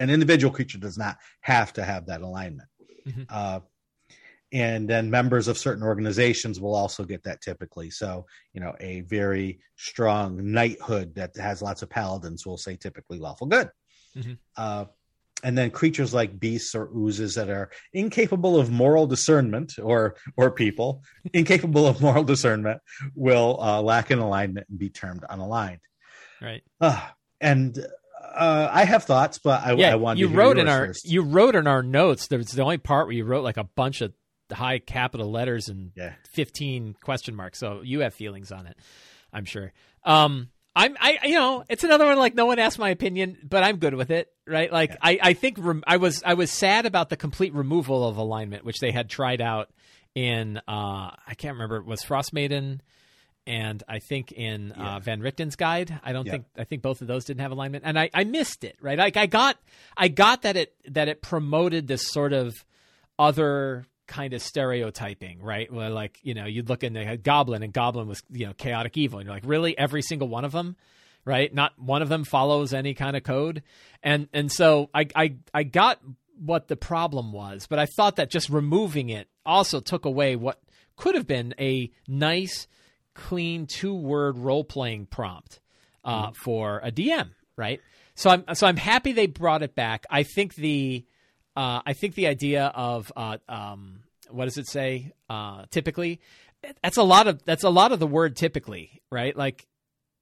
an 0.00 0.10
individual 0.10 0.52
creature 0.52 0.78
does 0.78 0.98
not 0.98 1.18
have 1.40 1.72
to 1.72 1.84
have 1.84 2.06
that 2.06 2.22
alignment. 2.22 2.68
Mhm. 3.06 3.26
Uh, 3.28 3.60
and 4.52 4.88
then 4.88 5.10
members 5.10 5.48
of 5.48 5.58
certain 5.58 5.82
organizations 5.82 6.60
will 6.60 6.74
also 6.74 7.04
get 7.04 7.22
that 7.24 7.42
typically. 7.42 7.90
So, 7.90 8.26
you 8.54 8.60
know, 8.60 8.74
a 8.80 9.02
very 9.02 9.60
strong 9.76 10.52
knighthood 10.52 11.14
that 11.16 11.36
has 11.36 11.60
lots 11.60 11.82
of 11.82 11.90
paladins 11.90 12.46
will 12.46 12.56
say 12.56 12.76
typically 12.76 13.18
lawful 13.18 13.46
good. 13.46 13.70
Mhm. 14.16 14.38
Uh, 14.56 14.86
and 15.44 15.56
then 15.56 15.70
creatures 15.70 16.12
like 16.12 16.40
beasts 16.40 16.74
or 16.74 16.90
oozes 16.96 17.34
that 17.34 17.48
are 17.48 17.70
incapable 17.92 18.58
of 18.58 18.70
moral 18.70 19.06
discernment 19.06 19.74
or 19.80 20.16
or 20.36 20.50
people 20.50 21.04
incapable 21.32 21.86
of 21.86 22.00
moral 22.00 22.24
discernment 22.24 22.80
will 23.14 23.58
uh, 23.60 23.80
lack 23.80 24.10
an 24.10 24.18
alignment 24.18 24.66
and 24.68 24.78
be 24.78 24.90
termed 24.90 25.24
unaligned 25.30 25.78
Right. 26.40 26.62
uh, 26.80 27.00
and 27.40 27.78
Uh, 28.34 28.68
I 28.70 28.84
have 28.84 29.04
thoughts, 29.04 29.38
but 29.38 29.62
I, 29.64 29.72
yeah, 29.72 29.92
I 29.92 29.94
wanted 29.96 30.20
you 30.20 30.28
to 30.28 30.34
wrote 30.36 30.58
in 30.58 30.68
our 30.68 30.86
first. 30.88 31.08
you 31.10 31.22
wrote 31.22 31.54
in 31.56 31.66
our 31.66 31.82
notes. 31.82 32.28
There's 32.28 32.46
the 32.48 32.62
only 32.62 32.78
part 32.78 33.06
where 33.06 33.14
you 33.16 33.24
wrote 33.24 33.42
like 33.42 33.56
a 33.56 33.64
bunch 33.64 34.00
of 34.00 34.12
high 34.52 34.78
capital 34.78 35.30
letters 35.30 35.68
and 35.68 35.92
Yeah. 35.96 36.12
fifteen 36.30 36.94
question 37.02 37.34
marks. 37.34 37.58
So 37.58 37.80
you 37.82 38.00
have 38.00 38.14
feelings 38.14 38.52
on 38.52 38.66
it, 38.66 38.76
I'm 39.32 39.44
sure. 39.44 39.72
Um, 40.04 40.50
I'm 40.76 40.96
I 41.00 41.18
you 41.24 41.34
know 41.34 41.64
it's 41.68 41.82
another 41.84 42.04
one 42.06 42.18
like 42.18 42.34
no 42.34 42.46
one 42.46 42.58
asked 42.58 42.78
my 42.78 42.90
opinion, 42.90 43.38
but 43.42 43.62
I'm 43.64 43.78
good 43.78 43.94
with 43.94 44.10
it, 44.10 44.28
right? 44.46 44.72
Like 44.72 44.96
I 45.02 45.18
I 45.22 45.32
think 45.32 45.56
rem- 45.58 45.82
I 45.86 45.96
was 45.96 46.22
I 46.24 46.34
was 46.34 46.50
sad 46.52 46.86
about 46.86 47.08
the 47.08 47.16
complete 47.16 47.54
removal 47.54 48.06
of 48.06 48.16
alignment, 48.18 48.64
which 48.64 48.78
they 48.78 48.92
had 48.92 49.08
tried 49.08 49.40
out 49.40 49.70
in 50.14 50.58
uh 50.68 51.10
I 51.26 51.34
can't 51.36 51.54
remember 51.54 51.76
it 51.78 51.86
was 51.86 52.02
Frost 52.02 52.32
Maiden 52.32 52.80
and 53.48 53.82
I 53.88 53.98
think 53.98 54.30
in 54.30 54.72
Yeah. 54.76 54.96
uh, 54.96 55.00
Van 55.00 55.20
Richten's 55.20 55.56
guide, 55.56 55.98
I 56.04 56.12
don't 56.12 56.26
Yeah. 56.26 56.32
think 56.32 56.44
I 56.56 56.64
think 56.64 56.82
both 56.82 57.00
of 57.00 57.08
those 57.08 57.24
didn't 57.24 57.40
have 57.40 57.50
alignment, 57.50 57.82
and 57.86 57.98
I, 57.98 58.10
I 58.14 58.24
missed 58.24 58.62
it. 58.62 58.76
Right, 58.80 58.98
like 58.98 59.16
I 59.16 59.26
got 59.26 59.56
I 59.96 60.08
got 60.08 60.42
that 60.42 60.56
it 60.56 60.74
that 60.88 61.08
it 61.08 61.22
promoted 61.22 61.86
this 61.88 62.06
sort 62.06 62.32
of 62.32 62.54
other 63.18 63.86
kind 64.06 64.32
of 64.32 64.40
stereotyping, 64.42 65.42
right? 65.42 65.70
Where 65.72 65.90
like 65.90 66.18
you 66.22 66.34
know 66.34 66.46
you'd 66.46 66.68
look 66.68 66.84
in 66.84 66.92
the 66.92 67.16
Goblin, 67.16 67.62
and 67.62 67.72
Goblin 67.72 68.06
was 68.08 68.22
you 68.30 68.46
know 68.46 68.52
chaotic 68.52 68.96
evil, 68.96 69.18
and 69.18 69.26
you're 69.26 69.34
like 69.34 69.44
really 69.46 69.76
every 69.76 70.02
single 70.02 70.28
one 70.28 70.44
of 70.44 70.52
them, 70.52 70.76
right? 71.24 71.52
Not 71.52 71.78
one 71.78 72.02
of 72.02 72.08
them 72.08 72.24
follows 72.24 72.72
any 72.72 72.94
kind 72.94 73.16
of 73.16 73.22
code, 73.22 73.62
and 74.02 74.28
and 74.32 74.50
so 74.52 74.90
I 74.94 75.06
I 75.14 75.36
I 75.52 75.62
got 75.62 76.00
what 76.38 76.68
the 76.68 76.76
problem 76.76 77.32
was, 77.32 77.66
but 77.66 77.78
I 77.80 77.86
thought 77.86 78.16
that 78.16 78.30
just 78.30 78.48
removing 78.48 79.08
it 79.10 79.28
also 79.44 79.80
took 79.80 80.04
away 80.04 80.36
what 80.36 80.60
could 80.96 81.14
have 81.16 81.26
been 81.26 81.52
a 81.58 81.90
nice 82.06 82.68
clean 83.18 83.66
two 83.66 83.94
word 83.94 84.38
role 84.38 84.64
playing 84.64 85.06
prompt 85.06 85.60
uh, 86.04 86.30
for 86.32 86.80
a 86.82 86.90
DM, 86.90 87.30
right? 87.56 87.80
So 88.14 88.30
I'm 88.30 88.44
so 88.54 88.66
I'm 88.66 88.76
happy 88.76 89.12
they 89.12 89.26
brought 89.26 89.62
it 89.62 89.74
back. 89.74 90.06
I 90.10 90.22
think 90.22 90.54
the 90.54 91.04
uh, 91.56 91.82
I 91.84 91.92
think 91.92 92.14
the 92.14 92.26
idea 92.28 92.66
of 92.74 93.12
uh, 93.16 93.38
um, 93.48 94.00
what 94.30 94.44
does 94.46 94.56
it 94.58 94.68
say? 94.68 95.12
Uh, 95.28 95.64
typically, 95.70 96.20
that's 96.82 96.96
a 96.96 97.02
lot 97.02 97.26
of 97.28 97.44
that's 97.44 97.64
a 97.64 97.70
lot 97.70 97.92
of 97.92 97.98
the 98.00 98.06
word 98.06 98.36
typically, 98.36 99.02
right? 99.10 99.36
Like 99.36 99.66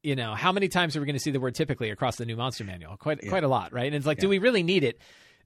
you 0.03 0.15
know, 0.15 0.35
how 0.35 0.53
many 0.53 0.69
times 0.69 0.97
are 0.97 1.01
we 1.01 1.07
going 1.07 1.17
to 1.17 1.21
see 1.23 1.31
the 1.33 1.41
word 1.41 1.55
typically 1.55 1.91
across 1.91 2.17
the 2.17 2.25
new 2.27 2.37
monster 2.37 2.65
manual? 2.65 2.97
Quite 2.97 3.29
quite 3.29 3.45
a 3.45 3.49
lot, 3.49 3.73
right? 3.73 3.87
And 3.87 3.95
it's 3.95 4.07
like, 4.07 4.19
do 4.19 4.29
we 4.29 4.39
really 4.39 4.63
need 4.63 4.85
it? 4.85 5.01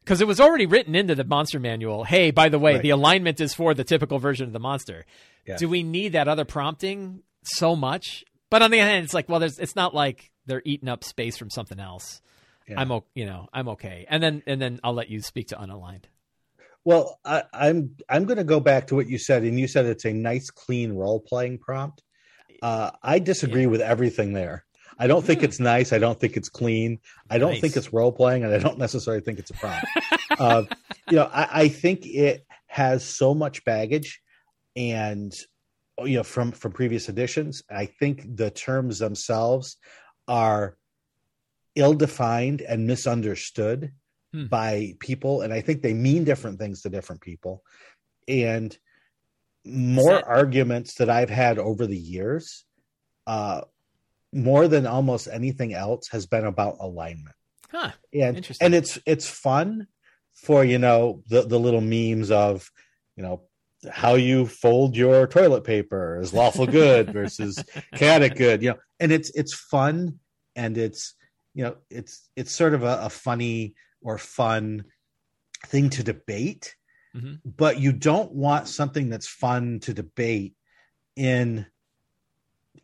Because 0.04 0.20
it 0.22 0.26
was 0.26 0.40
already 0.40 0.64
written 0.66 0.94
into 0.94 1.14
the 1.14 1.24
monster 1.24 1.60
manual. 1.60 2.04
Hey, 2.04 2.30
by 2.30 2.48
the 2.48 2.58
way, 2.58 2.72
Right. 2.74 2.82
the 2.82 2.90
alignment 2.90 3.38
is 3.40 3.52
for 3.52 3.74
the 3.74 3.84
typical 3.84 4.18
version 4.18 4.46
of 4.46 4.52
the 4.54 4.58
monster. 4.58 5.04
Yeah. 5.46 5.56
Do 5.58 5.68
we 5.68 5.82
need 5.82 6.12
that 6.12 6.26
other 6.26 6.46
prompting 6.46 7.22
so 7.42 7.76
much? 7.76 8.24
But 8.50 8.62
on 8.62 8.70
the 8.70 8.80
other 8.80 8.90
hand, 8.90 9.04
it's 9.04 9.14
like, 9.14 9.28
well, 9.28 9.40
there's 9.40 9.58
it's 9.58 9.76
not 9.76 9.94
like 9.94 10.30
they're 10.46 10.62
eating 10.64 10.88
up 10.88 11.04
space 11.04 11.36
from 11.36 11.50
something 11.50 11.78
else. 11.78 12.20
Yeah. 12.68 12.80
I'm 12.80 12.90
you 13.14 13.26
know 13.26 13.48
I'm 13.52 13.68
okay, 13.70 14.06
and 14.08 14.22
then 14.22 14.42
and 14.46 14.60
then 14.60 14.80
I'll 14.84 14.94
let 14.94 15.08
you 15.10 15.20
speak 15.22 15.48
to 15.48 15.56
unaligned. 15.56 16.04
Well, 16.84 17.18
I, 17.24 17.42
I'm 17.52 17.96
I'm 18.08 18.24
going 18.24 18.38
to 18.38 18.44
go 18.44 18.60
back 18.60 18.86
to 18.88 18.94
what 18.94 19.08
you 19.08 19.18
said, 19.18 19.42
and 19.42 19.58
you 19.58 19.68
said 19.68 19.86
it's 19.86 20.04
a 20.06 20.12
nice, 20.12 20.50
clean 20.50 20.92
role 20.92 21.20
playing 21.20 21.58
prompt. 21.58 22.02
Uh, 22.62 22.90
I 23.02 23.18
disagree 23.18 23.66
with 23.66 23.80
everything 23.80 24.32
there. 24.32 24.64
I 24.98 25.06
don't 25.06 25.24
think 25.24 25.42
it's 25.42 25.58
nice. 25.58 25.92
I 25.94 25.98
don't 25.98 26.18
think 26.20 26.36
it's 26.36 26.50
clean. 26.50 26.98
I 27.30 27.38
don't 27.38 27.52
Nice. 27.52 27.60
think 27.62 27.76
it's 27.76 27.92
role 27.92 28.12
playing, 28.12 28.44
and 28.44 28.52
I 28.52 28.58
don't 28.58 28.78
necessarily 28.78 29.22
think 29.22 29.38
it's 29.38 29.50
a 29.50 29.54
prompt. 29.54 29.86
uh, 30.38 30.64
you 31.10 31.16
know, 31.16 31.30
I, 31.32 31.48
I 31.62 31.68
think 31.68 32.04
it 32.04 32.44
has 32.66 33.02
so 33.04 33.34
much 33.34 33.64
baggage, 33.64 34.20
and 34.76 35.32
you 36.06 36.16
know, 36.16 36.22
from 36.22 36.52
from 36.52 36.72
previous 36.72 37.08
editions, 37.08 37.62
I 37.70 37.86
think 37.86 38.36
the 38.36 38.50
terms 38.50 38.98
themselves 38.98 39.76
are 40.28 40.76
ill 41.74 41.94
defined 41.94 42.62
and 42.62 42.86
misunderstood 42.86 43.92
Hmm. 44.32 44.46
by 44.46 44.94
people, 45.00 45.42
and 45.42 45.52
I 45.52 45.60
think 45.60 45.82
they 45.82 45.92
mean 45.94 46.22
different 46.22 46.58
things 46.60 46.82
to 46.82 46.88
different 46.88 47.20
people. 47.20 47.64
And 48.28 48.76
more 49.64 50.14
that- 50.14 50.26
arguments 50.28 50.94
that 50.94 51.10
I've 51.10 51.30
had 51.30 51.58
over 51.58 51.86
the 51.86 51.98
years, 51.98 52.64
uh, 53.26 53.62
more 54.32 54.68
than 54.68 54.86
almost 54.86 55.26
anything 55.26 55.74
else, 55.74 56.08
has 56.08 56.26
been 56.26 56.44
about 56.46 56.76
alignment 56.80 57.34
Huh? 57.70 57.90
and 58.12 58.36
and 58.60 58.74
it's 58.74 58.98
it's 59.06 59.28
fun 59.28 59.86
for 60.34 60.64
you 60.64 60.78
know 60.78 61.22
the 61.26 61.42
the 61.42 61.58
little 61.58 61.80
memes 61.80 62.30
of 62.30 62.70
you 63.16 63.22
know 63.24 63.42
how 63.90 64.14
you 64.14 64.46
fold 64.46 64.96
your 64.96 65.26
toilet 65.26 65.64
paper 65.64 66.18
is 66.20 66.34
lawful 66.34 66.66
good 66.66 67.12
versus 67.12 67.62
chaotic 67.96 68.36
good 68.36 68.62
you 68.62 68.70
know 68.70 68.78
and 68.98 69.10
it's 69.12 69.30
it's 69.30 69.54
fun 69.54 70.18
and 70.54 70.76
it's 70.76 71.14
you 71.54 71.64
know 71.64 71.76
it's 71.88 72.28
it's 72.36 72.52
sort 72.52 72.74
of 72.74 72.82
a, 72.82 73.00
a 73.02 73.08
funny 73.10 73.74
or 74.02 74.18
fun 74.18 74.84
thing 75.66 75.90
to 75.90 76.02
debate 76.02 76.76
Mhm. 77.14 77.40
but 77.44 77.80
you 77.80 77.90
don't 77.92 78.30
want 78.32 78.68
something 78.68 79.08
that's 79.08 79.26
fun 79.26 79.80
to 79.80 79.92
debate 79.92 80.54
in 81.16 81.66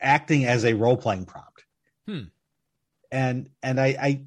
acting 0.00 0.44
as 0.44 0.64
a 0.64 0.74
role-playing 0.74 1.26
prompt 1.26 1.64
Hmm. 2.06 2.24
and 3.12 3.48
and 3.62 3.80
I, 3.80 3.86
I 4.00 4.24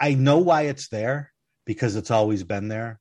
I 0.00 0.14
know 0.14 0.38
why 0.38 0.62
it's 0.62 0.88
there 0.88 1.32
because 1.64 1.94
it's 1.96 2.10
always 2.10 2.42
been 2.42 2.66
there. 2.68 2.98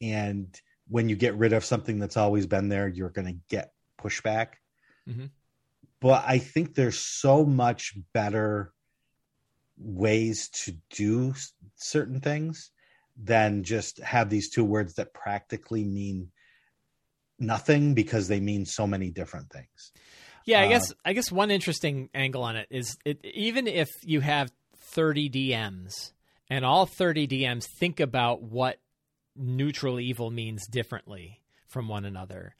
And 0.00 0.58
when 0.88 1.08
you 1.08 1.16
get 1.16 1.36
rid 1.36 1.52
of 1.52 1.64
something 1.64 1.98
that's 1.98 2.16
always 2.16 2.46
been 2.46 2.68
there, 2.68 2.88
you're 2.88 3.10
going 3.10 3.26
to 3.26 3.38
get 3.48 3.72
pushback. 4.00 4.54
Mhm. 5.06 5.30
But 6.00 6.24
I 6.26 6.38
think 6.38 6.74
there's 6.74 6.98
so 6.98 7.44
much 7.44 7.94
better 8.12 8.72
ways 9.76 10.48
to 10.50 10.72
do 10.90 11.34
certain 11.76 12.20
things 12.20 12.70
than 13.16 13.64
just 13.64 13.98
have 13.98 14.30
these 14.30 14.50
two 14.50 14.64
words 14.64 14.94
that 14.94 15.12
practically 15.12 15.84
mean 15.84 16.30
nothing 17.38 17.94
because 17.94 18.28
they 18.28 18.40
mean 18.40 18.64
so 18.64 18.86
many 18.86 19.10
different 19.10 19.50
things. 19.50 19.92
Yeah, 20.44 20.60
I 20.60 20.66
Uh, 20.66 20.68
guess 20.70 20.92
I 21.04 21.12
guess 21.12 21.30
one 21.30 21.50
interesting 21.50 22.10
angle 22.14 22.42
on 22.42 22.56
it 22.56 22.68
is 22.70 22.96
it, 23.04 23.24
even 23.24 23.66
if 23.66 23.88
you 24.02 24.20
have 24.20 24.50
30 24.76 25.28
DMs 25.28 26.12
and 26.48 26.64
all 26.64 26.86
30 26.86 27.26
DMs 27.26 27.66
think 27.78 28.00
about 28.00 28.42
what 28.42 28.78
neutral 29.38 30.00
evil 30.00 30.30
means 30.30 30.66
differently 30.66 31.40
from 31.66 31.88
one 31.88 32.04
another. 32.04 32.54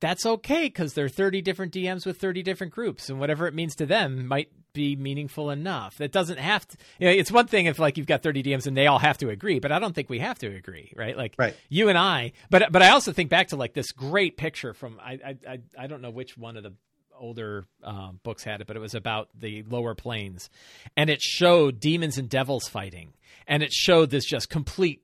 That's 0.00 0.24
okay 0.24 0.66
because 0.66 0.94
there 0.94 1.06
are 1.06 1.08
30 1.08 1.42
different 1.42 1.72
DMs 1.72 2.06
with 2.06 2.20
30 2.20 2.42
different 2.44 2.72
groups, 2.72 3.08
and 3.10 3.18
whatever 3.18 3.48
it 3.48 3.54
means 3.54 3.74
to 3.76 3.86
them 3.86 4.28
might 4.28 4.48
be 4.72 4.94
meaningful 4.94 5.50
enough. 5.50 6.00
It 6.00 6.12
doesn't 6.12 6.38
have 6.38 6.68
to. 6.68 6.76
You 7.00 7.08
know, 7.08 7.12
it's 7.14 7.32
one 7.32 7.48
thing 7.48 7.66
if 7.66 7.80
like 7.80 7.96
you've 7.96 8.06
got 8.06 8.22
30 8.22 8.44
DMs 8.44 8.68
and 8.68 8.76
they 8.76 8.86
all 8.86 9.00
have 9.00 9.18
to 9.18 9.28
agree, 9.28 9.58
but 9.58 9.72
I 9.72 9.80
don't 9.80 9.94
think 9.94 10.08
we 10.08 10.20
have 10.20 10.38
to 10.38 10.46
agree, 10.46 10.92
right? 10.96 11.16
Like 11.16 11.34
Right. 11.36 11.56
you 11.68 11.88
and 11.88 11.98
I. 11.98 12.30
But 12.48 12.70
but 12.70 12.80
I 12.80 12.90
also 12.90 13.12
think 13.12 13.28
back 13.28 13.48
to 13.48 13.56
like 13.56 13.74
this 13.74 13.90
great 13.90 14.36
picture 14.36 14.72
from 14.72 15.00
I 15.02 15.12
I 15.24 15.36
I, 15.48 15.58
I 15.76 15.86
don't 15.88 16.00
know 16.00 16.10
which 16.10 16.38
one 16.38 16.56
of 16.56 16.62
the 16.62 16.74
older 17.18 17.64
um, 17.82 18.20
books 18.22 18.44
had 18.44 18.60
it, 18.60 18.68
but 18.68 18.76
it 18.76 18.80
was 18.80 18.94
about 18.94 19.28
the 19.34 19.64
lower 19.68 19.96
planes, 19.96 20.48
and 20.96 21.10
it 21.10 21.20
showed 21.20 21.80
demons 21.80 22.18
and 22.18 22.28
devils 22.28 22.68
fighting, 22.68 23.14
and 23.48 23.64
it 23.64 23.72
showed 23.72 24.10
this 24.10 24.24
just 24.24 24.48
complete. 24.48 25.02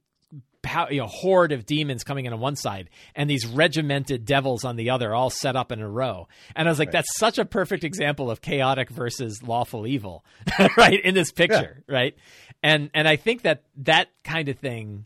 Pow- 0.63 0.89
You 0.91 1.01
know, 1.01 1.07
horde 1.07 1.53
of 1.53 1.67
demons 1.67 2.05
coming 2.05 2.25
in 2.27 2.33
on 2.33 2.41
one 2.41 2.57
side, 2.57 2.91
and 3.15 3.29
these 3.29 3.47
regimented 3.47 4.25
devils 4.25 4.65
on 4.65 4.77
the 4.77 4.91
other, 4.91 5.15
all 5.15 5.31
set 5.31 5.57
up 5.57 5.71
in 5.73 5.81
a 5.81 5.89
row. 5.89 6.29
And 6.57 6.67
I 6.69 6.71
was 6.71 6.79
like, 6.79 6.91
"That's 6.93 7.17
such 7.19 7.39
a 7.39 7.45
perfect 7.45 7.85
example 7.85 8.31
of 8.31 8.41
chaotic 8.41 8.91
versus 8.91 9.43
lawful 9.43 9.87
evil, 9.87 10.25
right? 10.77 11.01
In 11.01 11.15
this 11.15 11.33
picture, 11.33 11.83
right? 11.89 12.15
And 12.63 12.91
and 12.95 13.07
I 13.07 13.17
think 13.17 13.43
that 13.43 13.65
that 13.79 14.09
kind 14.25 14.49
of 14.49 14.59
thing, 14.59 15.05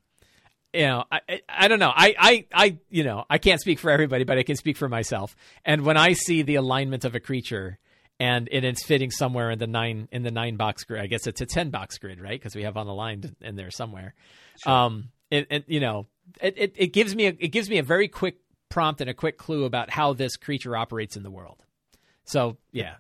you 0.73 0.87
know, 0.87 1.05
I, 1.11 1.21
I 1.29 1.41
I 1.49 1.69
don't 1.69 1.81
know. 1.81 1.93
I, 1.95 2.15
I, 2.19 2.47
I, 2.55 2.79
you 2.89 3.03
know, 3.03 3.25
I 3.29 3.39
can't 3.39 3.61
speak 3.61 3.79
for 3.81 3.91
everybody, 3.91 4.23
but 4.25 4.39
I 4.39 4.45
can 4.45 4.55
speak 4.57 4.77
for 4.77 4.89
myself. 4.89 5.35
And 5.65 5.85
when 5.85 5.97
I 5.97 6.13
see 6.13 6.43
the 6.43 6.55
alignment 6.55 7.05
of 7.05 7.15
a 7.17 7.21
creature 7.21 7.79
and 8.21 8.49
it 8.53 8.65
is 8.65 8.83
fitting 8.85 9.11
somewhere 9.11 9.51
in 9.51 9.59
the 9.59 9.67
nine 9.67 10.09
in 10.13 10.23
the 10.23 10.31
nine 10.31 10.57
box 10.57 10.85
grid, 10.85 11.01
I 11.03 11.07
guess 11.09 11.27
it's 11.27 11.41
a 11.41 11.47
ten 11.47 11.71
box 11.71 11.99
grid, 11.99 12.21
right? 12.21 12.39
Because 12.39 12.55
we 12.55 12.63
have 12.63 12.77
on 12.77 12.87
the 12.87 12.95
line 12.95 13.35
in 13.41 13.57
there 13.57 13.71
somewhere. 13.73 14.15
Um, 14.67 15.09
it, 15.31 15.47
it, 15.51 15.65
you 15.69 15.81
know, 15.81 16.07
it, 16.41 16.55
it, 16.57 16.75
it 16.77 16.87
gives 16.93 17.15
me 17.15 17.27
a, 17.27 17.37
it 17.39 17.49
gives 17.49 17.69
me 17.71 17.79
a 17.79 17.83
very 17.83 18.09
quick 18.09 18.37
prompt 18.69 19.01
and 19.01 19.09
a 19.09 19.15
quick 19.15 19.39
clue 19.39 19.65
about 19.65 19.91
how 19.91 20.13
this 20.13 20.37
creature 20.37 20.77
operates 20.77 21.17
in 21.17 21.23
the 21.23 21.31
world. 21.31 21.65
So 22.25 22.59
yeah, 22.73 22.97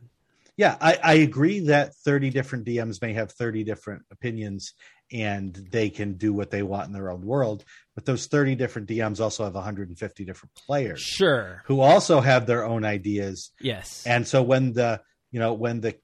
Yeah, 0.56 0.76
I, 0.80 0.98
I 1.02 1.14
agree 1.14 1.60
that 1.66 1.94
30 1.96 2.30
different 2.30 2.66
DMs 2.66 3.00
may 3.02 3.12
have 3.12 3.32
30 3.32 3.64
different 3.64 4.02
opinions 4.10 4.72
and 5.12 5.54
they 5.54 5.90
can 5.90 6.14
do 6.14 6.32
what 6.32 6.50
they 6.50 6.62
want 6.62 6.86
in 6.86 6.92
their 6.92 7.10
own 7.10 7.24
world. 7.24 7.64
But 7.94 8.04
those 8.04 8.26
30 8.26 8.54
different 8.56 8.88
DMs 8.88 9.20
also 9.20 9.44
have 9.44 9.54
150 9.54 10.24
different 10.24 10.54
players 10.54 11.00
sure, 11.00 11.62
who 11.66 11.80
also 11.80 12.20
have 12.20 12.46
their 12.46 12.64
own 12.64 12.84
ideas. 12.84 13.50
yes, 13.60 14.04
And 14.06 14.26
so 14.26 14.42
when 14.42 14.72
the, 14.72 15.00
you 15.30 15.40
know, 15.40 15.54
when 15.54 15.80
the, 15.80 15.96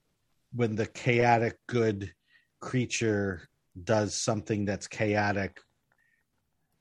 when 0.55 0.77
the 0.77 0.87
chaotic 0.87 1.59
good 1.67 2.13
creature 2.61 3.49
does 3.83 4.15
something 4.15 4.65
that's 4.65 4.87
chaotic, 4.87 5.61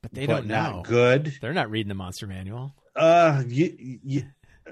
but 0.03 0.13
they 0.13 0.27
but 0.27 0.35
don't 0.35 0.47
know. 0.47 0.83
good, 0.85 1.33
They're 1.41 1.53
not 1.53 1.71
reading 1.71 1.87
the 1.89 1.95
monster 1.95 2.27
manual. 2.27 2.75
uh, 2.95 3.41
you, 3.47 3.99
you, 4.03 4.23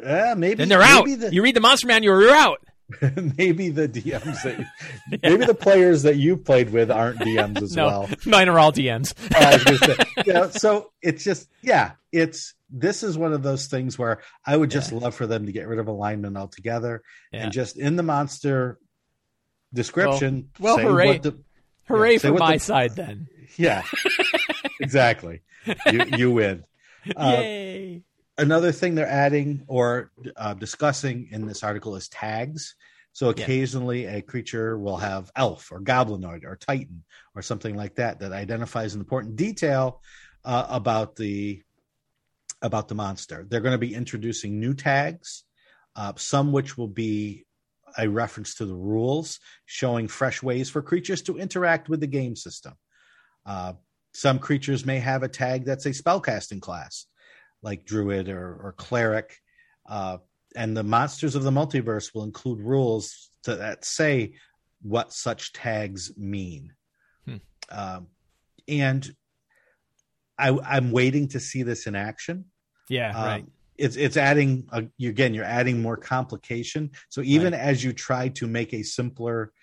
uh, 0.04 0.36
maybe, 0.38 0.56
Then 0.56 0.70
they're 0.70 0.84
out. 0.84 1.06
the- 1.06 1.34
you 1.34 1.42
read 1.42 1.56
the 1.56 1.62
monster 1.62 1.88
manual, 1.88 2.22
you're 2.22 2.36
out. 2.36 2.60
maybe 3.38 3.70
the 3.70 3.88
DMs 3.88 4.44
that 4.44 4.60
yeah. 5.12 5.18
maybe 5.24 5.46
the 5.46 5.56
players 5.56 6.04
that 6.04 6.18
you've 6.18 6.44
played 6.44 6.72
with 6.72 6.92
aren't 6.92 7.20
DMs 7.20 7.62
as 7.62 7.76
no, 7.76 7.88
well. 7.88 8.10
Mine 8.26 8.50
are 8.50 8.60
all 8.60 8.72
DMs. 8.72 9.14
uh, 9.34 10.50
say, 10.52 10.60
so 10.60 10.92
it's 11.02 11.24
just 11.24 11.48
yeah, 11.62 11.92
it's 12.12 12.54
this 12.70 13.04
is 13.04 13.18
one 13.18 13.34
of 13.34 13.44
those 13.44 13.68
things 13.68 13.98
where 13.98 14.22
I 14.46 14.58
would 14.58 14.70
just 14.72 14.92
yeah. 14.92 15.00
love 15.00 15.16
for 15.16 15.28
them 15.28 15.46
to 15.46 15.52
get 15.52 15.68
rid 15.68 15.80
of 15.80 15.88
alignment 15.88 16.38
altogether 16.38 17.02
yeah. 17.32 17.44
and 17.44 17.52
just 17.52 17.78
in 17.78 17.96
the 17.96 18.04
monster 18.04 18.78
description. 19.74 20.50
Well, 20.60 20.78
well 20.78 20.88
hooray! 20.88 21.18
The, 21.20 21.38
hooray 21.88 22.18
from 22.18 22.38
my 22.38 22.54
the, 22.54 22.60
side 22.60 22.96
then. 22.96 23.28
Yeah, 23.58 23.84
exactly. 24.82 25.42
You 25.92 26.06
you 26.18 26.32
win. 26.32 26.64
Uh, 27.18 27.38
Yay! 27.40 28.04
Another 28.38 28.72
thing 28.72 28.94
they're 28.94 29.08
adding 29.08 29.64
or 29.66 30.12
uh, 30.38 30.54
discussing 30.54 31.30
in 31.32 31.48
this 31.48 31.64
article 31.64 31.96
is 31.96 32.08
tags. 32.10 32.76
So 33.14 33.30
occasionally 33.30 34.04
yeah. 34.04 34.18
a 34.18 34.22
creature 34.22 34.78
will 34.78 34.98
have 34.98 35.32
elf 35.36 35.72
or 35.72 35.82
goblinoid 35.82 36.46
or 36.46 36.58
titan 36.58 37.04
or 37.36 37.42
something 37.42 37.76
like 37.76 37.96
that 37.96 38.20
that 38.20 38.34
identifies 38.34 38.94
an 38.94 39.02
important 39.02 39.36
detail 39.36 40.02
uh, 40.46 40.68
about 40.70 41.16
the 41.16 41.64
about 42.62 42.88
the 42.88 42.96
monster. 42.96 43.46
They're 43.50 43.62
going 43.62 43.74
to 43.74 43.80
be 43.80 43.96
introducing 43.96 44.60
new 44.60 44.74
tags, 44.74 45.44
uh, 45.96 46.14
some 46.16 46.52
which 46.52 46.78
will 46.78 46.88
be 46.88 47.46
a 47.98 48.08
reference 48.08 48.56
to 48.56 48.66
the 48.66 48.76
rules, 48.76 49.40
showing 49.66 50.08
fresh 50.08 50.42
ways 50.44 50.70
for 50.70 50.82
creatures 50.82 51.24
to 51.24 51.38
interact 51.38 51.90
with 51.90 52.00
the 52.00 52.08
game 52.08 52.36
system. 52.36 52.74
Uh, 53.46 53.74
some 54.14 54.40
creatures 54.40 54.86
may 54.86 55.00
have 55.00 55.24
a 55.24 55.28
tag 55.28 55.66
that's 55.66 55.86
a 55.86 55.92
spellcasting 55.92 56.62
class, 56.62 57.06
like 57.62 57.86
druid 57.86 58.30
or, 58.30 58.60
or 58.62 58.76
cleric. 58.78 59.38
Uh, 59.88 60.18
and 60.56 60.76
the 60.76 60.84
monsters 60.84 61.36
of 61.36 61.44
the 61.44 61.52
multiverse 61.52 62.14
will 62.14 62.24
include 62.24 62.60
rules 62.60 63.30
to, 63.44 63.56
that 63.56 63.86
say 63.86 64.34
what 64.82 65.14
such 65.14 65.54
tags 65.54 66.18
mean. 66.18 66.74
Hmm. 67.26 67.36
Um, 67.70 68.08
and 68.68 69.16
I, 70.38 70.78
am 70.78 70.92
waiting 70.92 71.28
to 71.30 71.40
see 71.40 71.64
this 71.64 71.88
in 71.88 71.96
action. 71.96 72.46
Yeah, 72.90 73.16
um, 73.16 73.26
right. 73.26 73.46
It's 73.78 73.96
it's 73.96 74.18
adding 74.18 74.68
a, 74.72 74.84
again. 75.04 75.34
You're 75.34 75.46
adding 75.46 75.82
more 75.82 75.98
complication. 75.98 76.92
So 77.10 77.22
even 77.22 77.54
right. 77.54 77.62
as 77.62 77.84
you 77.84 77.94
try 77.94 78.28
to 78.30 78.48
make 78.48 78.74
a 78.74 78.84
simpler, 78.84 79.54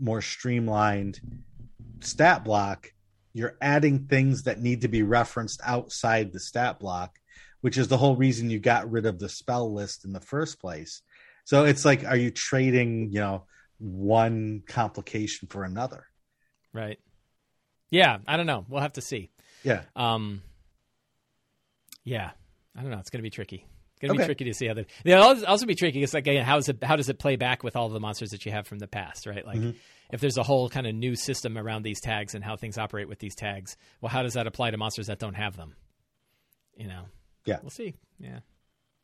more 0.00 0.22
streamlined 0.22 1.20
stat 2.00 2.44
block, 2.44 2.92
you're 3.32 3.56
adding 3.60 4.06
things 4.06 4.44
that 4.44 4.60
need 4.60 4.82
to 4.82 4.88
be 4.88 5.02
referenced 5.02 5.60
outside 5.64 6.32
the 6.32 6.40
stat 6.40 6.78
block, 6.80 7.18
which 7.60 7.78
is 7.78 7.88
the 7.88 7.98
whole 7.98 8.16
reason 8.16 8.50
you 8.50 8.58
got 8.58 8.90
rid 8.90 9.06
of 9.06 9.18
the 9.18 9.28
spell 9.28 9.72
list 9.72 10.04
in 10.04 10.12
the 10.12 10.20
first 10.20 10.60
place. 10.60 11.02
So 11.44 11.64
it's 11.64 11.84
like, 11.84 12.04
are 12.04 12.16
you 12.16 12.30
trading, 12.30 13.10
you 13.12 13.20
know, 13.20 13.44
one 13.78 14.62
complication 14.66 15.48
for 15.48 15.64
another? 15.64 16.06
Right. 16.72 16.98
Yeah, 17.90 18.18
I 18.26 18.36
don't 18.36 18.46
know. 18.46 18.66
We'll 18.68 18.82
have 18.82 18.92
to 18.94 19.00
see. 19.00 19.30
Yeah. 19.62 19.82
Um. 19.96 20.42
Yeah, 22.04 22.30
I 22.76 22.82
don't 22.82 22.90
know. 22.90 22.98
It's 22.98 23.10
going 23.10 23.20
to 23.20 23.22
be 23.22 23.30
tricky. 23.30 23.66
It's 23.98 24.06
going 24.06 24.16
to 24.16 24.22
okay. 24.22 24.28
be 24.28 24.34
tricky 24.34 24.44
to 24.44 24.54
see 24.54 24.66
how 24.68 24.74
that. 24.74 24.86
It'll 25.04 25.46
also 25.46 25.66
be 25.66 25.74
tricky. 25.74 26.02
It's 26.02 26.14
like 26.14 26.26
again, 26.26 26.44
how 26.44 26.56
does 26.56 26.68
it 26.68 26.82
how 26.82 26.94
does 26.94 27.08
it 27.08 27.18
play 27.18 27.36
back 27.36 27.64
with 27.64 27.74
all 27.74 27.88
the 27.88 27.98
monsters 27.98 28.30
that 28.30 28.46
you 28.46 28.52
have 28.52 28.66
from 28.66 28.78
the 28.78 28.88
past, 28.88 29.26
right? 29.26 29.44
Like. 29.44 29.58
Mm-hmm 29.58 29.70
if 30.10 30.20
there's 30.20 30.38
a 30.38 30.42
whole 30.42 30.68
kind 30.68 30.86
of 30.86 30.94
new 30.94 31.14
system 31.14 31.58
around 31.58 31.82
these 31.82 32.00
tags 32.00 32.34
and 32.34 32.42
how 32.42 32.56
things 32.56 32.78
operate 32.78 33.08
with 33.08 33.18
these 33.18 33.34
tags, 33.34 33.76
well, 34.00 34.10
how 34.10 34.22
does 34.22 34.34
that 34.34 34.46
apply 34.46 34.70
to 34.70 34.78
monsters 34.78 35.08
that 35.08 35.18
don't 35.18 35.34
have 35.34 35.56
them? 35.56 35.74
You 36.76 36.88
know, 36.88 37.02
yeah, 37.44 37.58
we'll 37.62 37.70
see. 37.70 37.94
Yeah, 38.18 38.40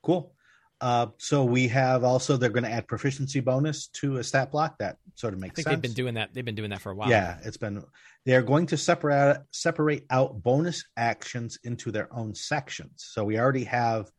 cool. 0.03 0.33
Uh, 0.81 1.07
so 1.19 1.45
we 1.45 1.69
have 1.69 2.05
also 2.05 2.37
they're 2.37 2.51
going 2.51 2.65
to 2.65 2.71
add 2.71 2.87
proficiency 2.87 3.41
bonus 3.41 3.87
to 3.89 4.17
a 4.19 4.25
stat 4.25 4.51
block. 4.51 4.79
That 4.79 4.99
sort 5.15 5.33
of 5.33 5.41
makes 5.41 5.55
I 5.55 5.55
think 5.55 5.65
sense. 5.65 5.75
They've 5.75 5.83
been 5.83 5.93
doing 5.93 6.15
that. 6.15 6.35
They've 6.35 6.45
been 6.45 6.55
doing 6.55 6.71
that 6.71 6.81
for 6.81 6.93
a 6.93 6.95
while. 6.95 7.09
Yeah, 7.09 7.39
it's 7.45 7.57
been. 7.57 7.85
They're 8.25 8.43
going 8.43 8.67
to 8.67 8.77
separate 8.77 9.39
separate 9.51 10.07
out 10.11 10.43
bonus 10.43 10.85
actions 10.97 11.59
into 11.65 11.91
their 11.91 12.13
own 12.13 12.35
sections. 12.35 13.05
So 13.09 13.25
we 13.25 13.39
already 13.39 13.65
have 13.65 14.11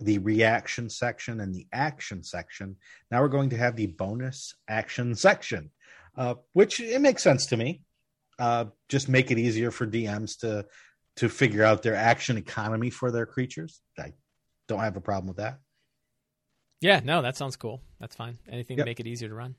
the 0.00 0.18
reaction 0.18 0.88
section 0.88 1.40
and 1.40 1.54
the 1.54 1.66
action 1.72 2.22
section. 2.22 2.76
Now 3.10 3.20
we're 3.20 3.28
going 3.28 3.50
to 3.50 3.56
have 3.56 3.76
the 3.76 3.86
bonus 3.86 4.54
action 4.68 5.14
section 5.14 5.70
uh, 6.18 6.34
which 6.52 6.80
it 6.80 7.00
makes 7.00 7.22
sense 7.22 7.46
to 7.46 7.56
me. 7.56 7.80
Uh, 8.38 8.66
just 8.88 9.08
make 9.08 9.30
it 9.30 9.38
easier 9.38 9.70
for 9.70 9.86
DMs 9.86 10.40
to 10.40 10.66
to 11.16 11.28
figure 11.28 11.64
out 11.64 11.82
their 11.82 11.94
action 11.94 12.36
economy 12.36 12.90
for 12.90 13.10
their 13.10 13.26
creatures. 13.26 13.80
I 13.98 14.12
don't 14.68 14.80
have 14.80 14.96
a 14.96 15.00
problem 15.00 15.28
with 15.28 15.38
that. 15.38 15.58
Yeah, 16.80 17.00
no, 17.02 17.22
that 17.22 17.36
sounds 17.36 17.56
cool. 17.56 17.82
That's 17.98 18.14
fine. 18.14 18.38
Anything 18.48 18.78
yep. 18.78 18.84
to 18.84 18.90
make 18.90 19.00
it 19.00 19.06
easier 19.06 19.28
to 19.28 19.34
run. 19.34 19.56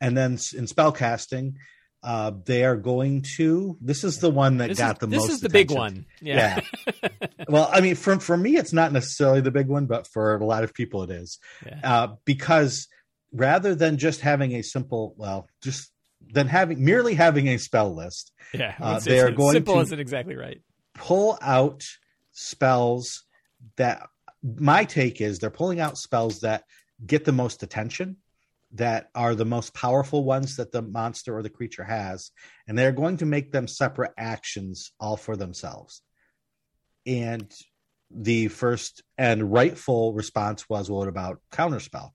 And 0.00 0.16
then 0.16 0.32
in 0.32 0.66
spellcasting, 0.66 1.54
uh, 2.02 2.32
they 2.44 2.64
are 2.64 2.76
going 2.76 3.22
to. 3.36 3.76
This 3.80 4.04
is 4.04 4.18
the 4.18 4.30
one 4.30 4.58
that 4.58 4.68
this 4.68 4.78
got 4.78 4.96
is, 4.96 4.98
the 5.00 5.06
this 5.06 5.18
most. 5.18 5.26
This 5.26 5.34
is 5.34 5.40
the 5.40 5.46
attention. 5.48 5.68
big 5.68 5.76
one. 5.76 6.06
Yeah. 6.20 6.60
yeah. 7.02 7.08
well, 7.48 7.68
I 7.72 7.80
mean, 7.80 7.94
for 7.94 8.18
for 8.20 8.36
me, 8.36 8.56
it's 8.56 8.72
not 8.72 8.92
necessarily 8.92 9.40
the 9.40 9.50
big 9.50 9.68
one, 9.68 9.86
but 9.86 10.06
for 10.06 10.36
a 10.36 10.44
lot 10.44 10.64
of 10.64 10.74
people, 10.74 11.02
it 11.02 11.10
is. 11.10 11.38
Yeah. 11.64 11.80
Uh, 11.82 12.14
because 12.24 12.88
rather 13.32 13.74
than 13.74 13.98
just 13.98 14.20
having 14.20 14.54
a 14.54 14.62
simple, 14.62 15.14
well, 15.16 15.48
just 15.62 15.90
than 16.32 16.46
having 16.46 16.84
merely 16.84 17.14
having 17.14 17.48
a 17.48 17.58
spell 17.58 17.94
list. 17.94 18.32
Yeah, 18.52 18.74
uh, 18.80 18.98
they 18.98 19.20
are 19.20 19.30
going 19.30 19.54
simple 19.54 19.76
to 19.76 19.80
isn't 19.80 20.00
exactly 20.00 20.36
right. 20.36 20.60
Pull 20.94 21.38
out 21.40 21.84
spells 22.32 23.24
that 23.76 24.08
my 24.42 24.84
take 24.84 25.20
is 25.20 25.38
they're 25.38 25.50
pulling 25.50 25.80
out 25.80 25.98
spells 25.98 26.40
that 26.40 26.64
get 27.04 27.24
the 27.24 27.32
most 27.32 27.62
attention, 27.62 28.16
that 28.72 29.10
are 29.14 29.34
the 29.34 29.44
most 29.44 29.74
powerful 29.74 30.24
ones 30.24 30.56
that 30.56 30.72
the 30.72 30.82
monster 30.82 31.36
or 31.36 31.42
the 31.42 31.50
creature 31.50 31.84
has, 31.84 32.30
and 32.66 32.78
they're 32.78 32.92
going 32.92 33.16
to 33.18 33.26
make 33.26 33.52
them 33.52 33.66
separate 33.66 34.12
actions 34.16 34.92
all 35.00 35.16
for 35.16 35.36
themselves. 35.36 36.02
And 37.06 37.52
the 38.10 38.48
first 38.48 39.02
and 39.16 39.52
rightful 39.52 40.12
response 40.12 40.68
was, 40.68 40.90
"Well, 40.90 41.00
what 41.00 41.08
about 41.08 41.40
counterspell?" 41.52 42.10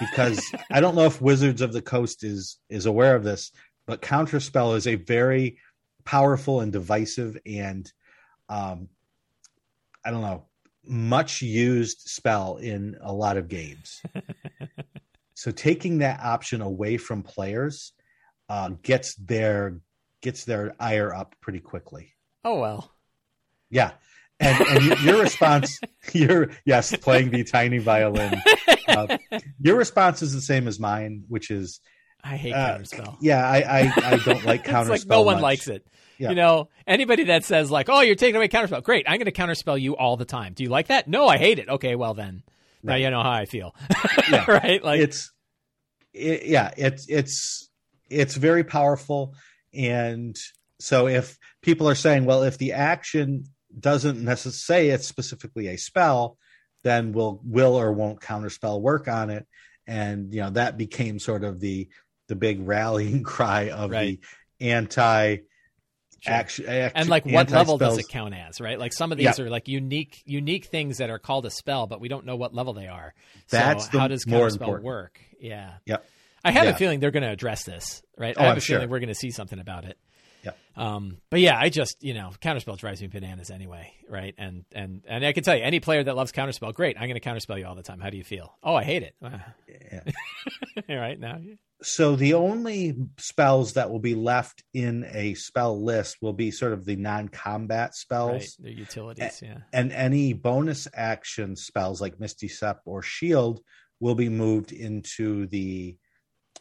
because 0.00 0.42
I 0.70 0.80
don't 0.80 0.94
know 0.94 1.06
if 1.06 1.20
Wizards 1.20 1.60
of 1.60 1.72
the 1.72 1.82
Coast 1.82 2.24
is 2.24 2.58
is 2.68 2.86
aware 2.86 3.14
of 3.14 3.24
this, 3.24 3.52
but 3.86 4.02
Counterspell 4.02 4.76
is 4.76 4.86
a 4.86 4.96
very 4.96 5.58
powerful 6.04 6.60
and 6.60 6.72
divisive 6.72 7.38
and 7.46 7.90
um, 8.48 8.88
I 10.04 10.10
don't 10.10 10.20
know 10.20 10.46
much 10.86 11.40
used 11.40 12.00
spell 12.00 12.58
in 12.58 12.96
a 13.00 13.12
lot 13.12 13.38
of 13.38 13.48
games. 13.48 14.02
so 15.34 15.50
taking 15.50 15.98
that 15.98 16.20
option 16.20 16.60
away 16.60 16.98
from 16.98 17.22
players 17.22 17.92
uh, 18.48 18.70
gets 18.82 19.14
their 19.14 19.80
gets 20.20 20.44
their 20.44 20.74
ire 20.78 21.14
up 21.14 21.34
pretty 21.40 21.60
quickly. 21.60 22.12
Oh 22.44 22.60
well. 22.60 22.92
Yeah. 23.70 23.92
And, 24.44 24.60
and 24.68 25.00
your 25.00 25.20
response, 25.20 25.80
your 26.12 26.50
yes, 26.64 26.94
playing 26.96 27.30
the 27.30 27.44
tiny 27.44 27.78
violin. 27.78 28.40
Uh, 28.86 29.18
your 29.60 29.76
response 29.76 30.22
is 30.22 30.32
the 30.32 30.40
same 30.40 30.68
as 30.68 30.78
mine, 30.78 31.24
which 31.28 31.50
is 31.50 31.80
I 32.22 32.36
hate 32.36 32.52
uh, 32.52 32.78
counterspell. 32.78 33.16
Yeah, 33.20 33.46
I, 33.46 33.58
I, 33.58 33.92
I 33.96 34.16
don't 34.18 34.44
like 34.44 34.64
counterspell. 34.64 34.88
like 34.88 35.06
no 35.06 35.22
one 35.22 35.36
much. 35.36 35.42
likes 35.42 35.68
it. 35.68 35.86
Yeah. 36.18 36.30
You 36.30 36.36
know, 36.36 36.68
anybody 36.86 37.24
that 37.24 37.44
says 37.44 37.70
like, 37.70 37.88
"Oh, 37.88 38.00
you're 38.00 38.14
taking 38.14 38.36
away 38.36 38.48
counterspell," 38.48 38.82
great. 38.82 39.04
I'm 39.08 39.18
going 39.18 39.26
to 39.26 39.32
counterspell 39.32 39.80
you 39.80 39.96
all 39.96 40.16
the 40.16 40.24
time. 40.24 40.54
Do 40.54 40.62
you 40.62 40.70
like 40.70 40.86
that? 40.86 41.08
No, 41.08 41.26
I 41.26 41.38
hate 41.38 41.58
it. 41.58 41.68
Okay, 41.68 41.96
well 41.96 42.14
then, 42.14 42.42
right. 42.82 42.92
now 42.92 42.96
you 42.96 43.10
know 43.10 43.22
how 43.22 43.32
I 43.32 43.46
feel. 43.46 43.74
right? 44.48 44.82
Like 44.82 45.00
it's, 45.00 45.32
it, 46.12 46.46
yeah, 46.46 46.70
it's 46.76 47.06
it's 47.08 47.68
it's 48.08 48.36
very 48.36 48.62
powerful, 48.64 49.34
and 49.74 50.36
so 50.80 51.08
if 51.08 51.38
people 51.62 51.88
are 51.88 51.94
saying, 51.94 52.24
well, 52.26 52.42
if 52.44 52.58
the 52.58 52.72
action 52.72 53.46
doesn't 53.78 54.22
necessarily 54.22 54.88
say 54.88 54.94
it's 54.94 55.06
specifically 55.06 55.68
a 55.68 55.76
spell, 55.76 56.38
then 56.82 57.12
will 57.12 57.40
will 57.44 57.78
or 57.78 57.92
won't 57.92 58.20
counterspell 58.20 58.80
work 58.80 59.08
on 59.08 59.30
it, 59.30 59.46
and 59.86 60.32
you 60.32 60.40
know 60.40 60.50
that 60.50 60.76
became 60.76 61.18
sort 61.18 61.44
of 61.44 61.60
the 61.60 61.88
the 62.28 62.36
big 62.36 62.66
rallying 62.66 63.22
cry 63.24 63.70
of 63.70 63.90
right. 63.90 64.20
the 64.58 64.66
anti. 64.66 65.38
Action, 66.26 66.64
and 66.66 67.10
like 67.10 67.26
what 67.26 67.50
level 67.50 67.76
does 67.76 67.98
it 67.98 68.08
count 68.08 68.32
as 68.32 68.58
right 68.58 68.78
like 68.78 68.94
some 68.94 69.12
of 69.12 69.18
these 69.18 69.38
yeah. 69.38 69.44
are 69.44 69.50
like 69.50 69.68
unique 69.68 70.22
unique 70.24 70.64
things 70.64 70.96
that 70.96 71.10
are 71.10 71.18
called 71.18 71.44
a 71.44 71.50
spell 71.50 71.86
but 71.86 72.00
we 72.00 72.08
don't 72.08 72.24
know 72.24 72.34
what 72.34 72.54
level 72.54 72.72
they 72.72 72.86
are 72.86 73.12
that's 73.50 73.90
so 73.90 73.98
how 73.98 74.08
does 74.08 74.24
counterspell 74.24 74.80
work 74.80 75.20
yeah 75.38 75.72
yep 75.84 76.06
i 76.42 76.50
have 76.50 76.64
yeah. 76.64 76.70
a 76.70 76.76
feeling 76.76 76.98
they're 76.98 77.10
going 77.10 77.24
to 77.24 77.28
address 77.28 77.64
this 77.64 78.02
right 78.16 78.36
oh, 78.38 78.40
i 78.40 78.44
have 78.44 78.52
I'm 78.52 78.56
a 78.56 78.60
sure. 78.62 78.76
feeling 78.76 78.88
we're 78.88 79.00
going 79.00 79.08
to 79.08 79.14
see 79.14 79.32
something 79.32 79.58
about 79.58 79.84
it 79.84 79.98
yeah. 80.44 80.52
Um, 80.76 81.18
but 81.30 81.40
yeah, 81.40 81.58
I 81.58 81.68
just 81.68 82.02
you 82.02 82.14
know 82.14 82.32
counterspell 82.40 82.78
drives 82.78 83.00
me 83.00 83.08
bananas 83.08 83.50
anyway, 83.50 83.92
right? 84.08 84.34
And 84.38 84.64
and 84.72 85.02
and 85.06 85.24
I 85.24 85.32
can 85.32 85.44
tell 85.44 85.56
you, 85.56 85.62
any 85.62 85.80
player 85.80 86.02
that 86.02 86.16
loves 86.16 86.32
counterspell, 86.32 86.74
great. 86.74 86.96
I'm 86.98 87.08
going 87.08 87.20
to 87.20 87.28
counterspell 87.28 87.58
you 87.58 87.66
all 87.66 87.74
the 87.74 87.82
time. 87.82 88.00
How 88.00 88.10
do 88.10 88.16
you 88.16 88.24
feel? 88.24 88.56
Oh, 88.62 88.74
I 88.74 88.84
hate 88.84 89.02
it. 89.02 89.14
Yeah. 89.22 90.00
all 90.88 90.96
right 90.96 91.18
now. 91.18 91.38
So 91.82 92.16
the 92.16 92.34
only 92.34 92.96
spells 93.18 93.74
that 93.74 93.90
will 93.90 93.98
be 93.98 94.14
left 94.14 94.62
in 94.72 95.06
a 95.12 95.34
spell 95.34 95.82
list 95.82 96.16
will 96.22 96.32
be 96.32 96.50
sort 96.50 96.72
of 96.72 96.84
the 96.86 96.96
non-combat 96.96 97.94
spells, 97.94 98.32
right, 98.32 98.50
their 98.60 98.72
utilities, 98.72 99.42
yeah. 99.42 99.58
And 99.72 99.92
any 99.92 100.32
bonus 100.32 100.88
action 100.94 101.56
spells 101.56 102.00
like 102.00 102.18
Misty 102.18 102.48
Step 102.48 102.80
or 102.86 103.02
Shield 103.02 103.60
will 104.00 104.14
be 104.14 104.30
moved 104.30 104.72
into 104.72 105.46
the 105.48 105.96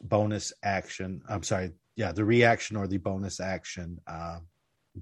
bonus 0.02 0.52
action. 0.62 1.22
I'm 1.28 1.44
sorry, 1.44 1.72
yeah, 1.96 2.12
the 2.12 2.26
reaction 2.26 2.76
or 2.76 2.88
the 2.88 2.98
bonus 2.98 3.40
action 3.40 4.00
uh, 4.08 4.40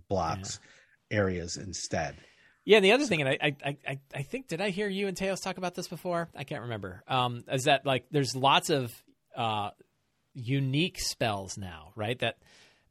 blocks 0.10 0.60
yeah. 1.10 1.18
areas 1.18 1.58
instead. 1.58 2.16
Yeah, 2.64 2.78
and 2.78 2.86
the 2.86 2.92
other 2.92 3.06
thing, 3.06 3.22
and 3.22 3.30
I, 3.30 3.38
I, 3.42 3.78
I, 3.88 4.00
I 4.14 4.22
think, 4.22 4.48
did 4.48 4.62
I 4.62 4.70
hear 4.70 4.88
you 4.88 5.08
and 5.08 5.18
Teos 5.18 5.40
talk 5.40 5.58
about 5.58 5.74
this 5.74 5.88
before? 5.88 6.30
I 6.36 6.44
can't 6.44 6.62
remember. 6.62 7.04
Um, 7.08 7.44
is 7.52 7.64
that 7.64 7.86
like 7.86 8.06
there's 8.12 8.36
lots 8.36 8.70
of 8.70 8.92
uh, 9.36 9.72
unique 10.34 11.00
spells 11.00 11.58
now, 11.58 11.92
right? 11.96 12.20
That 12.20 12.38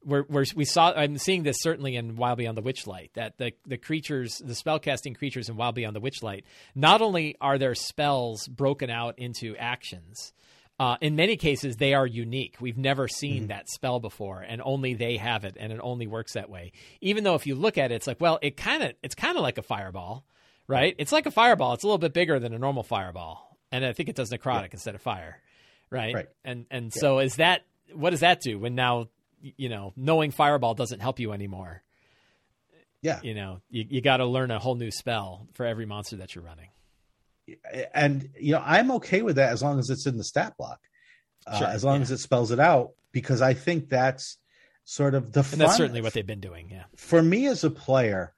we're, 0.04 0.24
we're, 0.28 0.44
we 0.56 0.64
saw. 0.64 0.92
I'm 0.92 1.18
seeing 1.18 1.44
this 1.44 1.58
certainly 1.60 1.94
in 1.94 2.16
Wild 2.16 2.38
Beyond 2.38 2.56
the 2.56 2.62
Witchlight. 2.62 3.12
That 3.14 3.38
the 3.38 3.52
the 3.64 3.76
creatures, 3.76 4.38
the 4.38 4.54
spellcasting 4.54 5.16
creatures 5.16 5.48
in 5.48 5.56
Wild 5.56 5.76
Beyond 5.76 5.94
the 5.94 6.00
Witchlight, 6.00 6.42
not 6.74 7.00
only 7.00 7.36
are 7.40 7.58
their 7.58 7.76
spells 7.76 8.48
broken 8.48 8.90
out 8.90 9.18
into 9.18 9.56
actions, 9.56 10.32
uh, 10.80 10.96
in 11.02 11.14
many 11.14 11.36
cases, 11.36 11.76
they 11.76 11.92
are 11.92 12.06
unique. 12.06 12.56
We've 12.58 12.78
never 12.78 13.06
seen 13.06 13.40
mm-hmm. 13.42 13.46
that 13.48 13.68
spell 13.68 14.00
before, 14.00 14.40
and 14.40 14.62
only 14.64 14.94
they 14.94 15.18
have 15.18 15.44
it, 15.44 15.58
and 15.60 15.74
it 15.74 15.78
only 15.82 16.06
works 16.06 16.32
that 16.32 16.48
way. 16.48 16.72
Even 17.02 17.22
though 17.22 17.34
if 17.34 17.46
you 17.46 17.54
look 17.54 17.76
at 17.76 17.92
it, 17.92 17.96
it's 17.96 18.06
like, 18.06 18.18
well, 18.18 18.38
it 18.40 18.56
kind 18.56 18.82
of 18.82 18.94
it's 19.02 19.14
kind 19.14 19.36
of 19.36 19.42
like 19.42 19.58
a 19.58 19.62
fireball, 19.62 20.24
right? 20.66 20.94
It's 20.98 21.12
like 21.12 21.26
a 21.26 21.30
fireball. 21.30 21.74
It's 21.74 21.84
a 21.84 21.86
little 21.86 21.98
bit 21.98 22.14
bigger 22.14 22.38
than 22.38 22.54
a 22.54 22.58
normal 22.58 22.82
fireball, 22.82 23.58
and 23.70 23.84
I 23.84 23.92
think 23.92 24.08
it 24.08 24.16
does 24.16 24.30
necrotic 24.30 24.62
yeah. 24.62 24.68
instead 24.72 24.94
of 24.94 25.02
fire, 25.02 25.42
right? 25.90 26.14
Right. 26.14 26.28
And 26.46 26.64
and 26.70 26.86
yeah. 26.86 26.98
so 26.98 27.18
is 27.18 27.36
that 27.36 27.60
what 27.92 28.08
does 28.08 28.20
that 28.20 28.40
do 28.40 28.58
when 28.58 28.74
now 28.74 29.08
you 29.42 29.68
know 29.68 29.92
knowing 29.96 30.30
fireball 30.30 30.72
doesn't 30.72 31.00
help 31.00 31.20
you 31.20 31.32
anymore? 31.32 31.82
Yeah. 33.02 33.20
You 33.22 33.34
know, 33.34 33.60
you, 33.68 33.84
you 33.86 34.00
got 34.00 34.18
to 34.18 34.24
learn 34.24 34.50
a 34.50 34.58
whole 34.58 34.76
new 34.76 34.90
spell 34.90 35.46
for 35.52 35.66
every 35.66 35.84
monster 35.84 36.16
that 36.16 36.34
you're 36.34 36.44
running 36.44 36.68
and 37.94 38.28
you 38.38 38.52
know 38.52 38.62
i'm 38.64 38.90
okay 38.90 39.22
with 39.22 39.36
that 39.36 39.52
as 39.52 39.62
long 39.62 39.78
as 39.78 39.90
it's 39.90 40.06
in 40.06 40.16
the 40.16 40.24
stat 40.24 40.54
block 40.58 40.80
uh, 41.46 41.64
as 41.68 41.84
long 41.84 41.96
yeah. 41.96 42.02
as 42.02 42.10
it 42.10 42.18
spells 42.18 42.50
it 42.50 42.60
out 42.60 42.90
because 43.12 43.42
i 43.42 43.54
think 43.54 43.88
that's 43.88 44.38
sort 44.84 45.14
of 45.14 45.32
the 45.32 45.40
and 45.52 45.60
that's 45.60 45.76
certainly 45.76 46.00
what 46.00 46.12
they've 46.12 46.26
been 46.26 46.40
doing 46.40 46.68
yeah 46.70 46.84
for 46.96 47.22
me 47.22 47.46
as 47.46 47.64
a 47.64 47.70
player 47.70 48.32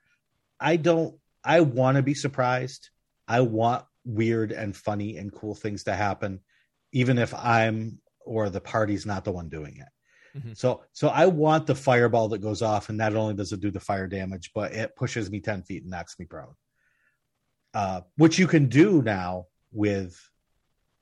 i 0.60 0.76
don't 0.76 1.14
i 1.44 1.60
want 1.60 1.96
to 1.96 2.02
be 2.02 2.14
surprised 2.14 2.90
i 3.28 3.40
want 3.40 3.84
weird 4.04 4.52
and 4.52 4.76
funny 4.76 5.16
and 5.16 5.32
cool 5.32 5.54
things 5.54 5.84
to 5.84 5.94
happen 5.94 6.40
even 6.92 7.18
if 7.18 7.32
i'm 7.34 7.98
or 8.24 8.50
the 8.50 8.60
party's 8.60 9.06
not 9.06 9.24
the 9.24 9.32
one 9.32 9.48
doing 9.48 9.76
it 9.78 10.38
mm-hmm. 10.38 10.52
so 10.52 10.82
so 10.92 11.08
i 11.08 11.26
want 11.26 11.66
the 11.66 11.74
fireball 11.74 12.28
that 12.28 12.40
goes 12.40 12.62
off 12.62 12.88
and 12.88 12.98
not 12.98 13.14
only 13.14 13.34
does 13.34 13.52
it 13.52 13.60
do 13.60 13.70
the 13.70 13.80
fire 13.80 14.06
damage 14.06 14.50
but 14.54 14.72
it 14.72 14.94
pushes 14.96 15.30
me 15.30 15.40
10 15.40 15.62
feet 15.62 15.82
and 15.82 15.90
knocks 15.90 16.18
me 16.18 16.26
prone 16.26 16.54
uh, 17.74 18.02
which 18.16 18.38
you 18.38 18.46
can 18.46 18.68
do 18.68 19.02
now 19.02 19.46
with 19.72 20.18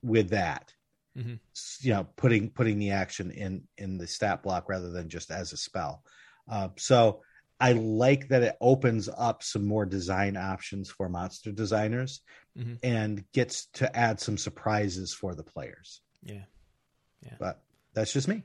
with 0.01 0.29
that. 0.29 0.73
Mm-hmm. 1.17 1.35
You 1.81 1.93
know, 1.93 2.07
putting 2.15 2.49
putting 2.49 2.79
the 2.79 2.91
action 2.91 3.31
in 3.31 3.63
in 3.77 3.97
the 3.97 4.07
stat 4.07 4.43
block 4.43 4.69
rather 4.69 4.91
than 4.91 5.09
just 5.09 5.31
as 5.31 5.51
a 5.51 5.57
spell. 5.57 6.03
Uh, 6.49 6.69
so 6.77 7.21
I 7.59 7.73
like 7.73 8.29
that 8.29 8.43
it 8.43 8.57
opens 8.61 9.09
up 9.15 9.43
some 9.43 9.65
more 9.65 9.85
design 9.85 10.37
options 10.37 10.89
for 10.89 11.09
monster 11.09 11.51
designers 11.51 12.21
mm-hmm. 12.57 12.75
and 12.81 13.23
gets 13.33 13.67
to 13.73 13.95
add 13.95 14.19
some 14.19 14.37
surprises 14.37 15.13
for 15.13 15.35
the 15.35 15.43
players. 15.43 16.01
Yeah, 16.23 16.45
yeah. 17.23 17.35
But 17.39 17.61
that's 17.93 18.13
just 18.13 18.27
me. 18.27 18.43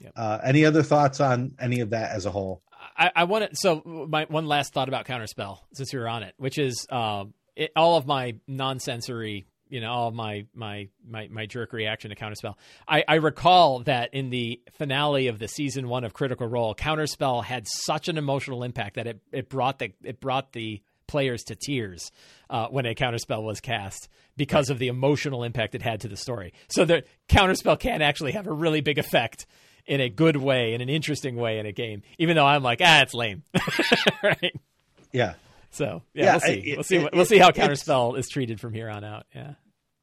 Yep. 0.00 0.12
Uh, 0.14 0.38
any 0.44 0.64
other 0.64 0.82
thoughts 0.82 1.20
on 1.20 1.54
any 1.58 1.80
of 1.80 1.90
that 1.90 2.12
as 2.12 2.26
a 2.26 2.30
whole? 2.30 2.62
I, 2.96 3.10
I 3.14 3.24
want 3.24 3.50
to. 3.50 3.56
So 3.56 4.06
my 4.08 4.26
one 4.28 4.46
last 4.46 4.72
thought 4.72 4.88
about 4.88 5.06
counterspell, 5.06 5.58
since 5.74 5.92
we 5.92 5.98
were 5.98 6.08
on 6.08 6.22
it, 6.22 6.34
which 6.38 6.58
is 6.58 6.86
uh, 6.90 7.24
it, 7.56 7.72
all 7.74 7.96
of 7.96 8.06
my 8.06 8.36
non-sensory 8.46 9.46
you 9.68 9.80
know 9.80 9.90
all 9.90 10.10
my 10.10 10.46
my 10.54 10.88
my 11.06 11.28
my 11.28 11.46
jerk 11.46 11.72
reaction 11.72 12.10
to 12.10 12.16
counterspell. 12.16 12.54
I, 12.86 13.04
I 13.08 13.14
recall 13.16 13.80
that 13.80 14.14
in 14.14 14.30
the 14.30 14.60
finale 14.72 15.28
of 15.28 15.38
the 15.38 15.48
season 15.48 15.88
one 15.88 16.04
of 16.04 16.12
critical 16.12 16.46
role 16.46 16.74
counterspell 16.74 17.44
had 17.44 17.66
such 17.66 18.08
an 18.08 18.18
emotional 18.18 18.62
impact 18.62 18.96
that 18.96 19.06
it, 19.06 19.20
it 19.32 19.48
brought 19.48 19.78
the 19.78 19.92
it 20.04 20.20
brought 20.20 20.52
the 20.52 20.82
players 21.06 21.44
to 21.44 21.54
tears 21.54 22.10
uh, 22.50 22.66
when 22.68 22.84
a 22.84 22.94
counterspell 22.94 23.42
was 23.42 23.60
cast 23.60 24.08
because 24.36 24.70
of 24.70 24.78
the 24.78 24.88
emotional 24.88 25.44
impact 25.44 25.74
it 25.74 25.82
had 25.82 26.00
to 26.00 26.08
the 26.08 26.16
story. 26.16 26.52
So 26.68 26.84
the 26.84 27.04
counterspell 27.28 27.78
can 27.78 28.02
actually 28.02 28.32
have 28.32 28.46
a 28.46 28.52
really 28.52 28.80
big 28.80 28.98
effect 28.98 29.46
in 29.86 30.00
a 30.00 30.08
good 30.08 30.36
way 30.36 30.74
in 30.74 30.80
an 30.80 30.88
interesting 30.88 31.36
way 31.36 31.60
in 31.60 31.66
a 31.66 31.70
game 31.70 32.02
even 32.18 32.34
though 32.34 32.44
i'm 32.44 32.62
like 32.62 32.80
ah 32.82 33.02
it's 33.02 33.14
lame. 33.14 33.44
Right? 34.22 34.54
Yeah 35.12 35.34
so 35.70 36.02
yeah, 36.14 36.24
yeah 36.24 36.32
we'll 36.32 36.40
see. 36.40 36.52
It, 36.52 36.76
we'll 36.76 36.84
see. 36.84 36.96
It, 36.96 37.14
we'll 37.14 37.24
see 37.24 37.38
how 37.38 37.50
counterspell 37.50 38.18
is 38.18 38.28
treated 38.28 38.60
from 38.60 38.72
here 38.72 38.88
on 38.88 39.04
out. 39.04 39.26
Yeah. 39.34 39.54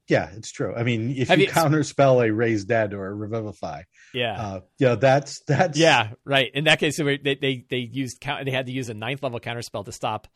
Yeah, 0.09 0.29
it's 0.35 0.51
true. 0.51 0.75
I 0.75 0.83
mean, 0.83 1.11
if 1.11 1.29
you, 1.29 1.37
you, 1.37 1.47
counterspell 1.47 2.27
a 2.27 2.33
raise 2.33 2.65
dead 2.65 2.93
or 2.93 3.07
a 3.07 3.13
revivify, 3.13 3.83
yeah, 4.13 4.33
uh, 4.33 4.59
know, 4.79 4.95
that's 4.95 5.41
that's 5.47 5.77
yeah, 5.77 6.11
right. 6.25 6.51
In 6.53 6.65
that 6.65 6.79
case, 6.79 6.97
they 6.97 7.17
they 7.17 7.65
they 7.69 7.77
used 7.77 8.21
they 8.21 8.51
had 8.51 8.65
to 8.65 8.73
use 8.73 8.89
a 8.89 8.93
ninth 8.93 9.23
level 9.23 9.39
counterspell 9.39 9.85
to 9.85 9.93
stop 9.93 10.27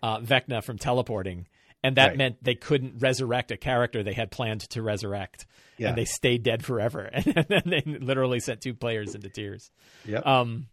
uh, 0.00 0.20
Vecna 0.20 0.62
from 0.62 0.78
teleporting, 0.78 1.48
and 1.82 1.96
that 1.96 2.10
right. 2.10 2.16
meant 2.16 2.44
they 2.44 2.54
couldn't 2.54 2.98
resurrect 2.98 3.50
a 3.50 3.56
character 3.56 4.04
they 4.04 4.12
had 4.12 4.30
planned 4.30 4.60
to 4.70 4.80
resurrect, 4.80 5.46
yeah. 5.76 5.88
and 5.88 5.98
they 5.98 6.04
stayed 6.04 6.44
dead 6.44 6.64
forever, 6.64 7.02
and 7.12 7.46
then 7.48 7.62
they 7.66 7.82
literally 7.84 8.38
sent 8.38 8.60
two 8.60 8.74
players 8.74 9.16
into 9.16 9.28
tears. 9.28 9.72
Yeah. 10.04 10.18
Um, 10.18 10.68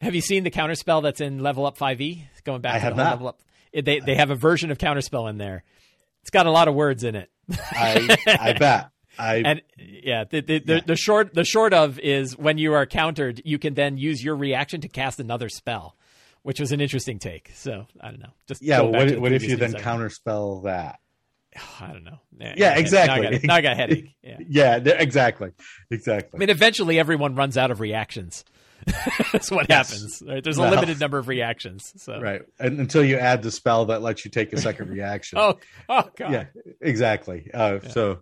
have 0.00 0.14
you 0.14 0.20
seen 0.20 0.44
the 0.44 0.50
counterspell 0.50 1.02
that's 1.02 1.20
in 1.20 1.40
Level 1.40 1.66
Up 1.66 1.78
5e? 1.78 2.22
Going 2.44 2.60
back 2.60 2.74
I 2.74 2.78
to 2.78 2.84
have 2.84 2.96
the 2.96 3.04
not. 3.04 3.10
Level 3.10 3.28
Up. 3.28 3.40
They 3.72 4.00
they 4.00 4.14
have 4.14 4.30
a 4.30 4.34
version 4.34 4.70
of 4.70 4.78
counterspell 4.78 5.28
in 5.28 5.36
there. 5.36 5.62
It's 6.22 6.30
got 6.30 6.46
a 6.46 6.50
lot 6.50 6.68
of 6.68 6.74
words 6.74 7.04
in 7.04 7.14
it. 7.14 7.30
I 7.50 8.16
I 8.26 8.52
bet. 8.58 8.90
I, 9.18 9.36
and 9.44 9.62
yeah, 9.76 10.24
the 10.24 10.40
the, 10.40 10.58
the, 10.60 10.74
yeah. 10.74 10.80
the 10.86 10.96
short 10.96 11.34
the 11.34 11.44
short 11.44 11.74
of 11.74 11.98
is 11.98 12.36
when 12.36 12.56
you 12.56 12.72
are 12.74 12.86
countered, 12.86 13.42
you 13.44 13.58
can 13.58 13.74
then 13.74 13.98
use 13.98 14.22
your 14.22 14.36
reaction 14.36 14.80
to 14.82 14.88
cast 14.88 15.20
another 15.20 15.48
spell, 15.48 15.96
which 16.42 16.60
was 16.60 16.72
an 16.72 16.80
interesting 16.80 17.18
take. 17.18 17.50
So 17.54 17.86
I 18.00 18.10
don't 18.10 18.20
know. 18.20 18.32
Just 18.46 18.62
yeah. 18.62 18.80
What, 18.80 19.18
what 19.18 19.32
if 19.32 19.42
you 19.42 19.56
then 19.56 19.74
counterspell 19.74 20.64
that? 20.64 21.00
I 21.80 21.92
don't 21.92 22.04
know. 22.04 22.20
Yeah, 22.38 22.54
yeah 22.56 22.78
exactly. 22.78 23.22
Now 23.22 23.28
I, 23.28 23.32
got, 23.32 23.44
now 23.44 23.54
I 23.54 23.60
got 23.60 23.72
a 23.72 23.76
headache. 23.76 24.14
Yeah. 24.22 24.36
yeah, 24.84 24.92
exactly, 24.98 25.52
exactly. 25.90 26.36
I 26.36 26.38
mean, 26.38 26.50
eventually 26.50 26.98
everyone 26.98 27.34
runs 27.34 27.56
out 27.56 27.70
of 27.70 27.80
reactions. 27.80 28.44
That's 29.32 29.50
what 29.50 29.66
yes. 29.68 29.90
happens. 29.90 30.22
Right? 30.26 30.42
There's 30.42 30.58
a 30.58 30.62
well, 30.62 30.70
limited 30.70 31.00
number 31.00 31.18
of 31.18 31.28
reactions. 31.28 31.92
So 31.96 32.20
right, 32.20 32.42
and 32.58 32.78
until 32.78 33.04
you 33.04 33.16
add 33.16 33.42
the 33.42 33.50
spell 33.50 33.86
that 33.86 34.02
lets 34.02 34.24
you 34.24 34.30
take 34.30 34.52
a 34.52 34.60
second 34.60 34.88
reaction. 34.90 35.38
oh, 35.38 35.58
oh 35.88 36.10
god. 36.16 36.32
Yeah, 36.32 36.44
exactly. 36.80 37.50
Uh, 37.52 37.80
yeah. 37.82 37.88
So, 37.90 38.18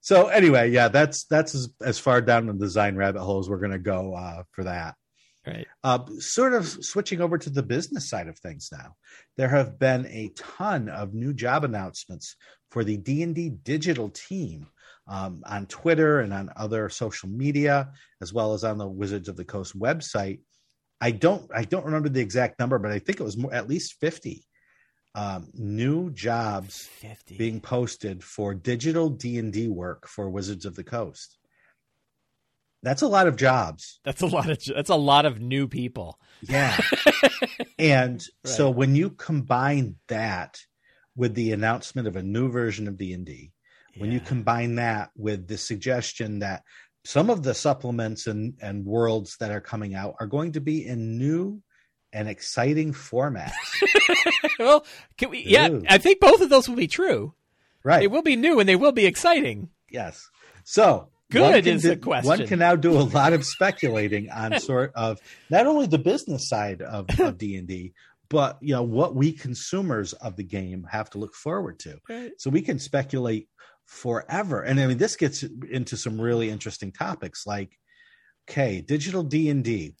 so 0.00 0.28
anyway, 0.28 0.70
yeah, 0.70 0.88
that's 0.88 1.24
that's 1.24 1.54
as, 1.54 1.68
as 1.82 1.98
far 1.98 2.20
down 2.20 2.46
the 2.46 2.54
design 2.54 2.96
rabbit 2.96 3.22
hole 3.22 3.40
as 3.40 3.48
we're 3.48 3.58
going 3.58 3.72
to 3.72 3.78
go 3.78 4.14
uh, 4.14 4.42
for 4.52 4.64
that. 4.64 4.94
Right. 5.46 5.66
Uh, 5.82 6.00
sort 6.18 6.52
of 6.52 6.66
switching 6.66 7.22
over 7.22 7.38
to 7.38 7.50
the 7.50 7.62
business 7.62 8.10
side 8.10 8.28
of 8.28 8.38
things 8.38 8.68
now. 8.70 8.94
There 9.36 9.48
have 9.48 9.78
been 9.78 10.06
a 10.06 10.32
ton 10.36 10.88
of 10.90 11.14
new 11.14 11.32
job 11.32 11.64
announcements 11.64 12.36
for 12.70 12.84
the 12.84 12.98
D 12.98 13.22
and 13.22 13.34
D 13.34 13.48
digital 13.48 14.10
team 14.10 14.66
um, 15.10 15.42
on 15.44 15.66
Twitter 15.66 16.20
and 16.20 16.32
on 16.32 16.50
other 16.56 16.88
social 16.88 17.28
media, 17.28 17.90
as 18.22 18.32
well 18.32 18.54
as 18.54 18.64
on 18.64 18.78
the 18.78 18.88
Wizards 18.88 19.28
of 19.28 19.36
the 19.36 19.44
Coast 19.44 19.78
website. 19.78 20.40
I 21.00 21.10
don't 21.10 21.50
I 21.54 21.64
don't 21.64 21.84
remember 21.84 22.08
the 22.08 22.20
exact 22.20 22.58
number, 22.58 22.78
but 22.78 22.92
I 22.92 23.00
think 23.00 23.20
it 23.20 23.24
was 23.24 23.36
more, 23.36 23.52
at 23.52 23.68
least 23.68 23.96
fifty 24.00 24.46
um, 25.14 25.48
new 25.54 26.10
jobs 26.10 26.86
50. 27.00 27.36
being 27.36 27.60
posted 27.60 28.22
for 28.22 28.54
digital 28.54 29.10
D 29.10 29.38
and 29.38 29.52
D 29.52 29.68
work 29.68 30.06
for 30.06 30.30
Wizards 30.30 30.64
of 30.64 30.76
the 30.76 30.84
Coast. 30.84 31.36
That's 32.82 33.02
a 33.02 33.08
lot 33.08 33.26
of 33.26 33.36
jobs. 33.36 34.00
That's 34.04 34.22
a 34.22 34.26
lot 34.26 34.48
of 34.48 34.58
that's 34.64 34.90
a 34.90 34.94
lot 34.94 35.26
of 35.26 35.40
new 35.40 35.68
people. 35.68 36.18
Yeah. 36.42 36.78
and 37.78 38.12
right. 38.12 38.54
so 38.54 38.70
when 38.70 38.94
you 38.94 39.10
combine 39.10 39.96
that 40.08 40.60
with 41.16 41.34
the 41.34 41.52
announcement 41.52 42.08
of 42.08 42.16
a 42.16 42.22
new 42.22 42.48
version 42.48 42.88
of 42.88 42.96
When 44.00 44.12
you 44.12 44.20
combine 44.20 44.76
that 44.76 45.10
with 45.14 45.46
the 45.46 45.58
suggestion 45.58 46.38
that 46.38 46.62
some 47.04 47.28
of 47.28 47.42
the 47.42 47.52
supplements 47.52 48.26
and, 48.26 48.54
and 48.62 48.86
worlds 48.86 49.36
that 49.40 49.50
are 49.50 49.60
coming 49.60 49.94
out 49.94 50.14
are 50.20 50.26
going 50.26 50.52
to 50.52 50.60
be 50.60 50.86
in 50.86 51.18
new 51.18 51.60
and 52.10 52.26
exciting 52.26 52.94
formats. 52.94 53.52
well, 54.58 54.86
can 55.18 55.28
we? 55.28 55.44
Yeah, 55.46 55.80
I 55.86 55.98
think 55.98 56.18
both 56.18 56.40
of 56.40 56.48
those 56.48 56.66
will 56.66 56.76
be 56.76 56.86
true. 56.86 57.34
Right, 57.84 58.00
they 58.00 58.08
will 58.08 58.22
be 58.22 58.36
new 58.36 58.58
and 58.58 58.66
they 58.66 58.76
will 58.76 58.92
be 58.92 59.04
exciting. 59.04 59.68
Yes. 59.90 60.28
So 60.64 61.08
good 61.30 61.66
is 61.66 61.82
do, 61.82 61.90
the 61.90 61.96
question. 61.96 62.28
One 62.28 62.46
can 62.46 62.58
now 62.58 62.76
do 62.76 62.92
a 62.92 63.02
lot 63.02 63.34
of 63.34 63.44
speculating 63.44 64.30
on 64.30 64.58
sort 64.60 64.92
of 64.94 65.20
not 65.50 65.66
only 65.66 65.86
the 65.86 65.98
business 65.98 66.48
side 66.48 66.80
of 66.80 67.06
of 67.20 67.36
D 67.36 67.56
and 67.56 67.68
D, 67.68 67.92
but 68.30 68.58
you 68.62 68.74
know 68.74 68.82
what 68.82 69.14
we 69.14 69.32
consumers 69.32 70.12
of 70.14 70.36
the 70.36 70.44
game 70.44 70.86
have 70.90 71.10
to 71.10 71.18
look 71.18 71.34
forward 71.34 71.78
to. 71.80 71.98
Right. 72.08 72.32
So 72.38 72.48
we 72.48 72.62
can 72.62 72.78
speculate 72.78 73.48
forever. 73.90 74.62
And 74.62 74.78
I 74.78 74.86
mean, 74.86 74.98
this 74.98 75.16
gets 75.16 75.42
into 75.42 75.96
some 75.96 76.20
really 76.20 76.48
interesting 76.48 76.92
topics 76.92 77.44
like, 77.44 77.76
okay, 78.48 78.80
digital 78.80 79.24
D 79.24 79.50
and 79.50 79.64
D. 79.64 79.94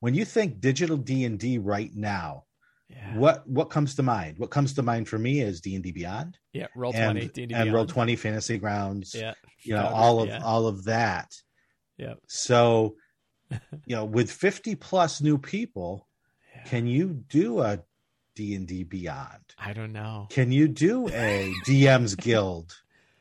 When 0.00 0.14
you 0.14 0.24
think 0.24 0.60
digital 0.60 0.96
D 0.96 1.24
and 1.24 1.38
D 1.38 1.58
right 1.58 1.90
now, 1.94 2.44
yeah. 2.88 3.16
what 3.16 3.46
what 3.46 3.70
comes 3.70 3.96
to 3.96 4.02
mind? 4.02 4.38
What 4.38 4.50
comes 4.50 4.72
to 4.74 4.82
mind 4.82 5.08
for 5.08 5.18
me 5.18 5.40
is 5.40 5.60
D 5.60 5.74
and 5.74 5.84
D 5.84 5.92
Beyond. 5.92 6.38
Yeah, 6.52 6.68
roll 6.74 6.94
and, 6.94 7.18
twenty, 7.18 7.28
D&D 7.28 7.54
and 7.54 7.72
roll 7.72 7.86
twenty, 7.86 8.16
Fantasy 8.16 8.58
Grounds. 8.58 9.14
Yeah, 9.14 9.34
you 9.62 9.74
know 9.74 9.86
all 9.86 10.22
of 10.22 10.28
yeah. 10.28 10.42
all 10.42 10.66
of 10.66 10.84
that. 10.84 11.30
Yeah. 11.98 12.14
So, 12.26 12.96
you 13.50 13.94
know, 13.94 14.04
with 14.04 14.30
50 14.30 14.74
plus 14.76 15.20
new 15.20 15.38
people, 15.38 16.08
Yeah. 16.54 16.64
can 16.64 16.86
you 16.86 17.24
do 17.28 17.60
a 17.60 17.80
D&D 18.34 18.84
Beyond? 18.84 19.54
I 19.58 19.72
don't 19.72 19.92
know. 19.92 20.26
Can 20.30 20.50
you 20.50 20.66
do 20.66 21.08
a 21.08 21.52
DM's 21.66 22.16
Guild 22.16 22.74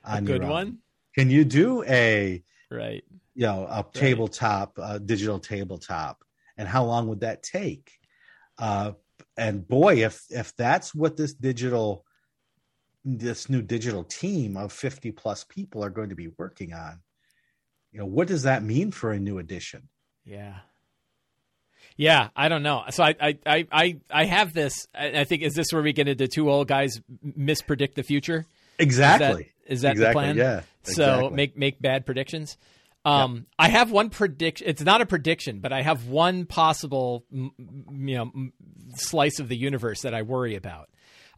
A 0.04 0.22
good 0.22 0.42
your 0.42 0.44
own? 0.44 0.50
one, 0.50 0.78
Can 1.16 1.30
you 1.30 1.46
do 1.46 1.84
a 1.84 2.44
right? 2.70 3.04
you 3.36 3.46
know 3.46 3.66
a 3.70 3.86
tabletop 3.94 4.78
a 4.78 5.00
digital 5.00 5.40
tabletop 5.40 6.24
and 6.58 6.68
how 6.68 6.84
long 6.86 7.08
would 7.08 7.22
that 7.22 7.42
take 7.44 7.92
uh 8.60 8.92
and 9.38 9.68
boy 9.68 10.04
if 10.04 10.24
if 10.30 10.56
that's 10.56 10.94
what 10.94 11.18
this 11.18 11.34
digital 11.34 12.06
this 13.06 13.50
new 13.50 13.62
digital 13.62 14.04
team 14.04 14.56
of 14.56 14.72
50 14.72 15.12
plus 15.12 15.44
people 15.44 15.84
are 15.84 15.90
going 15.90 16.10
to 16.10 16.16
be 16.16 16.30
working 16.38 16.74
on 16.74 17.00
you 17.92 18.00
know 18.00 18.06
what 18.06 18.28
does 18.28 18.44
that 18.44 18.64
mean 18.64 18.92
for 18.92 19.12
a 19.12 19.20
new 19.20 19.38
edition 19.40 19.90
Yeah. 20.26 20.60
Yeah, 21.98 22.30
I 22.36 22.50
don't 22.50 22.64
know. 22.64 22.84
So 22.90 23.04
I, 23.04 23.16
I, 23.22 23.38
I, 23.46 23.68
I, 23.72 23.98
I 24.10 24.26
have 24.26 24.54
this. 24.54 24.88
I 24.96 25.20
I 25.20 25.24
think 25.26 25.44
is 25.44 25.54
this 25.54 25.68
where 25.72 25.84
we 25.84 25.94
get 25.94 26.08
into 26.08 26.28
two 26.28 26.50
old 26.50 26.68
guys 26.68 27.00
mispredict 27.38 27.94
the 27.94 28.04
future? 28.04 28.46
exactly 28.80 29.53
Is 29.66 29.82
that 29.82 29.94
exactly 29.94 30.06
the 30.06 30.14
plan? 30.14 30.38
yeah 30.38 30.62
So 30.84 31.04
exactly. 31.04 31.36
make 31.36 31.58
make 31.58 31.82
bad 31.82 32.06
predictions. 32.06 32.58
Um, 33.06 33.48
I 33.60 33.68
have 33.68 33.92
one 33.92 34.10
prediction. 34.10 34.68
It's 34.68 34.82
not 34.82 35.02
a 35.02 35.06
prediction, 35.06 35.60
but 35.60 35.74
I 35.74 35.82
have 35.82 36.08
one 36.08 36.46
possible, 36.46 37.26
you 37.32 37.56
know, 37.90 38.32
slice 38.96 39.40
of 39.40 39.50
the 39.50 39.58
universe 39.58 40.04
that 40.04 40.14
I 40.14 40.22
worry 40.22 40.56
about. 40.56 40.90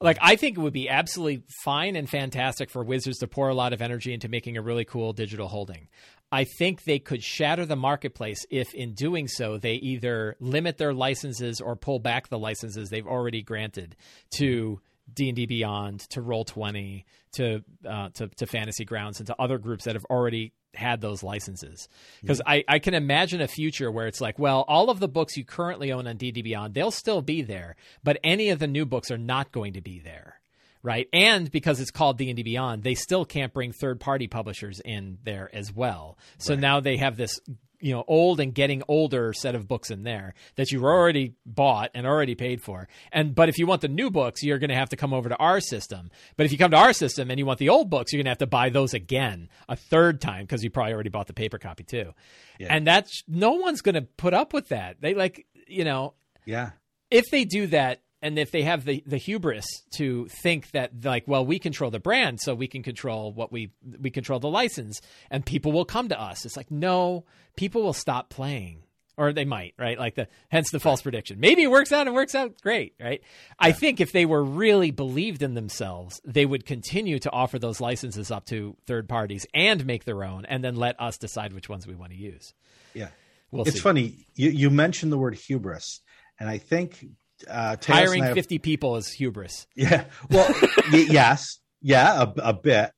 Like, 0.02 0.18
I 0.22 0.36
think 0.36 0.58
it 0.58 0.62
would 0.62 0.74
be 0.74 0.90
absolutely 0.90 1.44
fine 1.64 1.96
and 1.96 2.10
fantastic 2.10 2.70
for 2.70 2.84
Wizards 2.84 3.20
to 3.20 3.28
pour 3.28 3.50
a 3.50 3.56
lot 3.56 3.74
of 3.74 3.82
energy 3.82 4.14
into 4.14 4.28
making 4.28 4.58
a 4.58 4.62
really 4.62 4.86
cool 4.86 5.14
digital 5.14 5.48
holding. 5.48 5.88
I 6.32 6.44
think 6.44 6.84
they 6.84 7.00
could 7.00 7.24
shatter 7.24 7.66
the 7.66 7.78
marketplace 7.78 8.46
if, 8.50 8.74
in 8.74 8.94
doing 8.94 9.28
so, 9.28 9.58
they 9.58 9.76
either 9.76 10.36
limit 10.40 10.78
their 10.78 10.94
licenses 10.94 11.62
or 11.62 11.76
pull 11.76 12.00
back 12.00 12.28
the 12.28 12.38
licenses 12.38 12.90
they've 12.90 13.08
already 13.08 13.42
granted 13.42 13.96
to 14.36 14.82
D 15.14 15.30
and 15.30 15.36
D 15.36 15.46
Beyond, 15.46 16.02
to 16.12 16.22
Roll 16.22 16.46
Twenty, 16.46 17.06
to 17.34 17.64
uh, 17.88 18.10
to 18.16 18.28
to 18.28 18.46
Fantasy 18.46 18.86
Grounds, 18.86 19.20
and 19.20 19.28
to 19.28 19.36
other 19.40 19.58
groups 19.58 19.86
that 19.86 19.96
have 19.96 20.06
already 20.06 20.54
had 20.74 21.00
those 21.00 21.24
licenses. 21.24 21.88
Because 22.22 22.42
I, 22.46 22.64
I 22.68 22.80
can 22.80 22.94
imagine 22.94 23.40
a 23.40 23.48
future 23.48 23.90
where 23.90 24.08
it's 24.08 24.20
like, 24.20 24.38
well, 24.38 24.66
all 24.68 24.90
of 24.90 25.00
the 25.00 25.08
books 25.08 25.38
you 25.38 25.46
currently 25.46 25.92
own 25.92 26.06
on 26.08 26.18
D 26.18 26.28
and 26.28 26.36
D 26.36 26.42
Beyond, 26.42 26.74
they'll 26.74 26.92
still 26.92 27.22
be 27.22 27.42
there, 27.42 27.76
but 28.04 28.18
any 28.24 28.50
of 28.50 28.60
the 28.60 28.68
new 28.68 28.86
books 28.86 29.10
are 29.12 29.18
not 29.18 29.52
going 29.52 29.74
to 29.74 29.82
be 29.82 30.00
there. 30.00 30.40
Right, 30.84 31.10
and 31.12 31.50
because 31.50 31.80
it's 31.80 31.90
called 31.90 32.20
D 32.20 32.30
and 32.30 32.38
D 32.38 32.44
Beyond, 32.44 32.84
they 32.84 32.94
still 32.94 33.26
can't 33.26 33.52
bring 33.52 33.72
third-party 33.72 34.28
publishers 34.28 34.80
in 34.86 35.18
there 35.24 35.50
as 35.52 35.74
well. 35.74 36.16
So 36.38 36.54
now 36.54 36.80
they 36.80 36.98
have 36.98 37.18
this 37.18 37.40
you 37.80 37.94
know 37.94 38.04
old 38.08 38.40
and 38.40 38.54
getting 38.54 38.84
older 38.88 39.34
set 39.34 39.56
of 39.56 39.68
books 39.68 39.92
in 39.92 40.04
there 40.04 40.34
that 40.56 40.72
you've 40.72 40.84
already 40.84 41.36
bought 41.46 41.92
and 41.94 42.06
already 42.06 42.36
paid 42.36 42.62
for. 42.62 42.88
And 43.12 43.36
but 43.36 43.50
if 43.50 43.58
you 43.58 43.68
want 43.68 43.82
the 43.82 43.88
new 43.88 44.10
books 44.10 44.44
you're 44.44 44.60
going 44.60 44.70
to 44.70 44.76
have 44.76 44.90
to 44.90 44.96
come 44.96 45.14
over 45.14 45.30
to 45.30 45.38
our 45.38 45.60
system. 45.60 46.12
But 46.38 46.46
if 46.46 46.52
you 46.52 46.58
come 46.58 46.72
to 46.72 46.78
our 46.78 46.94
system 46.94 47.30
and 47.30 47.40
you 47.40 47.46
want 47.46 47.60
the 47.60 47.70
old 47.70 47.90
books 47.90 48.12
you're 48.12 48.20
going 48.20 48.26
to 48.26 48.32
have 48.32 48.38
to 48.40 48.48
buy 48.48 48.70
those 48.70 48.94
again 48.94 49.50
a 49.70 49.76
third 49.76 50.22
time 50.22 50.44
because 50.44 50.64
you 50.64 50.70
probably 50.70 50.94
already 50.94 51.10
bought 51.10 51.28
the 51.28 51.34
paper 51.34 51.58
copy 51.58 51.84
too. 51.84 52.14
Yeah. 52.60 52.74
and 52.74 52.88
that's 52.88 53.24
no 53.28 53.52
one's 53.52 53.82
going 53.82 53.96
to 53.96 54.02
put 54.04 54.34
up 54.34 54.54
with 54.54 54.70
that. 54.70 55.02
They 55.02 55.14
like 55.14 55.46
you 55.68 55.84
know 55.84 56.14
yeah. 56.46 56.72
if 57.10 57.26
they 57.32 57.46
do 57.46 57.68
that 57.68 58.02
and 58.22 58.40
if 58.40 58.52
they 58.52 58.64
have 58.64 58.86
the, 58.86 59.04
the 59.06 59.18
hubris 59.18 59.66
to 59.96 60.28
think 60.28 60.72
that 60.72 61.04
like 61.04 61.28
well 61.28 61.46
we 61.46 61.60
control 61.60 61.92
the 61.92 62.00
brand 62.00 62.40
so 62.42 62.56
we 62.56 62.68
can 62.68 62.84
control 62.84 63.32
what 63.32 63.52
we 63.52 63.72
we 64.00 64.10
control 64.10 64.40
the 64.40 64.50
license 64.50 65.02
and 65.30 65.46
people 65.46 65.72
will 65.72 65.86
come 65.86 66.10
to 66.10 66.20
us. 66.20 66.46
It's 66.46 66.58
like 66.58 66.72
no 66.72 67.26
people 67.56 67.84
will 67.84 67.94
stop 67.94 68.30
playing. 68.30 68.82
Or 69.18 69.32
they 69.32 69.46
might 69.46 69.76
right? 69.80 69.98
Like 69.98 70.16
the 70.16 70.28
hence 70.50 70.72
the 70.72 70.80
false 70.80 71.02
prediction. 71.02 71.40
Maybe 71.40 71.64
it 71.64 71.72
works 71.72 71.94
out 71.94 72.06
and 72.06 72.16
works 72.16 72.36
out 72.36 72.60
great 72.62 72.96
right? 73.00 73.22
I 73.58 73.72
think 73.72 74.02
if 74.02 74.12
they 74.12 74.26
were 74.26 74.44
really 74.44 74.92
believed 74.92 75.42
in 75.42 75.54
themselves 75.54 76.20
they 76.26 76.46
would 76.46 76.66
continue 76.66 77.20
to 77.20 77.32
offer 77.32 77.58
those 77.58 77.80
licenses 77.80 78.30
up 78.30 78.46
to 78.48 78.76
third 78.88 79.08
parties 79.08 79.46
and 79.54 79.86
make 79.86 80.04
their 80.04 80.24
own 80.24 80.46
and 80.46 80.64
then 80.64 80.76
let 80.76 81.00
us 81.00 81.18
decide 81.18 81.54
which 81.54 81.70
ones 81.70 81.88
we 81.88 81.96
want 81.96 82.12
to 82.12 82.18
use. 82.18 82.54
Yeah. 82.94 83.10
We'll 83.52 83.66
it's 83.66 83.76
see. 83.76 83.80
funny 83.80 84.26
you 84.36 84.50
you 84.50 84.70
mentioned 84.70 85.14
the 85.14 85.18
word 85.18 85.36
hubris 85.36 86.02
and 86.40 86.50
i 86.50 86.58
think 86.58 87.06
uh 87.50 87.76
hiring 87.86 88.24
have- 88.24 88.34
50 88.34 88.60
people 88.60 88.96
is 88.98 89.10
hubris 89.12 89.68
Yeah. 89.76 90.06
Well, 90.30 90.48
y- 90.92 91.08
yes. 91.10 91.60
Yeah, 91.82 92.24
a, 92.24 92.50
a 92.50 92.54
bit. 92.54 92.92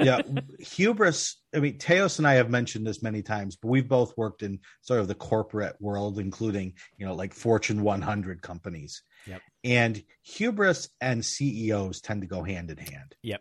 Yeah. 0.00 0.20
Hubris. 0.58 1.40
I 1.54 1.60
mean, 1.60 1.78
Teos 1.78 2.18
and 2.18 2.26
I 2.26 2.34
have 2.34 2.50
mentioned 2.50 2.86
this 2.86 3.02
many 3.02 3.22
times, 3.22 3.56
but 3.56 3.68
we've 3.68 3.88
both 3.88 4.16
worked 4.16 4.42
in 4.42 4.58
sort 4.82 5.00
of 5.00 5.08
the 5.08 5.14
corporate 5.14 5.76
world, 5.80 6.18
including, 6.18 6.74
you 6.98 7.06
know, 7.06 7.14
like 7.14 7.32
Fortune 7.32 7.82
100 7.82 8.42
companies. 8.42 9.02
Yep. 9.26 9.42
And 9.62 10.02
hubris 10.22 10.88
and 11.00 11.24
CEOs 11.24 12.00
tend 12.00 12.20
to 12.22 12.26
go 12.26 12.42
hand 12.42 12.70
in 12.70 12.78
hand. 12.78 13.14
Yep. 13.22 13.40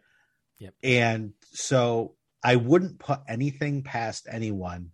Yep. 0.60 0.74
And 0.84 1.34
so 1.52 2.16
I 2.44 2.56
wouldn't 2.58 3.00
put 3.00 3.20
anything 3.28 3.84
past 3.84 4.28
anyone 4.32 4.92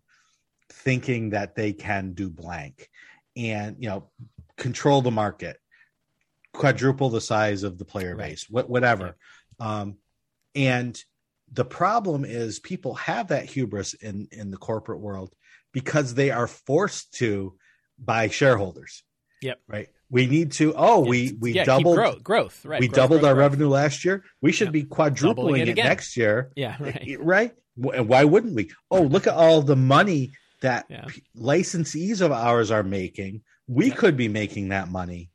thinking 0.72 1.32
that 1.32 1.56
they 1.56 1.74
can 1.74 2.14
do 2.14 2.30
blank 2.30 2.90
and, 3.36 3.76
you 3.80 3.90
know, 3.90 4.10
control 4.60 5.02
the 5.02 5.12
market, 5.12 5.58
quadruple 6.54 7.10
the 7.10 7.22
size 7.22 7.64
of 7.64 7.78
the 7.78 7.86
player 7.86 8.16
Right. 8.16 8.30
base, 8.32 8.44
wh- 8.46 8.70
whatever. 8.70 9.16
Um, 9.60 9.98
and 10.56 11.02
the 11.52 11.66
problem 11.66 12.26
is 12.26 12.60
people 12.60 12.94
have 12.96 13.30
that 13.30 13.46
hubris 13.46 13.94
in 13.96 14.28
in 14.32 14.52
the 14.52 14.58
corporate 14.58 15.00
world 15.00 15.34
because 15.74 16.14
they 16.14 16.32
are 16.32 16.48
forced 16.48 17.14
to 17.16 17.56
by 17.98 18.28
shareholders. 18.30 19.04
Yep. 19.42 19.60
Right. 19.68 19.88
We 20.12 20.26
need 20.26 20.52
to. 20.54 20.74
Oh, 20.76 21.00
we 21.02 21.20
Yeah, 21.20 21.32
we 21.40 21.52
yeah, 21.54 21.64
doubled 21.66 21.96
growth, 21.98 22.24
growth, 22.24 22.66
right? 22.66 22.80
we 22.82 22.88
growth, 22.88 22.96
doubled 22.96 23.20
growth, 23.22 23.30
our 23.30 23.36
growth. 23.36 23.52
revenue 23.52 23.70
last 23.70 24.04
year. 24.06 24.24
We 24.42 24.52
should 24.52 24.68
Yep. 24.68 24.74
be 24.74 24.84
quadrupling 24.84 25.62
it 25.62 25.70
it, 25.70 25.76
next 25.78 26.18
year. 26.18 26.52
Yeah, 26.56 26.76
right. 26.80 27.18
Right. 27.20 27.52
And 27.94 28.10
why 28.10 28.24
wouldn't 28.26 28.56
we? 28.56 28.72
Oh, 28.92 29.04
look 29.04 29.28
at 29.28 29.34
all 29.34 29.62
the 29.62 29.76
money 29.76 30.32
that 30.62 30.86
Yeah. 30.90 31.06
licensees 31.38 32.22
of 32.22 32.32
ours 32.32 32.72
are 32.72 32.84
making. 32.84 33.42
We 33.70 33.92
could 33.92 34.18
be 34.18 34.28
making 34.28 34.70
that 34.70 34.90
money. 34.90 35.30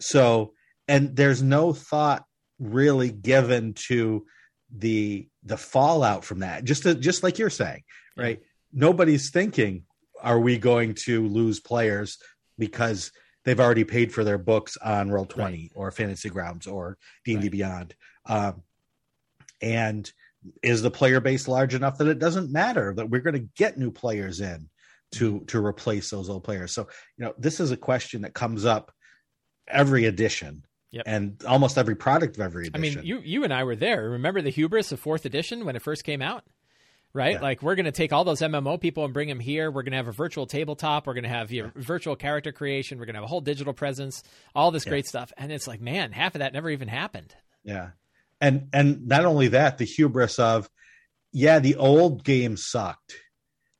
So, 0.00 0.52
and 0.88 1.14
there's 1.14 1.42
no 1.42 1.72
thought 1.72 2.24
really 2.58 3.10
given 3.10 3.74
to 3.74 4.26
the 4.76 5.28
the 5.44 5.56
fallout 5.56 6.24
from 6.24 6.40
that. 6.40 6.64
Just 6.64 6.82
to, 6.82 6.94
just 6.94 7.22
like 7.22 7.38
you're 7.38 7.50
saying, 7.50 7.82
right? 8.16 8.40
Nobody's 8.72 9.30
thinking, 9.30 9.84
are 10.20 10.40
we 10.40 10.58
going 10.58 10.94
to 10.94 11.26
lose 11.28 11.60
players 11.60 12.18
because 12.58 13.12
they've 13.44 13.60
already 13.60 13.84
paid 13.84 14.12
for 14.12 14.24
their 14.24 14.38
books 14.38 14.76
on 14.76 15.10
Roll 15.10 15.26
Twenty 15.26 15.70
or 15.74 15.90
Fantasy 15.92 16.30
Grounds 16.30 16.66
or 16.66 16.98
D 17.24 17.34
and 17.34 17.42
D 17.42 17.48
Beyond? 17.48 17.94
Um, 18.26 18.62
and 19.60 20.10
is 20.62 20.82
the 20.82 20.90
player 20.90 21.20
base 21.20 21.46
large 21.46 21.74
enough 21.74 21.98
that 21.98 22.08
it 22.08 22.18
doesn't 22.18 22.50
matter 22.50 22.92
that 22.94 23.08
we're 23.08 23.20
going 23.20 23.34
to 23.34 23.48
get 23.56 23.78
new 23.78 23.92
players 23.92 24.40
in 24.40 24.68
to 25.12 25.40
to 25.46 25.64
replace 25.64 26.10
those 26.10 26.28
old 26.30 26.42
players 26.44 26.72
so 26.72 26.88
you 27.16 27.24
know 27.24 27.34
this 27.38 27.60
is 27.60 27.70
a 27.70 27.76
question 27.76 28.22
that 28.22 28.34
comes 28.34 28.64
up 28.64 28.92
every 29.68 30.06
edition 30.06 30.64
Yep. 30.90 31.04
and 31.06 31.42
almost 31.48 31.78
every 31.78 31.94
product 31.96 32.36
of 32.36 32.42
every 32.42 32.66
edition. 32.66 32.98
I 32.98 33.00
mean, 33.00 33.06
you 33.06 33.20
you 33.24 33.44
and 33.44 33.54
I 33.54 33.64
were 33.64 33.76
there. 33.76 34.10
Remember 34.10 34.42
the 34.42 34.50
hubris 34.50 34.92
of 34.92 35.00
fourth 35.00 35.24
edition 35.24 35.64
when 35.64 35.74
it 35.74 35.80
first 35.80 36.04
came 36.04 36.20
out? 36.20 36.44
Right? 37.14 37.36
Yeah. 37.36 37.40
Like 37.40 37.62
we're 37.62 37.76
going 37.76 37.86
to 37.86 37.92
take 37.92 38.12
all 38.12 38.24
those 38.24 38.40
MMO 38.42 38.78
people 38.78 39.02
and 39.06 39.14
bring 39.14 39.26
them 39.26 39.40
here. 39.40 39.70
We're 39.70 39.84
going 39.84 39.92
to 39.92 39.96
have 39.96 40.08
a 40.08 40.12
virtual 40.12 40.46
tabletop. 40.46 41.06
We're 41.06 41.14
going 41.14 41.22
to 41.24 41.30
have 41.30 41.50
your 41.50 41.72
virtual 41.76 42.14
character 42.14 42.52
creation. 42.52 42.98
We're 42.98 43.06
going 43.06 43.14
to 43.14 43.20
have 43.20 43.24
a 43.24 43.28
whole 43.28 43.40
digital 43.40 43.72
presence. 43.72 44.22
All 44.54 44.70
this 44.70 44.84
great 44.84 45.06
stuff. 45.06 45.32
And 45.38 45.50
it's 45.50 45.66
like, 45.66 45.80
man, 45.80 46.12
half 46.12 46.34
of 46.34 46.40
that 46.40 46.52
never 46.52 46.68
even 46.68 46.88
happened. 46.88 47.34
yeah 47.64 47.92
and 48.38 48.68
and 48.74 49.06
not 49.08 49.24
only 49.24 49.48
that 49.48 49.78
the 49.78 49.86
hubris 49.86 50.38
of 50.38 50.68
yeah 51.32 51.58
the 51.58 51.76
old 51.76 52.22
game 52.22 52.58
sucked 52.58 53.14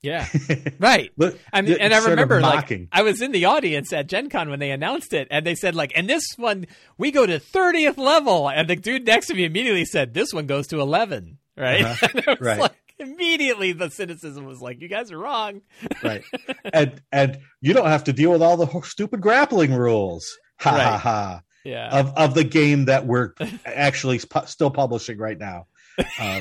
Yeah. 0.02 0.26
Right. 0.80 1.10
Look, 1.16 1.38
I 1.52 1.62
mean, 1.62 1.76
and 1.78 1.94
I 1.94 2.04
remember 2.04 2.40
like. 2.40 2.88
I 2.90 3.02
was 3.02 3.22
in 3.22 3.30
the 3.30 3.44
audience 3.44 3.92
at 3.92 4.08
Gen 4.08 4.28
Con 4.30 4.50
when 4.50 4.58
they 4.58 4.70
announced 4.72 5.12
it, 5.12 5.28
and 5.30 5.46
they 5.46 5.54
said 5.54 5.74
like, 5.76 5.92
and 5.94 6.08
this 6.08 6.24
one 6.36 6.66
we 6.98 7.12
go 7.12 7.24
to 7.24 7.38
thirtieth 7.38 7.98
level, 7.98 8.48
and 8.50 8.68
the 8.68 8.74
dude 8.76 9.06
next 9.06 9.28
to 9.28 9.34
me 9.34 9.44
immediately 9.44 9.84
said, 9.84 10.12
"This 10.12 10.32
one 10.32 10.46
goes 10.46 10.66
to 10.68 10.80
11. 10.80 11.38
Right? 11.56 11.82
Uh-huh. 11.84 12.08
And 12.14 12.18
it 12.18 12.26
was 12.26 12.40
Right. 12.40 12.58
like 12.60 12.72
immediately 12.98 13.72
the 13.72 13.90
cynicism 13.90 14.44
was 14.44 14.60
like, 14.60 14.80
"You 14.80 14.88
guys 14.88 15.12
are 15.12 15.18
wrong." 15.18 15.60
right 16.02 16.24
and 16.72 17.00
and 17.12 17.38
you 17.60 17.72
don't 17.72 17.86
have 17.86 18.04
to 18.04 18.12
deal 18.12 18.32
with 18.32 18.42
all 18.42 18.56
the 18.56 18.80
stupid 18.82 19.20
grappling 19.20 19.72
rules 19.72 20.26
ha 20.58 20.70
ha 20.70 20.76
Right. 20.76 21.00
ha 21.00 21.42
Yeah. 21.64 22.00
of 22.00 22.12
of 22.16 22.34
the 22.34 22.44
game 22.44 22.86
that 22.86 23.06
we're 23.06 23.34
actually 23.64 24.18
pu- 24.18 24.46
still 24.46 24.70
publishing 24.70 25.18
right 25.18 25.38
now. 25.38 25.66
Uh, 26.18 26.40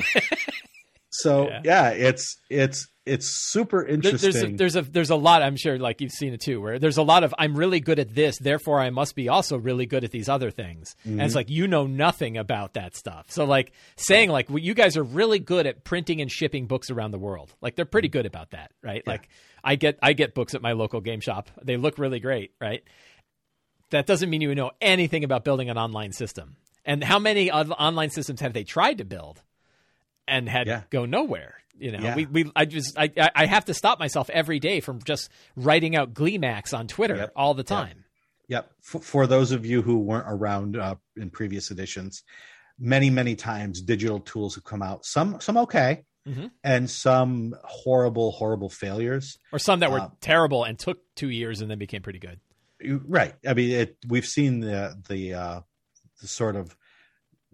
So 1.12 1.48
Yeah. 1.48 1.60
yeah, 1.64 1.88
it's 1.90 2.36
it's 2.50 2.88
it's 3.04 3.26
super 3.50 3.84
interesting. 3.84 4.30
There's 4.32 4.42
a, 4.44 4.48
there's 4.56 4.76
a 4.76 4.82
there's 4.82 5.10
a 5.10 5.16
lot. 5.16 5.42
I'm 5.42 5.56
sure, 5.56 5.76
like 5.78 6.00
you've 6.00 6.12
seen 6.12 6.32
it 6.32 6.40
too, 6.40 6.60
where 6.60 6.78
there's 6.78 6.96
a 6.96 7.02
lot 7.02 7.22
of 7.24 7.34
I'm 7.38 7.54
really 7.54 7.80
good 7.80 7.98
at 7.98 8.14
this, 8.14 8.38
therefore 8.38 8.80
I 8.80 8.90
must 8.90 9.14
be 9.16 9.28
also 9.28 9.58
really 9.58 9.84
good 9.86 10.04
at 10.04 10.10
these 10.12 10.28
other 10.28 10.50
things. 10.50 10.94
And 11.04 11.14
Mm-hmm. 11.14 11.20
it's 11.22 11.34
like 11.34 11.50
you 11.50 11.66
know 11.68 11.86
nothing 11.86 12.38
about 12.38 12.74
that 12.74 12.96
stuff. 12.96 13.26
So 13.30 13.44
like 13.44 13.72
saying 13.96 14.30
like 14.30 14.48
well, 14.48 14.58
you 14.60 14.72
guys 14.72 14.96
are 14.96 15.02
really 15.02 15.38
good 15.38 15.66
at 15.66 15.84
printing 15.84 16.20
and 16.22 16.30
shipping 16.30 16.66
books 16.66 16.90
around 16.90 17.10
the 17.10 17.18
world. 17.18 17.52
Like 17.60 17.74
they're 17.76 17.84
pretty 17.84 18.08
good 18.08 18.24
about 18.24 18.50
that, 18.52 18.70
right? 18.82 19.06
Like 19.06 19.28
I 19.64 19.76
get 19.76 19.98
I 20.00 20.12
get 20.14 20.34
books 20.34 20.54
at 20.54 20.62
my 20.62 20.72
local 20.72 21.00
game 21.00 21.20
shop. 21.20 21.50
They 21.62 21.76
look 21.76 21.98
really 21.98 22.20
great, 22.20 22.52
right? 22.60 22.82
That 23.90 24.06
doesn't 24.06 24.30
mean 24.30 24.40
you 24.40 24.54
know 24.54 24.70
anything 24.80 25.24
about 25.24 25.44
building 25.44 25.68
an 25.68 25.76
online 25.76 26.12
system. 26.12 26.56
And 26.84 27.04
how 27.04 27.18
many 27.18 27.50
on- 27.50 27.70
online 27.72 28.10
systems 28.10 28.40
have 28.40 28.54
they 28.54 28.64
tried 28.64 28.98
to 28.98 29.04
build 29.04 29.42
and 30.28 30.48
had 30.48 30.66
Yeah. 30.66 30.82
go 30.90 31.04
nowhere? 31.04 31.54
You 31.78 31.92
know, 31.92 32.00
Yeah. 32.00 32.14
we, 32.16 32.26
we 32.26 32.52
I 32.54 32.64
just 32.64 32.98
I 32.98 33.10
I 33.34 33.46
have 33.46 33.64
to 33.66 33.74
stop 33.74 33.98
myself 33.98 34.30
every 34.30 34.60
day 34.60 34.80
from 34.80 35.02
just 35.02 35.30
writing 35.56 35.96
out 35.96 36.14
Gleemax 36.14 36.76
on 36.76 36.86
Twitter 36.86 37.16
Yep. 37.16 37.32
all 37.36 37.54
the 37.54 37.64
time. 37.64 38.04
Yep. 38.48 38.70
For, 38.82 39.00
for 39.00 39.26
those 39.26 39.52
of 39.52 39.64
you 39.64 39.82
who 39.82 39.98
weren't 39.98 40.26
around 40.28 40.76
uh, 40.76 40.96
in 41.16 41.30
previous 41.30 41.70
editions, 41.70 42.22
many 42.78 43.08
many 43.10 43.34
times 43.36 43.80
digital 43.80 44.20
tools 44.20 44.54
have 44.54 44.64
come 44.64 44.82
out. 44.82 45.04
Some 45.06 45.40
some 45.40 45.56
okay, 45.58 46.04
Mhm. 46.28 46.50
and 46.62 46.88
some 46.90 47.54
horrible 47.64 48.32
horrible 48.32 48.68
failures. 48.68 49.38
Or 49.52 49.58
some 49.58 49.80
that 49.80 49.90
were 49.90 50.00
Uh, 50.00 50.10
terrible 50.20 50.64
and 50.64 50.78
took 50.78 50.98
two 51.16 51.30
years 51.30 51.60
and 51.62 51.70
then 51.70 51.78
became 51.78 52.02
pretty 52.02 52.18
good. 52.20 52.38
Right. 52.84 53.34
I 53.46 53.54
mean, 53.54 53.70
it, 53.70 53.96
we've 54.08 54.26
seen 54.26 54.60
the 54.60 55.00
the 55.08 55.34
uh, 55.34 55.60
the 56.20 56.28
sort 56.28 56.56
of 56.56 56.76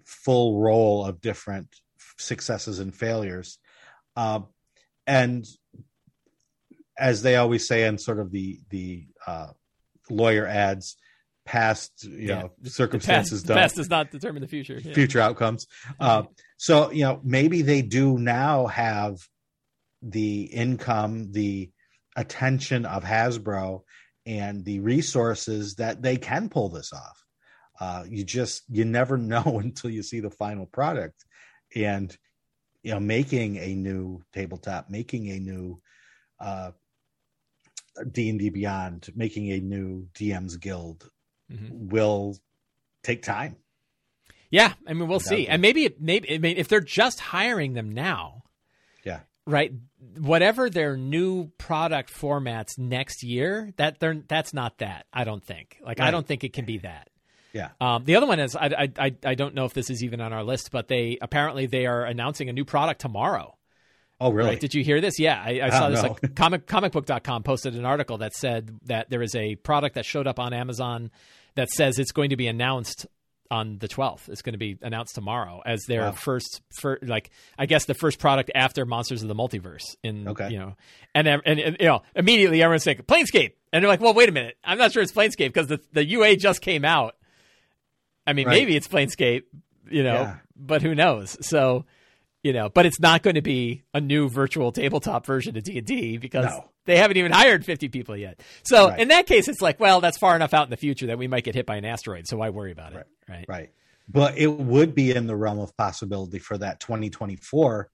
full 0.05 0.61
roll 0.61 1.05
of 1.05 1.21
different 1.21 1.69
successes 2.19 2.79
and 2.79 2.95
failures, 2.95 3.59
uh, 4.17 4.41
and 5.07 5.45
as 6.99 7.23
they 7.23 7.37
always 7.37 7.67
say 7.67 7.87
in 7.87 7.99
sort 7.99 8.19
of 8.19 8.31
the 8.33 8.59
the 8.71 9.07
uh, 9.27 9.49
lawyer 10.11 10.47
ads, 10.47 10.97
past 11.47 12.05
you 12.05 12.29
Yeah. 12.29 12.35
know 12.43 12.51
The 12.59 12.65
past, 12.65 12.77
circumstances 12.77 13.43
the 13.43 13.49
don't 13.49 13.59
past 13.63 13.77
does 13.77 13.89
not 13.91 14.11
determine 14.11 14.43
the 14.43 14.49
future. 14.49 14.79
Yeah. 14.83 14.95
future 14.95 15.21
outcomes. 15.21 15.67
Uh, 16.01 16.25
so 16.57 16.91
you 16.91 17.05
know 17.05 17.21
maybe 17.25 17.63
they 17.63 17.83
do 17.83 18.19
now 18.19 18.67
have 18.67 19.17
the 20.03 20.43
income, 20.43 21.33
the 21.33 21.71
attention 22.17 22.85
of 22.85 23.05
Hasbro, 23.05 23.83
and 24.27 24.65
the 24.65 24.81
resources 24.81 25.77
that 25.77 26.03
they 26.03 26.17
can 26.17 26.49
pull 26.49 26.69
this 26.69 26.93
off. 26.93 27.25
Uh, 27.81 28.05
you 28.09 28.25
just 28.25 28.65
you 28.69 28.85
never 28.85 29.17
know 29.33 29.61
until 29.63 29.91
you 29.91 30.03
see 30.03 30.21
the 30.21 30.31
final 30.31 30.67
product, 30.67 31.25
and 31.85 32.17
you 32.83 32.93
know 32.93 33.01
making 33.01 33.57
a 33.57 33.75
new 33.75 34.23
tabletop, 34.33 34.91
making 34.91 35.31
a 35.31 35.39
new 35.39 35.81
uh, 36.41 36.73
D 38.13 38.31
and 38.31 38.39
D 38.39 38.49
Beyond, 38.51 39.09
making 39.15 39.51
a 39.53 39.59
new 39.61 40.09
DM's 40.15 40.57
Guild 40.57 41.11
Mhm. 41.51 41.91
will 41.91 42.37
take 43.03 43.23
time. 43.23 43.57
Yeah, 44.51 44.75
I 44.87 44.93
mean, 44.95 45.09
we'll 45.09 45.21
see. 45.21 45.47
And 45.47 45.61
maybe, 45.61 45.95
maybe, 45.99 46.35
I 46.35 46.39
mean, 46.39 46.57
if 46.57 46.69
they're 46.69 46.81
just 46.81 47.21
hiring 47.21 47.75
them 47.75 47.91
now, 47.93 48.45
Yeah. 49.05 49.21
right? 49.47 49.73
Whatever 50.17 50.71
their 50.71 50.97
new 50.97 51.49
product 51.59 52.11
formats 52.13 52.79
next 52.79 53.23
year, 53.23 53.73
that 53.77 53.99
they're 54.01 54.15
that's 54.27 54.55
not 54.55 54.79
that. 54.79 55.07
I 55.13 55.25
don't 55.25 55.45
think. 55.45 55.79
Like, 55.83 56.01
I 56.01 56.11
don't 56.11 56.27
think 56.27 56.45
it 56.45 56.53
can 56.53 56.65
be 56.65 56.79
that. 56.79 57.11
Yeah. 57.53 57.71
Um, 57.81 58.05
the 58.05 58.17
other 58.17 58.27
one 58.27 58.41
is 58.41 58.55
I, 58.57 58.67
I 58.67 58.89
I 59.07 59.15
I 59.25 59.35
don't 59.35 59.55
know 59.55 59.65
if 59.65 59.73
this 59.75 59.91
is 59.91 60.03
even 60.05 60.21
on 60.21 60.33
our 60.33 60.45
list, 60.45 60.71
but 60.71 60.89
they 60.89 61.19
apparently 61.21 61.67
they 61.67 61.87
are 61.87 62.05
announcing 62.05 62.49
a 62.49 62.53
new 62.53 62.65
product 62.65 63.01
tomorrow. 63.01 63.55
Oh, 64.21 64.33
really? 64.33 64.51
Right? 64.51 64.61
Did 64.61 64.75
you 64.75 64.83
hear 64.83 65.01
this? 65.01 65.19
Yeah, 65.21 65.41
I, 65.41 65.61
I 65.63 65.71
saw 65.71 65.87
Oh, 65.87 65.91
this. 65.93 66.03
Like 66.03 66.35
comic 66.35 66.67
comicbook.com 66.67 67.45
posted 67.45 67.75
an 67.77 67.85
article 67.85 68.19
that 68.19 68.33
said 68.35 68.77
that 68.87 69.11
there 69.11 69.23
is 69.23 69.35
a 69.37 69.55
product 69.57 69.95
that 69.95 70.05
showed 70.05 70.27
up 70.27 70.39
on 70.41 70.53
Amazon 70.53 71.11
that 71.55 71.69
says 71.69 71.99
it's 71.99 72.11
going 72.13 72.31
to 72.31 72.37
be 72.37 72.49
announced 72.49 73.07
on 73.51 73.79
the 73.79 73.89
12th. 73.89 74.29
It's 74.29 74.43
going 74.43 74.53
to 74.55 74.59
be 74.59 74.77
announced 74.83 75.15
tomorrow 75.15 75.63
as 75.65 75.85
their 75.87 76.03
Wow. 76.03 76.13
first, 76.13 76.61
fir- 76.81 76.99
like 77.01 77.31
I 77.57 77.67
guess 77.67 77.87
the 77.87 77.95
first 77.95 78.19
product 78.19 78.51
after 78.55 78.85
Monsters 78.85 79.23
of 79.23 79.29
the 79.29 79.35
Multiverse. 79.37 79.85
In 80.03 80.27
Okay. 80.29 80.51
you 80.51 80.59
know, 80.59 80.77
and, 81.15 81.27
and 81.29 81.41
and 81.47 81.77
you 81.81 81.87
know 81.87 82.03
immediately 82.17 82.61
everyone's 82.63 82.83
saying 82.83 82.99
Planescape, 83.07 83.53
and 83.73 83.83
they're 83.83 83.89
like, 83.89 84.01
well, 84.01 84.15
wait 84.15 84.29
a 84.29 84.33
minute, 84.33 84.57
I'm 84.65 84.79
not 84.79 84.93
sure 84.93 85.03
it's 85.03 85.13
Planescape 85.13 85.47
because 85.55 85.69
the 85.69 85.81
the 85.93 86.05
UA 86.05 86.37
just 86.37 86.61
came 86.61 86.85
out. 86.85 87.15
I 88.29 88.33
mean, 88.35 88.47
Right. 88.47 88.55
maybe 88.59 88.77
it's 88.77 88.87
Planescape, 88.89 89.43
you 89.91 90.03
know, 90.03 90.13
Yeah. 90.21 90.37
but 90.55 90.83
who 90.83 90.95
knows? 90.95 91.37
So 91.47 91.85
you 92.45 92.53
know 92.53 92.69
but 92.69 92.87
it's 92.87 93.01
not 93.01 93.25
going 93.25 93.35
to 93.35 93.43
be 93.43 93.83
a 93.93 94.01
new 94.01 94.29
virtual 94.29 94.71
tabletop 94.71 95.27
version 95.27 95.57
of 95.57 95.65
d&d 95.65 96.19
because 96.19 96.45
No. 96.45 96.71
they 96.85 96.97
haven't 96.97 97.17
even 97.17 97.33
hired 97.33 97.65
50 97.65 97.89
people 97.89 98.17
yet 98.17 98.41
so 98.63 98.91
Right. 98.91 99.01
in 99.01 99.09
that 99.09 99.27
case 99.27 99.49
it's 99.49 99.61
like 99.61 99.81
well 99.81 100.01
that's 100.01 100.19
far 100.19 100.37
enough 100.37 100.55
out 100.55 100.63
in 100.63 100.71
the 100.71 100.77
future 100.77 101.09
that 101.09 101.19
we 101.19 101.27
might 101.27 101.43
get 101.43 101.57
hit 101.57 101.67
by 101.67 101.75
an 101.75 101.85
asteroid 101.85 102.29
so 102.29 102.37
why 102.37 102.51
worry 102.51 102.71
about 102.71 102.93
it 102.93 103.09
right, 103.29 103.45
Right. 103.49 103.71
But 104.09 104.39
it 104.39 104.47
would 104.47 104.95
be 104.95 105.11
in 105.11 105.27
the 105.27 105.35
realm 105.35 105.59
of 105.59 105.77
possibility 105.77 106.39
for 106.39 106.57
that 106.59 106.79
2024 106.79 107.91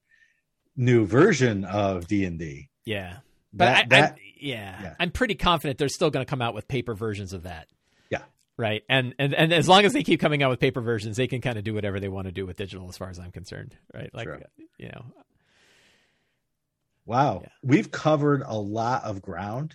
new 0.76 1.06
version 1.06 1.64
of 1.64 2.06
D&D. 2.06 2.68
yeah 2.84 3.18
but 3.52 3.64
That, 3.64 3.76
I, 3.76 3.86
that 3.88 4.12
I'm, 4.12 4.18
yeah, 4.38 4.82
yeah. 4.82 4.94
i'm 5.00 5.10
pretty 5.10 5.36
confident 5.36 5.78
they're 5.78 5.88
still 5.88 6.10
going 6.10 6.24
to 6.24 6.28
come 6.28 6.42
out 6.42 6.52
with 6.54 6.68
paper 6.68 6.94
versions 6.94 7.32
of 7.32 7.44
that. 7.44 7.66
Right 8.56 8.82
and, 8.88 9.14
and 9.18 9.34
and 9.34 9.52
as 9.52 9.68
long 9.68 9.84
as 9.84 9.92
they 9.92 10.02
keep 10.02 10.20
coming 10.20 10.42
out 10.42 10.50
with 10.50 10.60
paper 10.60 10.80
versions 10.80 11.16
they 11.16 11.26
can 11.26 11.40
kind 11.40 11.58
of 11.58 11.64
do 11.64 11.74
whatever 11.74 11.98
they 11.98 12.08
want 12.08 12.26
to 12.26 12.32
do 12.32 12.46
with 12.46 12.56
digital 12.56 12.88
as 12.88 12.96
far 12.96 13.10
as 13.10 13.18
i'm 13.18 13.32
concerned 13.32 13.76
right 13.92 14.10
like 14.14 14.26
True. 14.26 14.40
you 14.78 14.88
know 14.88 15.04
wow. 17.06 17.40
Yeah. 17.42 17.48
We've 17.62 17.90
covered 17.90 18.42
a 18.46 18.56
lot 18.56 19.04
of 19.04 19.20
ground 19.22 19.74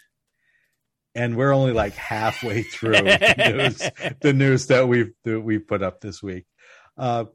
and 1.15 1.35
we're 1.35 1.53
only 1.53 1.73
like 1.73 1.93
halfway 1.93 2.63
through 2.63 2.93
the 2.93 3.35
news, 4.01 4.15
the 4.21 4.33
news 4.33 4.67
that 4.67 4.87
we've 4.87 5.11
that 5.25 5.39
we 5.41 5.59
put 5.59 5.83
up 5.83 6.01
this 6.01 6.21
week. 6.23 6.45
Uh, 6.97 7.25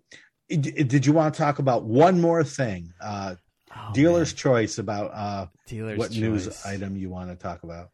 did 0.49 1.07
you 1.07 1.13
want 1.13 1.35
to 1.35 1.39
talk 1.39 1.59
about 1.59 1.85
one 1.85 2.21
more 2.21 2.45
thing? 2.45 2.93
Uh, 3.01 3.37
Oh, 3.77 3.91
dealer's 3.93 4.31
man. 4.33 4.37
choice 4.37 4.79
about 4.79 5.11
uh, 5.13 5.47
dealer's 5.67 5.99
what 5.99 6.13
news 6.13 6.65
item 6.65 6.97
you 6.97 7.11
want 7.11 7.31
to 7.31 7.35
talk 7.35 7.65
about. 7.65 7.91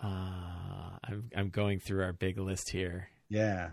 Uh, 0.00 0.61
I'm 1.04 1.30
I'm 1.36 1.48
going 1.50 1.80
through 1.80 2.02
our 2.04 2.12
big 2.12 2.38
list 2.38 2.70
here. 2.70 3.08
Yeah. 3.28 3.70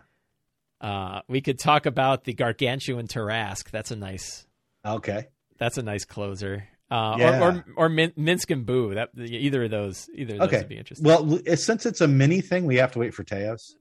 Uh, 0.81 1.21
we 1.27 1.41
could 1.41 1.59
talk 1.59 1.85
about 1.85 2.23
the 2.23 2.33
gargantuan 2.33 3.07
Tarrasque. 3.07 3.69
That's 3.71 3.91
a 3.91 3.95
nice. 3.95 4.47
Okay. 4.85 5.27
That's 5.57 5.77
a 5.77 5.83
nice 5.83 6.05
closer. 6.05 6.67
Uh, 6.89 7.15
Yeah. 7.19 7.39
or 7.41 7.51
or, 7.51 7.65
or 7.75 7.89
Min- 7.89 8.13
Minsc 8.17 8.49
and 8.51 8.65
Boo. 8.65 8.95
That 8.95 9.09
either 9.17 9.65
of 9.65 9.71
those. 9.71 10.09
Either 10.15 10.33
of 10.35 10.39
those 10.39 10.47
Okay. 10.47 10.57
would 10.59 10.69
be 10.69 10.77
interesting. 10.77 11.05
Well, 11.05 11.39
since 11.55 11.85
it's 11.85 12.01
a 12.01 12.07
mini 12.07 12.41
thing, 12.41 12.65
we 12.65 12.77
have 12.77 12.93
to 12.93 12.99
wait 12.99 13.13
for 13.13 13.23
Teos. 13.23 13.75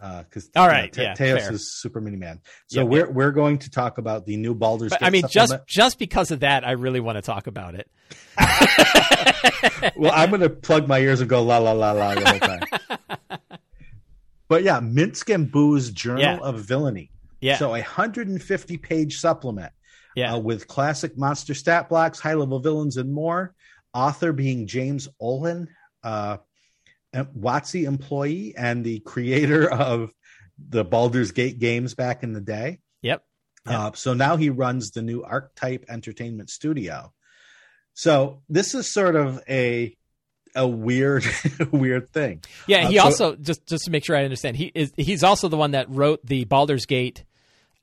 Because 0.00 0.48
All 0.56 0.66
right, 0.66 0.96
yeah, 0.96 1.12
Teos 1.12 1.42
fair. 1.42 1.52
is 1.52 1.78
Super 1.78 2.00
Mini 2.00 2.16
Man. 2.16 2.40
So 2.68 2.86
we're 2.86 3.10
we're 3.10 3.32
going 3.32 3.58
to 3.58 3.70
talk 3.70 3.98
about 3.98 4.24
the 4.24 4.38
new 4.38 4.54
Baldur's 4.54 4.88
but 4.90 5.00
Gate 5.00 5.06
I 5.06 5.10
mean, 5.10 5.24
just 5.30 5.54
just 5.68 5.98
because 5.98 6.30
of 6.30 6.40
that, 6.40 6.66
I 6.66 6.70
really 6.72 7.00
want 7.00 7.16
to 7.16 7.22
talk 7.22 7.46
about 7.46 7.74
it. 7.74 7.86
well, 9.96 10.12
I'm 10.14 10.30
going 10.30 10.40
to 10.40 10.48
plug 10.50 10.88
my 10.88 10.98
ears 11.00 11.20
and 11.20 11.28
go 11.28 11.42
la 11.42 11.58
la 11.58 11.72
la 11.72 11.92
la 11.92 12.14
the 12.14 12.28
whole 12.30 12.38
time. 12.40 12.60
but 14.50 14.62
yeah, 14.64 14.80
Minsc 14.80 15.32
and 15.34 15.50
Boo's 15.50 15.90
Journal 15.90 16.20
Yeah. 16.22 16.36
of 16.38 16.60
Villainy. 16.60 17.10
Yeah, 17.40 17.56
So 17.56 17.68
a 17.68 17.80
150 17.80 18.76
page 18.76 19.18
supplement 19.18 19.72
yeah, 20.14 20.34
uh, 20.34 20.38
with 20.38 20.68
classic 20.68 21.16
monster 21.16 21.54
stat 21.54 21.88
blocks, 21.88 22.20
high 22.20 22.34
level 22.34 22.58
villains, 22.58 22.98
and 22.98 23.10
more. 23.14 23.54
Author 23.94 24.32
being 24.32 24.66
James 24.66 25.08
Ohlen, 25.22 25.68
uh, 26.04 26.36
WotC 27.14 27.84
employee 27.86 28.54
and 28.56 28.84
the 28.84 29.00
creator 29.00 29.70
of 29.72 30.10
the 30.58 30.84
Baldur's 30.84 31.32
Gate 31.32 31.58
games 31.58 31.94
back 31.94 32.22
in 32.22 32.32
the 32.34 32.40
day. 32.42 32.80
yep. 33.02 33.24
Yeah. 33.66 33.86
Uh, 33.86 33.92
so 33.94 34.14
now 34.14 34.36
he 34.36 34.48
runs 34.50 34.90
the 34.90 35.02
new 35.02 35.22
Archetype 35.22 35.84
Entertainment 35.88 36.50
Studio. 36.50 37.12
So 37.94 38.42
this 38.48 38.74
is 38.74 38.90
sort 38.90 39.16
of 39.16 39.42
a 39.48 39.96
a 40.54 40.66
weird 40.66 41.24
weird 41.72 42.10
thing. 42.10 42.42
Yeah, 42.66 42.86
Uh, 42.86 42.88
he 42.90 42.96
so- 42.98 43.02
also 43.04 43.36
just 43.36 43.66
just 43.66 43.84
to 43.84 43.90
make 43.90 44.04
sure 44.04 44.16
I 44.16 44.24
understand, 44.24 44.56
he 44.56 44.70
is 44.74 44.92
he's 44.96 45.22
also 45.24 45.48
the 45.48 45.56
one 45.56 45.72
that 45.72 45.88
wrote 45.90 46.24
the 46.24 46.44
Baldur's 46.44 46.86
Gate, 46.86 47.24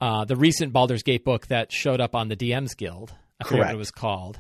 uh, 0.02 0.26
the 0.26 0.36
recent 0.36 0.74
Baldur's 0.74 1.04
Gate 1.04 1.24
book 1.26 1.48
that 1.48 1.72
showed 1.72 2.02
up 2.02 2.16
on 2.16 2.28
the 2.28 2.36
DM's 2.36 2.76
Guild. 2.76 3.14
I 3.40 3.44
forget 3.44 3.58
what 3.60 3.64
Correct. 3.66 3.74
it 3.76 3.78
was 3.78 3.92
called. 3.92 4.40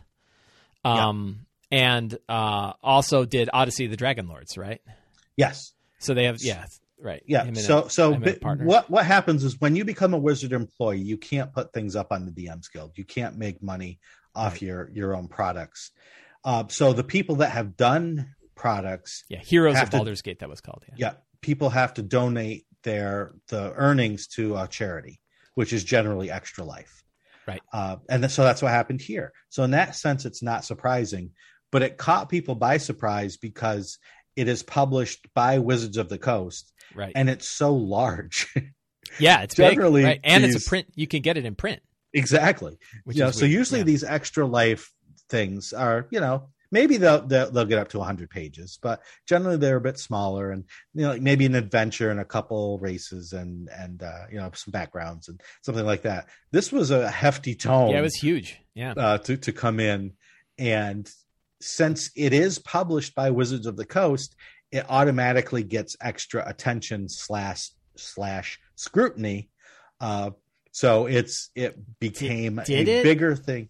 Um, 0.83 1.45
and 1.71 2.17
uh, 2.29 2.73
also 2.81 3.25
did 3.25 3.49
Odyssey 3.51 3.85
of 3.85 3.91
the 3.91 3.97
Dragonlords, 3.97 4.57
right? 4.57 4.81
Yes. 5.35 5.73
So 5.99 6.13
they 6.13 6.25
have 6.25 6.37
yeah, 6.41 6.65
right. 7.01 7.21
Yeah. 7.25 7.51
So 7.53 7.83
a- 7.85 7.89
so 7.89 8.13
him 8.13 8.23
and 8.23 8.27
a 8.27 8.33
bi- 8.33 8.39
partner. 8.39 8.65
what 8.65 8.89
what 8.89 9.05
happens 9.05 9.43
is 9.43 9.59
when 9.59 9.75
you 9.75 9.83
become 9.85 10.13
a 10.13 10.17
wizard 10.17 10.53
employee, 10.53 10.99
you 11.01 11.17
can't 11.17 11.51
put 11.53 11.73
things 11.73 11.95
up 11.95 12.11
on 12.11 12.25
the 12.25 12.31
DM's 12.31 12.67
Guild. 12.69 12.91
You 12.97 13.03
can't 13.05 13.37
make 13.37 13.61
money 13.61 13.99
off 14.35 14.53
Right. 14.53 14.61
your 14.61 14.89
your 14.93 15.15
own 15.15 15.27
products. 15.27 15.91
Uh, 16.43 16.63
so 16.69 16.93
the 16.93 17.03
people 17.03 17.37
that 17.37 17.51
have 17.51 17.75
done 17.77 18.33
products, 18.55 19.23
Yeah, 19.29 19.39
Heroes 19.39 19.79
of 19.79 19.89
to- 19.89 19.97
Baldur's 19.97 20.21
Gate 20.21 20.39
that 20.39 20.49
was 20.49 20.61
called. 20.61 20.83
Yeah. 20.89 20.93
yeah, 20.97 21.13
people 21.41 21.69
have 21.69 21.93
to 21.95 22.01
donate 22.01 22.65
their 22.83 23.33
the 23.49 23.73
earnings 23.73 24.27
to 24.27 24.55
a 24.57 24.67
charity, 24.67 25.19
which 25.55 25.73
is 25.73 25.83
generally 25.83 26.31
Extra 26.31 26.63
Life. 26.63 27.03
Right. 27.47 27.61
Uh, 27.71 27.97
and 28.09 28.23
th- 28.23 28.31
so 28.31 28.43
that's 28.43 28.61
what 28.61 28.71
happened 28.71 29.01
here. 29.01 29.31
So 29.49 29.63
in 29.63 29.71
that 29.71 29.95
sense, 29.95 30.25
it's 30.25 30.43
not 30.43 30.65
surprising, 30.65 31.31
but 31.71 31.81
it 31.81 31.97
caught 31.97 32.29
people 32.29 32.55
by 32.55 32.77
surprise 32.77 33.37
because 33.37 33.99
it 34.35 34.47
is 34.47 34.63
published 34.63 35.27
by 35.33 35.59
Wizards 35.59 35.97
of 35.97 36.09
the 36.09 36.17
Coast, 36.17 36.71
Right. 36.95 37.11
and 37.15 37.29
it's 37.29 37.47
so 37.49 37.73
large. 37.73 38.53
yeah, 39.19 39.41
it's 39.43 39.55
generally 39.55 40.01
big, 40.01 40.05
right? 40.07 40.19
and 40.23 40.43
it's 40.45 40.65
a 40.65 40.69
print. 40.69 40.87
You 40.95 41.07
can 41.07 41.21
get 41.21 41.37
it 41.37 41.45
in 41.45 41.55
print. 41.55 41.81
exactly. 42.13 42.77
You 43.05 43.23
know, 43.25 43.31
so 43.31 43.45
usually 43.45 43.79
Yeah. 43.81 43.85
these 43.85 44.03
extra 44.03 44.45
life 44.45 44.91
things 45.29 45.73
are, 45.73 46.07
you 46.11 46.19
know, 46.19 46.49
maybe 46.71 46.97
they'll, 46.97 47.25
they'll 47.25 47.51
they'll 47.51 47.65
get 47.65 47.79
up 47.79 47.89
to 47.89 47.97
100 47.99 48.29
pages, 48.29 48.79
but 48.81 49.01
generally 49.25 49.57
they're 49.57 49.77
a 49.77 49.81
bit 49.81 49.99
smaller, 49.99 50.51
and 50.51 50.65
you 50.93 51.03
know, 51.03 51.09
like 51.09 51.21
maybe 51.21 51.45
an 51.45 51.55
adventure 51.55 52.11
and 52.11 52.19
a 52.19 52.25
couple 52.25 52.79
races 52.79 53.33
and 53.33 53.69
and 53.69 54.03
uh, 54.03 54.25
you 54.31 54.37
know 54.37 54.51
some 54.53 54.71
backgrounds 54.71 55.29
and 55.29 55.41
something 55.61 55.85
like 55.85 56.03
that. 56.03 56.27
This 56.51 56.71
was 56.71 56.91
a 56.91 57.09
hefty 57.09 57.55
tome 57.55 57.91
yeah, 57.91 57.99
it 57.99 58.03
was 58.03 58.15
huge. 58.15 58.59
Yeah. 58.73 58.93
uh, 58.97 59.17
to 59.19 59.37
to 59.37 59.51
come 59.51 59.79
in, 59.79 60.13
and 60.57 61.09
since 61.59 62.11
it 62.15 62.33
is 62.33 62.59
published 62.59 63.15
by 63.15 63.31
Wizards 63.31 63.65
of 63.65 63.77
the 63.77 63.85
Coast, 63.85 64.35
it 64.71 64.85
automatically 64.89 65.63
gets 65.63 65.95
extra 66.01 66.47
attention 66.47 67.09
slash 67.09 67.71
slash 67.95 68.59
scrutiny. 68.75 69.49
Uh, 69.99 70.31
so 70.71 71.07
it's 71.07 71.49
it 71.55 71.77
became 71.99 72.61
did 72.65 72.87
a 72.87 72.99
it? 72.99 73.03
bigger 73.03 73.35
thing. 73.35 73.69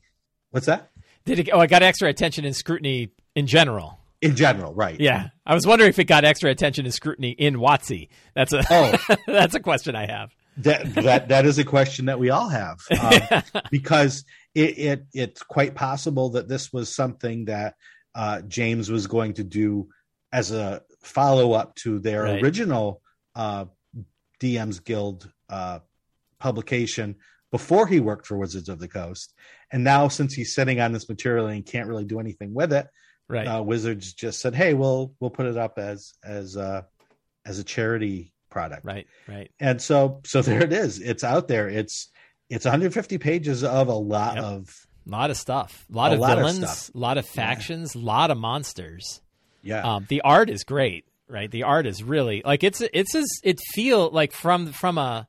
What's 0.52 0.66
that? 0.66 0.90
Did 1.28 1.40
it? 1.40 1.50
Oh, 1.54 1.60
I 1.60 1.68
got 1.68 1.84
extra 1.84 2.10
attention 2.10 2.44
and 2.46 2.56
scrutiny 2.56 3.10
in 3.36 3.46
general. 3.48 4.00
In 4.22 4.36
general, 4.36 4.74
right? 4.74 5.00
Yeah, 5.00 5.30
I 5.46 5.54
was 5.54 5.68
wondering 5.68 5.90
if 5.90 6.00
it 6.00 6.06
got 6.06 6.26
extra 6.26 6.50
attention 6.50 6.86
and 6.86 6.94
scrutiny 6.94 7.30
in 7.32 7.58
WotC. 7.58 8.10
That's 8.34 8.52
a 8.54 8.64
Oh. 8.70 9.16
that's 9.28 9.54
a 9.54 9.60
question 9.60 9.96
I 9.96 10.08
have. 10.08 10.32
that 10.58 10.92
that 10.96 11.28
that 11.30 11.46
is 11.46 11.60
a 11.60 11.64
question 11.64 12.06
that 12.06 12.18
we 12.18 12.32
all 12.32 12.50
have 12.50 12.80
um, 13.00 13.44
because 13.70 14.26
it, 14.56 14.78
it 14.80 15.06
it's 15.14 15.44
quite 15.44 15.76
possible 15.76 16.30
that 16.32 16.48
this 16.48 16.74
was 16.74 16.96
something 16.96 17.46
that 17.46 17.76
uh, 18.16 18.42
James 18.48 18.90
was 18.90 19.06
going 19.06 19.34
to 19.36 19.44
do 19.44 19.88
as 20.34 20.52
a 20.52 20.82
follow 21.04 21.52
up 21.54 21.76
to 21.76 22.00
their 22.00 22.24
Right. 22.24 22.42
original 22.44 23.02
uh, 23.36 23.66
DM's 24.40 24.80
Guild 24.80 25.32
uh, 25.50 25.80
publication 26.40 27.18
before 27.58 27.88
he 27.88 28.00
worked 28.00 28.26
for 28.28 28.38
Wizards 28.38 28.70
of 28.70 28.80
the 28.80 28.88
Coast, 28.88 29.34
and 29.72 29.84
now 29.84 30.08
since 30.08 30.34
he's 30.34 30.54
sitting 30.54 30.80
on 30.80 30.92
this 30.92 31.08
material 31.10 31.48
and 31.48 31.66
can't 31.66 31.88
really 31.88 32.06
do 32.06 32.20
anything 32.20 32.54
with 32.54 32.72
it, 32.74 32.88
Right. 33.30 33.48
uh, 33.48 33.62
Wizards 33.62 34.14
just 34.14 34.40
said, 34.40 34.56
"Hey, 34.56 34.74
we'll 34.74 35.14
we'll 35.20 35.30
put 35.32 35.46
it 35.48 35.58
up 35.58 35.78
as 35.78 36.14
as 36.24 36.56
uh, 36.56 36.84
as 37.46 37.60
a 37.60 37.64
charity 37.64 38.34
product." 38.50 38.86
right. 38.86 39.06
Right. 39.28 39.52
and 39.60 39.82
so 39.82 40.22
so 40.26 40.42
there 40.42 40.64
it 40.64 40.72
is 40.74 41.00
it's 41.02 41.24
out 41.24 41.48
there 41.48 41.68
it's 41.68 42.10
it's 42.50 42.64
150 42.66 43.18
pages 43.18 43.64
of 43.64 43.88
a 43.90 43.94
lot 43.94 44.36
Yep. 44.36 44.44
of 44.46 44.88
A 45.06 45.10
lot 45.10 45.30
of 45.32 45.38
stuff. 45.38 45.86
A 45.92 45.96
lot 45.96 46.12
A 46.12 46.14
of 46.16 46.20
lot 46.22 46.38
villains. 46.38 46.92
A 46.96 46.98
lot 46.98 47.18
of 47.18 47.26
factions. 47.28 47.96
A 47.96 48.00
lot 48.00 48.32
of 48.32 48.38
monsters. 48.38 49.22
yeah 49.62 49.82
Um, 49.96 50.06
the 50.08 50.22
art 50.22 50.50
is 50.50 50.64
great, 50.64 51.04
right? 51.28 51.52
The 51.52 51.64
art 51.64 51.86
is 51.86 52.02
really 52.04 52.42
like 52.46 52.64
it's 52.64 52.82
it's 52.94 53.14
as 53.16 53.28
it 53.44 53.60
feel 53.74 54.10
like 54.10 54.32
from 54.32 54.72
from 54.72 54.98
a 54.98 55.28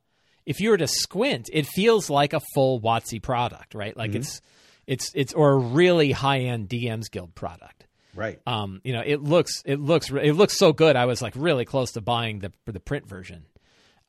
if 0.49 0.61
you 0.61 0.71
were 0.71 0.77
to 0.79 0.89
squint, 0.89 1.49
it 1.53 1.67
feels 1.67 2.09
like 2.11 2.33
a 2.33 2.41
full 2.55 2.81
WotC 2.81 3.23
product, 3.23 3.75
right? 3.75 3.97
Like 3.97 4.13
Mhm. 4.13 4.17
it's 4.17 4.41
it's 4.87 5.11
it's 5.15 5.33
or 5.35 5.53
a 5.53 5.59
really 5.59 6.11
high 6.13 6.41
end 6.41 6.69
DM's 6.69 7.09
Guild 7.09 7.35
product. 7.35 7.87
right 8.15 8.41
Um, 8.47 8.81
you 8.85 8.93
know, 8.95 9.03
it 9.05 9.23
looks 9.23 9.63
it 9.65 9.79
looks 9.79 10.11
it 10.11 10.33
looks 10.33 10.57
so 10.59 10.73
good. 10.73 10.97
I 10.97 11.05
was 11.05 11.21
like 11.23 11.35
really 11.37 11.65
close 11.65 11.93
to 11.93 12.01
buying 12.01 12.39
the 12.41 12.53
the 12.67 12.81
print 12.81 13.07
version. 13.07 13.45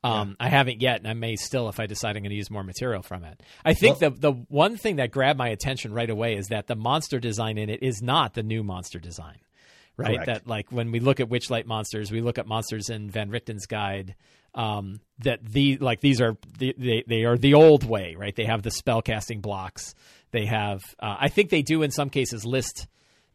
Um, 0.02 0.34
I 0.40 0.48
haven't 0.48 0.80
yet, 0.80 0.98
and 1.00 1.06
I 1.06 1.12
may 1.12 1.36
still 1.36 1.68
if 1.68 1.78
I 1.78 1.84
decide 1.84 2.16
I'm 2.16 2.22
going 2.22 2.30
to 2.30 2.36
use 2.36 2.50
more 2.50 2.64
material 2.64 3.02
from 3.02 3.22
it. 3.22 3.42
I 3.66 3.74
think 3.74 3.98
the 3.98 4.08
the 4.08 4.32
one 4.32 4.78
thing 4.78 4.96
that 4.96 5.10
grabbed 5.10 5.38
my 5.38 5.48
attention 5.48 5.92
right 5.92 6.08
away 6.08 6.36
is 6.36 6.46
that 6.48 6.66
the 6.68 6.74
monster 6.74 7.20
design 7.20 7.58
in 7.58 7.68
it 7.68 7.82
is 7.82 8.00
not 8.00 8.32
the 8.32 8.42
new 8.42 8.62
monster 8.64 8.98
design, 8.98 9.36
right? 9.98 10.14
Correct. 10.14 10.26
That 10.26 10.46
like 10.48 10.72
when 10.72 10.90
we 10.90 11.00
look 11.00 11.20
at 11.20 11.28
Witchlight 11.28 11.66
monsters, 11.66 12.10
we 12.10 12.22
look 12.22 12.38
at 12.38 12.46
monsters 12.46 12.88
in 12.88 13.10
Van 13.10 13.30
Richten's 13.30 13.66
guide. 13.66 14.14
Um, 14.54 15.00
that 15.20 15.44
the 15.44 15.76
like 15.78 16.00
these 16.00 16.20
are 16.20 16.36
the, 16.58 16.74
they 16.76 17.04
they 17.06 17.24
are 17.24 17.38
the 17.38 17.54
old 17.54 17.84
way, 17.84 18.16
right? 18.16 18.34
They 18.34 18.46
have 18.46 18.62
the 18.62 18.70
spell 18.70 19.02
casting 19.02 19.40
blocks. 19.40 19.94
They 20.32 20.46
have, 20.46 20.80
uh, 20.98 21.16
I 21.20 21.28
think 21.28 21.50
they 21.50 21.62
do 21.62 21.82
in 21.82 21.90
some 21.90 22.10
cases 22.10 22.44
list 22.44 22.86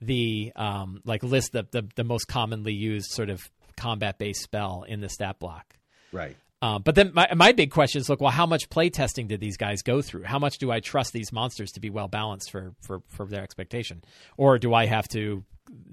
the 0.01 0.51
um, 0.55 1.01
like 1.05 1.23
list 1.23 1.53
the, 1.53 1.67
the 1.71 1.87
the 1.95 2.03
most 2.03 2.25
commonly 2.27 2.73
used 2.73 3.11
sort 3.11 3.29
of 3.29 3.49
combat 3.77 4.17
based 4.17 4.41
spell 4.41 4.83
in 4.87 5.01
the 5.01 5.09
stat 5.09 5.39
block. 5.39 5.75
right 6.11 6.35
Um, 6.61 6.81
but 6.81 6.95
then 6.95 7.11
my 7.13 7.27
my 7.35 7.51
big 7.51 7.71
question 7.71 8.01
is, 8.01 8.09
look, 8.09 8.21
well, 8.21 8.31
how 8.31 8.45
much 8.45 8.69
play 8.69 8.89
testing 8.89 9.27
did 9.27 9.39
these 9.39 9.57
guys 9.57 9.81
go 9.81 10.01
through? 10.01 10.23
How 10.23 10.39
much 10.39 10.57
do 10.57 10.71
I 10.71 10.79
trust 10.79 11.13
these 11.13 11.31
monsters 11.31 11.71
to 11.73 11.79
be 11.79 11.89
well 11.89 12.07
balanced 12.07 12.49
for 12.51 12.73
for 12.81 13.01
for 13.09 13.25
their 13.25 13.43
expectation, 13.43 14.03
or 14.37 14.57
do 14.57 14.73
I 14.73 14.85
have 14.85 15.07
to, 15.09 15.43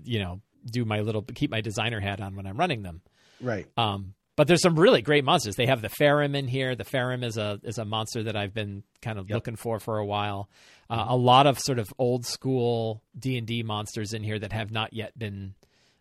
you 0.05 0.19
know, 0.21 0.41
do 0.65 0.85
my 0.85 1.01
little 1.01 1.23
keep 1.23 1.51
my 1.51 1.61
designer 1.61 2.01
hat 2.01 2.21
on 2.21 2.37
when 2.37 2.47
I'm 2.47 2.57
running 2.57 2.83
them? 2.83 3.03
right 3.41 3.67
Um, 3.77 4.15
but 4.43 4.49
there's 4.49 4.61
some 4.63 4.75
really 4.77 5.03
great 5.03 5.25
monsters. 5.25 5.55
They 5.55 5.67
have 5.67 5.83
the 5.83 5.89
Ferrum 5.89 6.35
in 6.35 6.49
here. 6.49 6.75
The 6.75 6.83
Ferrum 6.83 7.23
is 7.23 7.37
a 7.37 7.61
is 7.63 7.79
a 7.79 7.85
monster 7.85 8.25
that 8.25 8.35
I've 8.35 8.53
been 8.53 8.83
kind 9.01 9.17
of 9.17 9.31
Yep. 9.31 9.37
looking 9.37 9.55
for 9.55 9.79
for 9.79 9.99
a 9.99 10.05
while. 10.05 10.51
Uh, 10.91 11.05
a 11.11 11.17
lot 11.17 11.47
of 11.47 11.61
sort 11.61 11.79
of 11.79 11.95
old 11.97 12.27
school 12.27 13.05
D 13.17 13.39
and 13.39 13.47
D 13.47 13.63
monsters 13.63 14.13
in 14.13 14.25
here 14.25 14.41
that 14.41 14.53
have 14.53 14.73
not 14.73 14.93
yet 14.93 15.17
been, 15.17 15.55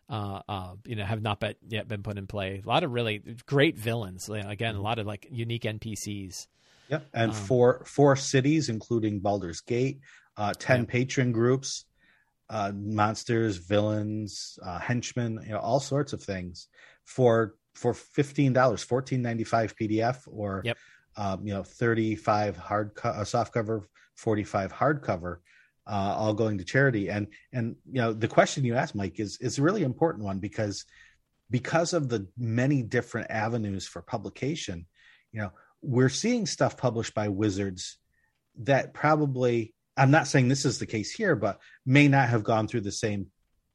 uh, 0.09 0.41
uh, 0.49 0.73
you 0.85 0.95
know, 0.95 1.05
have 1.05 1.21
not 1.21 1.39
bet, 1.39 1.57
yet 1.67 1.87
been 1.87 2.01
put 2.01 2.17
in 2.17 2.25
play. 2.25 2.63
A 2.65 2.67
lot 2.67 2.83
of 2.83 2.91
really 2.91 3.21
great 3.45 3.77
villains. 3.77 4.25
You 4.27 4.41
know, 4.41 4.49
Again, 4.49 4.73
a 4.73 4.81
lot 4.81 4.97
of 4.97 5.05
like 5.05 5.27
unique 5.29 5.61
NPCs. 5.65 6.47
yeah 6.89 7.01
and 7.13 7.31
Um, 7.31 7.37
four 7.37 7.83
four 7.85 8.15
cities 8.15 8.69
including 8.69 9.19
Baldur's 9.19 9.61
Gate 9.61 9.99
uh 10.35 10.53
10 10.57 10.79
Yeah. 10.79 10.85
patron 10.87 11.31
groups 11.31 11.85
uh 12.49 12.71
monsters 12.75 13.57
villains 13.57 14.57
uh 14.65 14.79
henchmen 14.79 15.39
you 15.45 15.51
know 15.53 15.59
all 15.59 15.79
sorts 15.79 16.11
of 16.13 16.23
things 16.23 16.67
for 17.05 17.53
for 17.73 17.93
$15 17.93 18.53
14.95 18.53 19.75
PDF 19.79 20.17
or 20.27 20.61
Yep. 20.65 20.77
um, 21.17 21.45
you 21.45 21.53
know 21.53 21.63
35 21.63 22.57
hard 22.57 22.95
co- 22.95 23.09
uh, 23.09 23.23
soft 23.23 23.53
cover 23.53 23.87
45 24.15 24.73
hardcover 24.73 25.37
uh, 25.87 26.13
all 26.17 26.33
going 26.33 26.57
to 26.59 26.63
charity 26.63 27.09
and 27.09 27.27
and 27.53 27.75
you 27.91 28.01
know 28.01 28.13
the 28.13 28.27
question 28.27 28.63
you 28.65 28.75
asked 28.75 28.93
mike 28.95 29.19
is 29.19 29.37
is 29.41 29.57
a 29.57 29.61
really 29.61 29.83
important 29.83 30.23
one 30.23 30.39
because 30.39 30.85
because 31.49 31.93
of 31.93 32.07
the 32.07 32.27
many 32.37 32.81
different 32.83 33.29
avenues 33.31 33.87
for 33.87 34.01
publication 34.01 34.85
you 35.31 35.41
know 35.41 35.51
we're 35.81 36.09
seeing 36.09 36.45
stuff 36.45 36.77
published 36.77 37.13
by 37.13 37.27
wizards 37.29 37.97
that 38.59 38.93
probably 38.93 39.73
i'm 39.97 40.11
not 40.11 40.27
saying 40.27 40.47
this 40.49 40.65
is 40.65 40.77
the 40.77 40.85
case 40.85 41.11
here 41.11 41.35
but 41.35 41.59
may 41.85 42.07
not 42.07 42.29
have 42.29 42.43
gone 42.43 42.67
through 42.67 42.81
the 42.81 42.91
same 42.91 43.27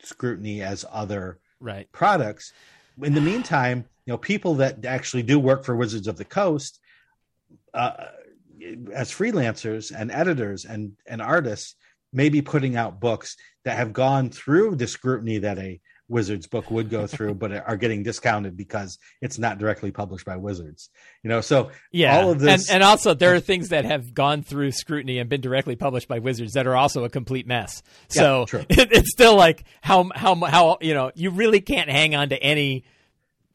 scrutiny 0.03 0.63
as 0.63 0.85
other 0.91 1.39
Right. 1.59 1.91
products. 1.91 2.53
In 3.03 3.15
the 3.15 3.21
meantime, 3.21 3.85
you 4.07 4.13
know, 4.13 4.19
people 4.19 4.55
that 4.57 4.85
actually 4.85 5.23
do 5.23 5.39
work 5.39 5.65
for 5.65 5.77
Wizards 5.77 6.09
of 6.09 6.17
the 6.17 6.25
Coast 6.25 6.81
uh, 7.75 8.07
as 8.93 9.11
freelancers 9.11 9.93
and 9.95 10.11
editors 10.11 10.65
and 10.65 10.93
and 11.07 11.21
artists 11.21 11.75
may 12.13 12.29
be 12.29 12.41
putting 12.41 12.77
out 12.77 13.01
books 13.01 13.37
that 13.65 13.77
have 13.77 13.93
gone 13.93 14.31
through 14.31 14.77
the 14.77 14.87
scrutiny 14.87 15.39
that 15.39 15.59
a 15.59 15.81
Wizards 16.09 16.47
book 16.47 16.71
would 16.71 16.91
go 16.91 17.07
through, 17.07 17.35
but 17.37 17.53
are 17.53 17.77
getting 17.77 18.03
discounted 18.03 18.57
because 18.57 18.99
it's 19.21 19.39
not 19.39 19.59
directly 19.59 19.91
published 19.91 20.25
by 20.25 20.37
Wizards. 20.37 20.91
You 21.23 21.31
know, 21.31 21.41
so 21.41 21.71
Yeah, 21.91 22.21
all 22.21 22.33
of 22.33 22.41
this, 22.41 22.69
and 22.69 22.77
and 22.77 22.83
also 22.83 23.15
there 23.15 23.35
are 23.35 23.41
things 23.41 23.71
that 23.71 23.85
have 23.85 24.15
gone 24.15 24.43
through 24.43 24.73
scrutiny 24.73 25.19
and 25.19 25.29
been 25.29 25.41
directly 25.41 25.77
published 25.77 26.09
by 26.09 26.19
Wizards 26.19 26.53
that 26.55 26.67
are 26.67 26.77
also 26.77 27.05
a 27.05 27.09
complete 27.09 27.47
mess. 27.47 27.83
So 28.09 28.47
true. 28.47 28.65
it, 28.69 28.93
it's 28.93 29.11
still 29.11 29.37
like 29.37 29.65
how 29.81 30.11
how 30.15 30.35
how 30.37 30.79
you 30.81 30.95
know 30.95 31.11
you 31.15 31.31
really 31.31 31.61
can't 31.61 31.91
hang 31.91 32.15
on 32.15 32.31
to 32.31 32.43
any. 32.43 32.85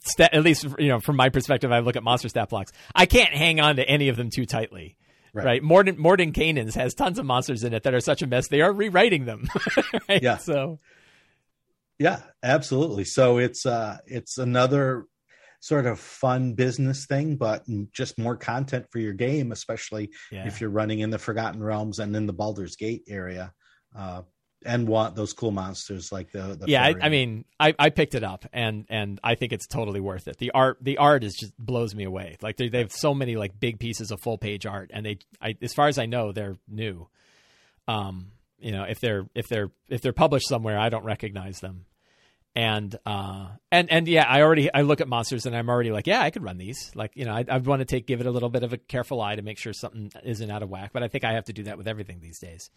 Stat, 0.04 0.34
at 0.34 0.42
least 0.42 0.66
you 0.80 0.88
know 0.88 1.00
from 1.00 1.16
my 1.16 1.30
perspective, 1.30 1.72
I 1.72 1.78
look 1.78 1.96
at 1.96 2.02
monster 2.02 2.28
stat 2.28 2.50
blocks. 2.50 2.72
I 2.96 3.06
can't 3.06 3.36
hang 3.36 3.60
on 3.60 3.76
to 3.76 3.88
any 3.88 4.10
of 4.10 4.18
them 4.18 4.32
too 4.32 4.48
tightly. 4.48 4.96
Right. 5.34 5.46
Right, 5.46 5.64
Morden 5.64 5.96
Mordenkainen's 5.96 6.76
has 6.76 6.94
tons 6.94 7.18
of 7.18 7.26
monsters 7.26 7.64
in 7.64 7.74
it 7.74 7.84
that 7.84 7.94
are 7.94 8.02
such 8.02 8.22
a 8.22 8.28
mess. 8.28 8.50
They 8.50 8.62
are 8.62 8.74
rewriting 8.74 9.26
them. 9.26 9.48
right? 10.10 10.22
Yeah. 10.22 10.38
So 10.38 10.80
Yeah, 12.02 12.20
absolutely. 12.42 13.06
So 13.06 13.38
it's 13.38 13.64
uh 13.64 14.00
it's 14.08 14.40
another 14.40 15.06
sort 15.60 15.86
of 15.86 16.00
fun 16.00 16.54
business 16.54 17.06
thing, 17.06 17.36
but 17.36 17.64
just 17.92 18.18
more 18.18 18.36
content 18.36 18.88
for 18.90 18.98
your 18.98 19.14
game, 19.14 19.52
especially 19.52 20.10
yeah, 20.32 20.48
if 20.48 20.60
you're 20.60 20.72
running 20.72 21.02
in 21.02 21.12
the 21.12 21.20
Forgotten 21.20 21.62
Realms 21.62 22.00
and 22.00 22.16
in 22.16 22.26
the 22.26 22.34
Baldur's 22.34 22.76
Gate 22.76 23.04
area, 23.08 23.54
uh, 23.96 24.24
and 24.66 24.88
want 24.88 25.16
those 25.16 25.34
cool 25.34 25.52
monsters 25.52 26.12
like 26.12 26.32
the, 26.32 26.58
the 26.60 26.66
yeah. 26.68 26.84
I. 26.84 26.96
I 27.04 27.10
mean, 27.10 27.46
I, 27.60 27.76
I 27.78 27.92
picked 27.92 28.16
it 28.16 28.24
up 28.24 28.46
and 28.52 28.88
and 28.90 29.20
I 29.24 29.36
think 29.36 29.54
it's 29.54 29.68
totally 29.68 30.00
worth 30.00 30.28
it. 30.28 30.38
The 30.40 30.50
art 30.52 30.80
the 30.82 30.98
art 30.98 31.24
is 31.24 31.36
just 31.40 31.54
blows 31.60 31.94
me 31.94 32.04
away. 32.04 32.38
Like 32.42 32.58
they 32.58 32.70
they 32.70 32.80
have 32.80 32.92
so 32.92 33.14
many 33.14 33.36
like 33.36 33.60
big 33.60 33.78
pieces 33.78 34.10
of 34.10 34.20
full 34.22 34.40
page 34.40 34.66
art, 34.66 34.90
and 34.92 35.06
they 35.06 35.20
I, 35.40 35.54
as 35.62 35.76
far 35.76 35.88
as 35.88 36.00
I 36.00 36.08
know 36.08 36.32
they're 36.32 36.58
new. 36.68 37.08
Um, 37.88 38.32
you 38.58 38.72
know, 38.72 38.86
if 38.86 39.00
they're 39.00 39.28
if 39.36 39.48
they're 39.48 39.70
if 39.88 40.02
they're 40.02 40.14
published 40.14 40.48
somewhere, 40.48 40.80
I 40.80 40.90
don't 40.90 41.06
recognize 41.06 41.60
them. 41.60 41.86
And 42.56 42.98
uh 43.06 43.48
and 43.72 43.90
and 43.92 44.08
yeah 44.10 44.26
i 44.28 44.42
already 44.42 44.74
i 44.74 44.82
look 44.82 45.00
at 45.00 45.08
monsters 45.08 45.46
and 45.46 45.56
i'm 45.56 45.70
already 45.70 45.90
like 45.92 46.06
yeah 46.06 46.20
i 46.22 46.30
could 46.30 46.44
run 46.44 46.58
these 46.58 46.92
like 46.96 47.12
you 47.16 47.24
know 47.24 47.32
i, 47.34 47.46
I 47.50 47.58
want 47.60 47.80
to 47.80 47.86
take 47.86 48.06
give 48.08 48.20
it 48.20 48.26
a 48.26 48.32
little 48.32 48.50
bit 48.50 48.64
of 48.64 48.74
a 48.74 48.78
careful 48.78 49.22
eye 49.22 49.36
to 49.38 49.42
make 49.42 49.58
sure 49.58 49.72
something 49.72 50.12
isn't 50.26 50.52
out 50.52 50.62
of 50.62 50.70
whack 50.70 50.92
but 50.92 51.02
i 51.02 51.08
think 51.08 51.24
i 51.24 51.32
have 51.34 51.46
to 51.46 51.54
do 51.54 51.64
that 51.64 51.78
with 51.78 51.88
everything 51.88 52.20
these 52.20 52.40
days 52.40 52.70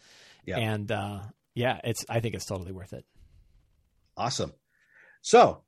Yeah. 0.47 0.59
and 0.59 0.93
uh 0.93 1.21
yeah 1.57 1.81
it's 1.83 2.05
i 2.09 2.21
think 2.21 2.35
it's 2.37 2.47
totally 2.47 2.73
worth 2.73 2.93
it 2.93 3.05
Awesome. 4.17 4.53
So 5.23 5.63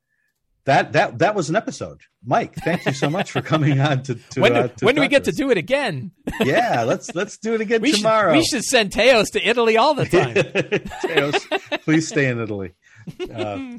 that 0.63 0.93
that 0.93 1.19
that 1.19 1.35
was 1.35 1.49
an 1.49 1.57
episode. 1.57 2.01
Mike, 2.25 2.55
thank 2.55 2.85
you 2.85 2.93
so 2.93 3.09
much 3.09 3.31
for 3.31 3.41
coming 3.41 3.79
on 3.89 4.03
to, 4.03 4.15
to 4.15 4.39
when 4.41 4.53
do, 4.53 4.59
uh, 4.59 4.67
to 4.69 4.85
when 4.85 4.95
do 4.95 5.01
we 5.01 5.09
get 5.09 5.25
to 5.25 5.31
us. 5.31 5.35
do 5.35 5.49
it 5.51 5.57
again 5.57 6.11
Yeah, 6.39 6.83
let's 6.83 7.13
let's 7.13 7.37
do 7.37 7.55
it 7.55 7.59
again 7.61 7.81
we 7.87 7.91
tomorrow. 7.91 8.31
should 8.33 8.37
we 8.37 8.45
should 8.45 8.63
send 8.63 8.93
teos 8.93 9.31
to 9.31 9.45
italy 9.45 9.75
all 9.75 9.93
the 9.95 10.05
time 10.05 10.89
Teos, 11.01 11.45
please 11.83 12.07
stay 12.07 12.27
in 12.29 12.39
Italy. 12.39 12.73
Uh, 13.33 13.77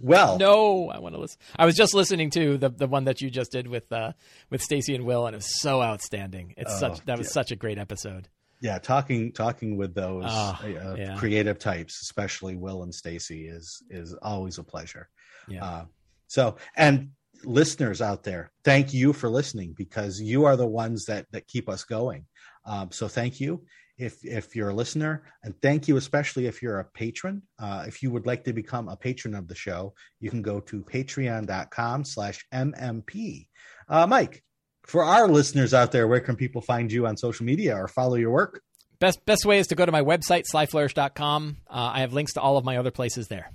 well, 0.00 0.38
no 0.38 0.88
i 0.90 0.98
want 0.98 1.14
to 1.14 1.20
listen 1.20 1.38
i 1.56 1.64
was 1.66 1.74
just 1.74 1.94
listening 1.94 2.30
to 2.30 2.56
the 2.58 2.68
the 2.68 2.86
one 2.86 3.04
that 3.04 3.20
you 3.20 3.30
just 3.30 3.52
did 3.52 3.66
with 3.66 3.90
uh 3.92 4.12
with 4.50 4.60
stacy 4.62 4.94
and 4.94 5.04
will 5.04 5.26
and 5.26 5.34
it 5.34 5.38
was 5.38 5.60
so 5.60 5.82
outstanding 5.82 6.54
it's 6.56 6.72
Oh, 6.74 6.78
such 6.80 7.04
that 7.06 7.18
was 7.18 7.26
yeah. 7.28 7.32
such 7.32 7.50
a 7.52 7.56
great 7.56 7.78
episode 7.78 8.28
yeah, 8.60 8.78
talking 8.78 9.30
talking 9.32 9.76
with 9.76 9.94
those 9.94 10.24
Oh, 10.26 10.58
uh, 10.64 10.94
yeah. 10.98 11.16
creative 11.16 11.60
types, 11.60 12.00
especially 12.02 12.56
Will 12.56 12.82
and 12.82 12.92
Stacy, 12.92 13.46
is 13.46 13.84
is 13.88 14.14
always 14.20 14.58
a 14.58 14.64
pleasure. 14.64 15.08
yeah 15.46 15.64
Uh, 15.64 15.84
so, 16.26 16.56
and 16.76 17.10
listeners 17.44 18.02
out 18.02 18.24
there, 18.24 18.50
thank 18.64 18.92
you 18.92 19.12
for 19.12 19.28
listening 19.30 19.74
because 19.76 20.20
you 20.20 20.44
are 20.44 20.56
the 20.56 20.66
ones 20.66 21.04
that 21.04 21.26
that 21.30 21.46
keep 21.46 21.68
us 21.68 21.84
going. 21.84 22.26
Um, 22.66 22.90
so, 22.90 23.06
thank 23.06 23.38
you 23.38 23.62
if 23.98 24.24
if 24.24 24.54
you're 24.56 24.70
a 24.70 24.74
listener, 24.74 25.24
and 25.42 25.54
thank 25.60 25.88
you 25.88 25.96
especially 25.96 26.46
if 26.46 26.62
you're 26.62 26.78
a 26.78 26.84
patron. 26.84 27.42
Uh, 27.58 27.84
if 27.86 28.02
you 28.02 28.10
would 28.10 28.26
like 28.26 28.44
to 28.44 28.52
become 28.52 28.88
a 28.88 28.96
patron 28.96 29.34
of 29.34 29.48
the 29.48 29.54
show, 29.54 29.92
you 30.20 30.30
can 30.30 30.42
go 30.42 30.60
to 30.60 30.82
Patreon.com/slash 30.82 32.46
MMP. 32.52 33.48
Uh, 33.88 34.06
Mike, 34.06 34.42
for 34.86 35.04
our 35.04 35.28
listeners 35.28 35.74
out 35.74 35.92
there, 35.92 36.06
where 36.08 36.20
can 36.20 36.36
people 36.36 36.60
find 36.62 36.90
you 36.92 37.06
on 37.06 37.16
social 37.16 37.44
media 37.46 37.74
or 37.76 37.88
follow 37.88 38.14
your 38.14 38.30
work? 38.30 38.62
Best 39.00 39.24
best 39.26 39.44
way 39.44 39.58
is 39.58 39.66
to 39.68 39.74
go 39.74 39.86
to 39.86 39.92
my 39.92 40.02
website, 40.02 40.44
slyflourish.com. 40.52 41.56
Uh, 41.68 41.90
I 41.94 42.00
have 42.00 42.12
links 42.12 42.32
to 42.34 42.40
all 42.40 42.56
of 42.56 42.64
my 42.64 42.76
other 42.78 42.90
places 42.90 43.28
there. 43.28 43.50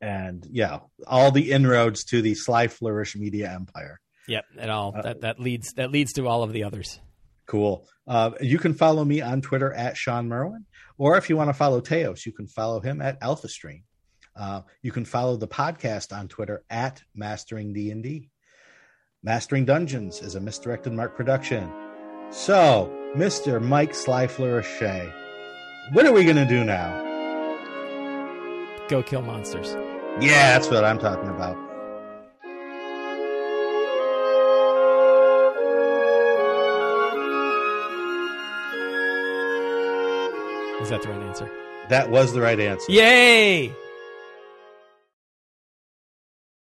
And 0.00 0.46
yeah, 0.50 0.80
all 1.06 1.30
the 1.32 1.50
inroads 1.52 2.04
to 2.04 2.22
the 2.22 2.34
Sly 2.34 2.68
Flourish 2.68 3.16
media 3.16 3.50
empire. 3.52 4.00
Yep, 4.28 4.44
and 4.58 4.70
all 4.70 4.94
Uh, 4.96 5.02
that 5.02 5.20
that 5.22 5.40
leads 5.40 5.72
that 5.74 5.90
leads 5.90 6.12
to 6.14 6.26
all 6.26 6.42
of 6.42 6.52
the 6.52 6.62
others. 6.64 7.00
Cool. 7.48 7.88
Uh, 8.06 8.32
you 8.40 8.58
can 8.58 8.74
follow 8.74 9.04
me 9.04 9.22
on 9.22 9.40
Twitter 9.40 9.72
at 9.72 9.96
Shawn 9.96 10.28
Merwin, 10.28 10.66
or 10.98 11.16
if 11.16 11.28
you 11.28 11.36
want 11.36 11.48
to 11.48 11.54
follow 11.54 11.80
Teos, 11.80 12.26
you 12.26 12.32
can 12.32 12.46
follow 12.46 12.78
him 12.78 13.00
at 13.00 13.20
AlphaStream. 13.20 13.82
Uh, 14.36 14.60
you 14.82 14.92
can 14.92 15.04
follow 15.04 15.36
the 15.36 15.48
podcast 15.48 16.16
on 16.16 16.28
Twitter 16.28 16.62
at 16.70 17.02
Mastering 17.14 17.72
D&D. 17.72 18.30
Mastering 19.22 19.64
Dungeons 19.64 20.20
is 20.20 20.36
a 20.36 20.40
misdirected 20.40 20.92
mark 20.92 21.16
production. 21.16 21.72
So, 22.30 22.92
Mr. 23.16 23.60
Mike 23.60 23.94
Sly 23.94 24.26
Flourish, 24.26 24.80
what 25.92 26.06
are 26.06 26.12
we 26.12 26.24
going 26.24 26.36
to 26.36 26.46
do 26.46 26.62
now? 26.62 27.04
Go 28.88 29.02
kill 29.02 29.22
monsters. 29.22 29.74
Yeah, 30.20 30.52
that's 30.52 30.68
what 30.68 30.84
I'm 30.84 30.98
talking 30.98 31.30
about. 31.30 31.67
Is 40.80 40.90
that 40.90 41.02
the 41.02 41.08
right 41.08 41.22
answer? 41.22 41.50
That 41.88 42.10
was 42.10 42.32
the 42.32 42.40
right 42.40 42.60
answer. 42.60 42.90
Yay! 42.92 43.74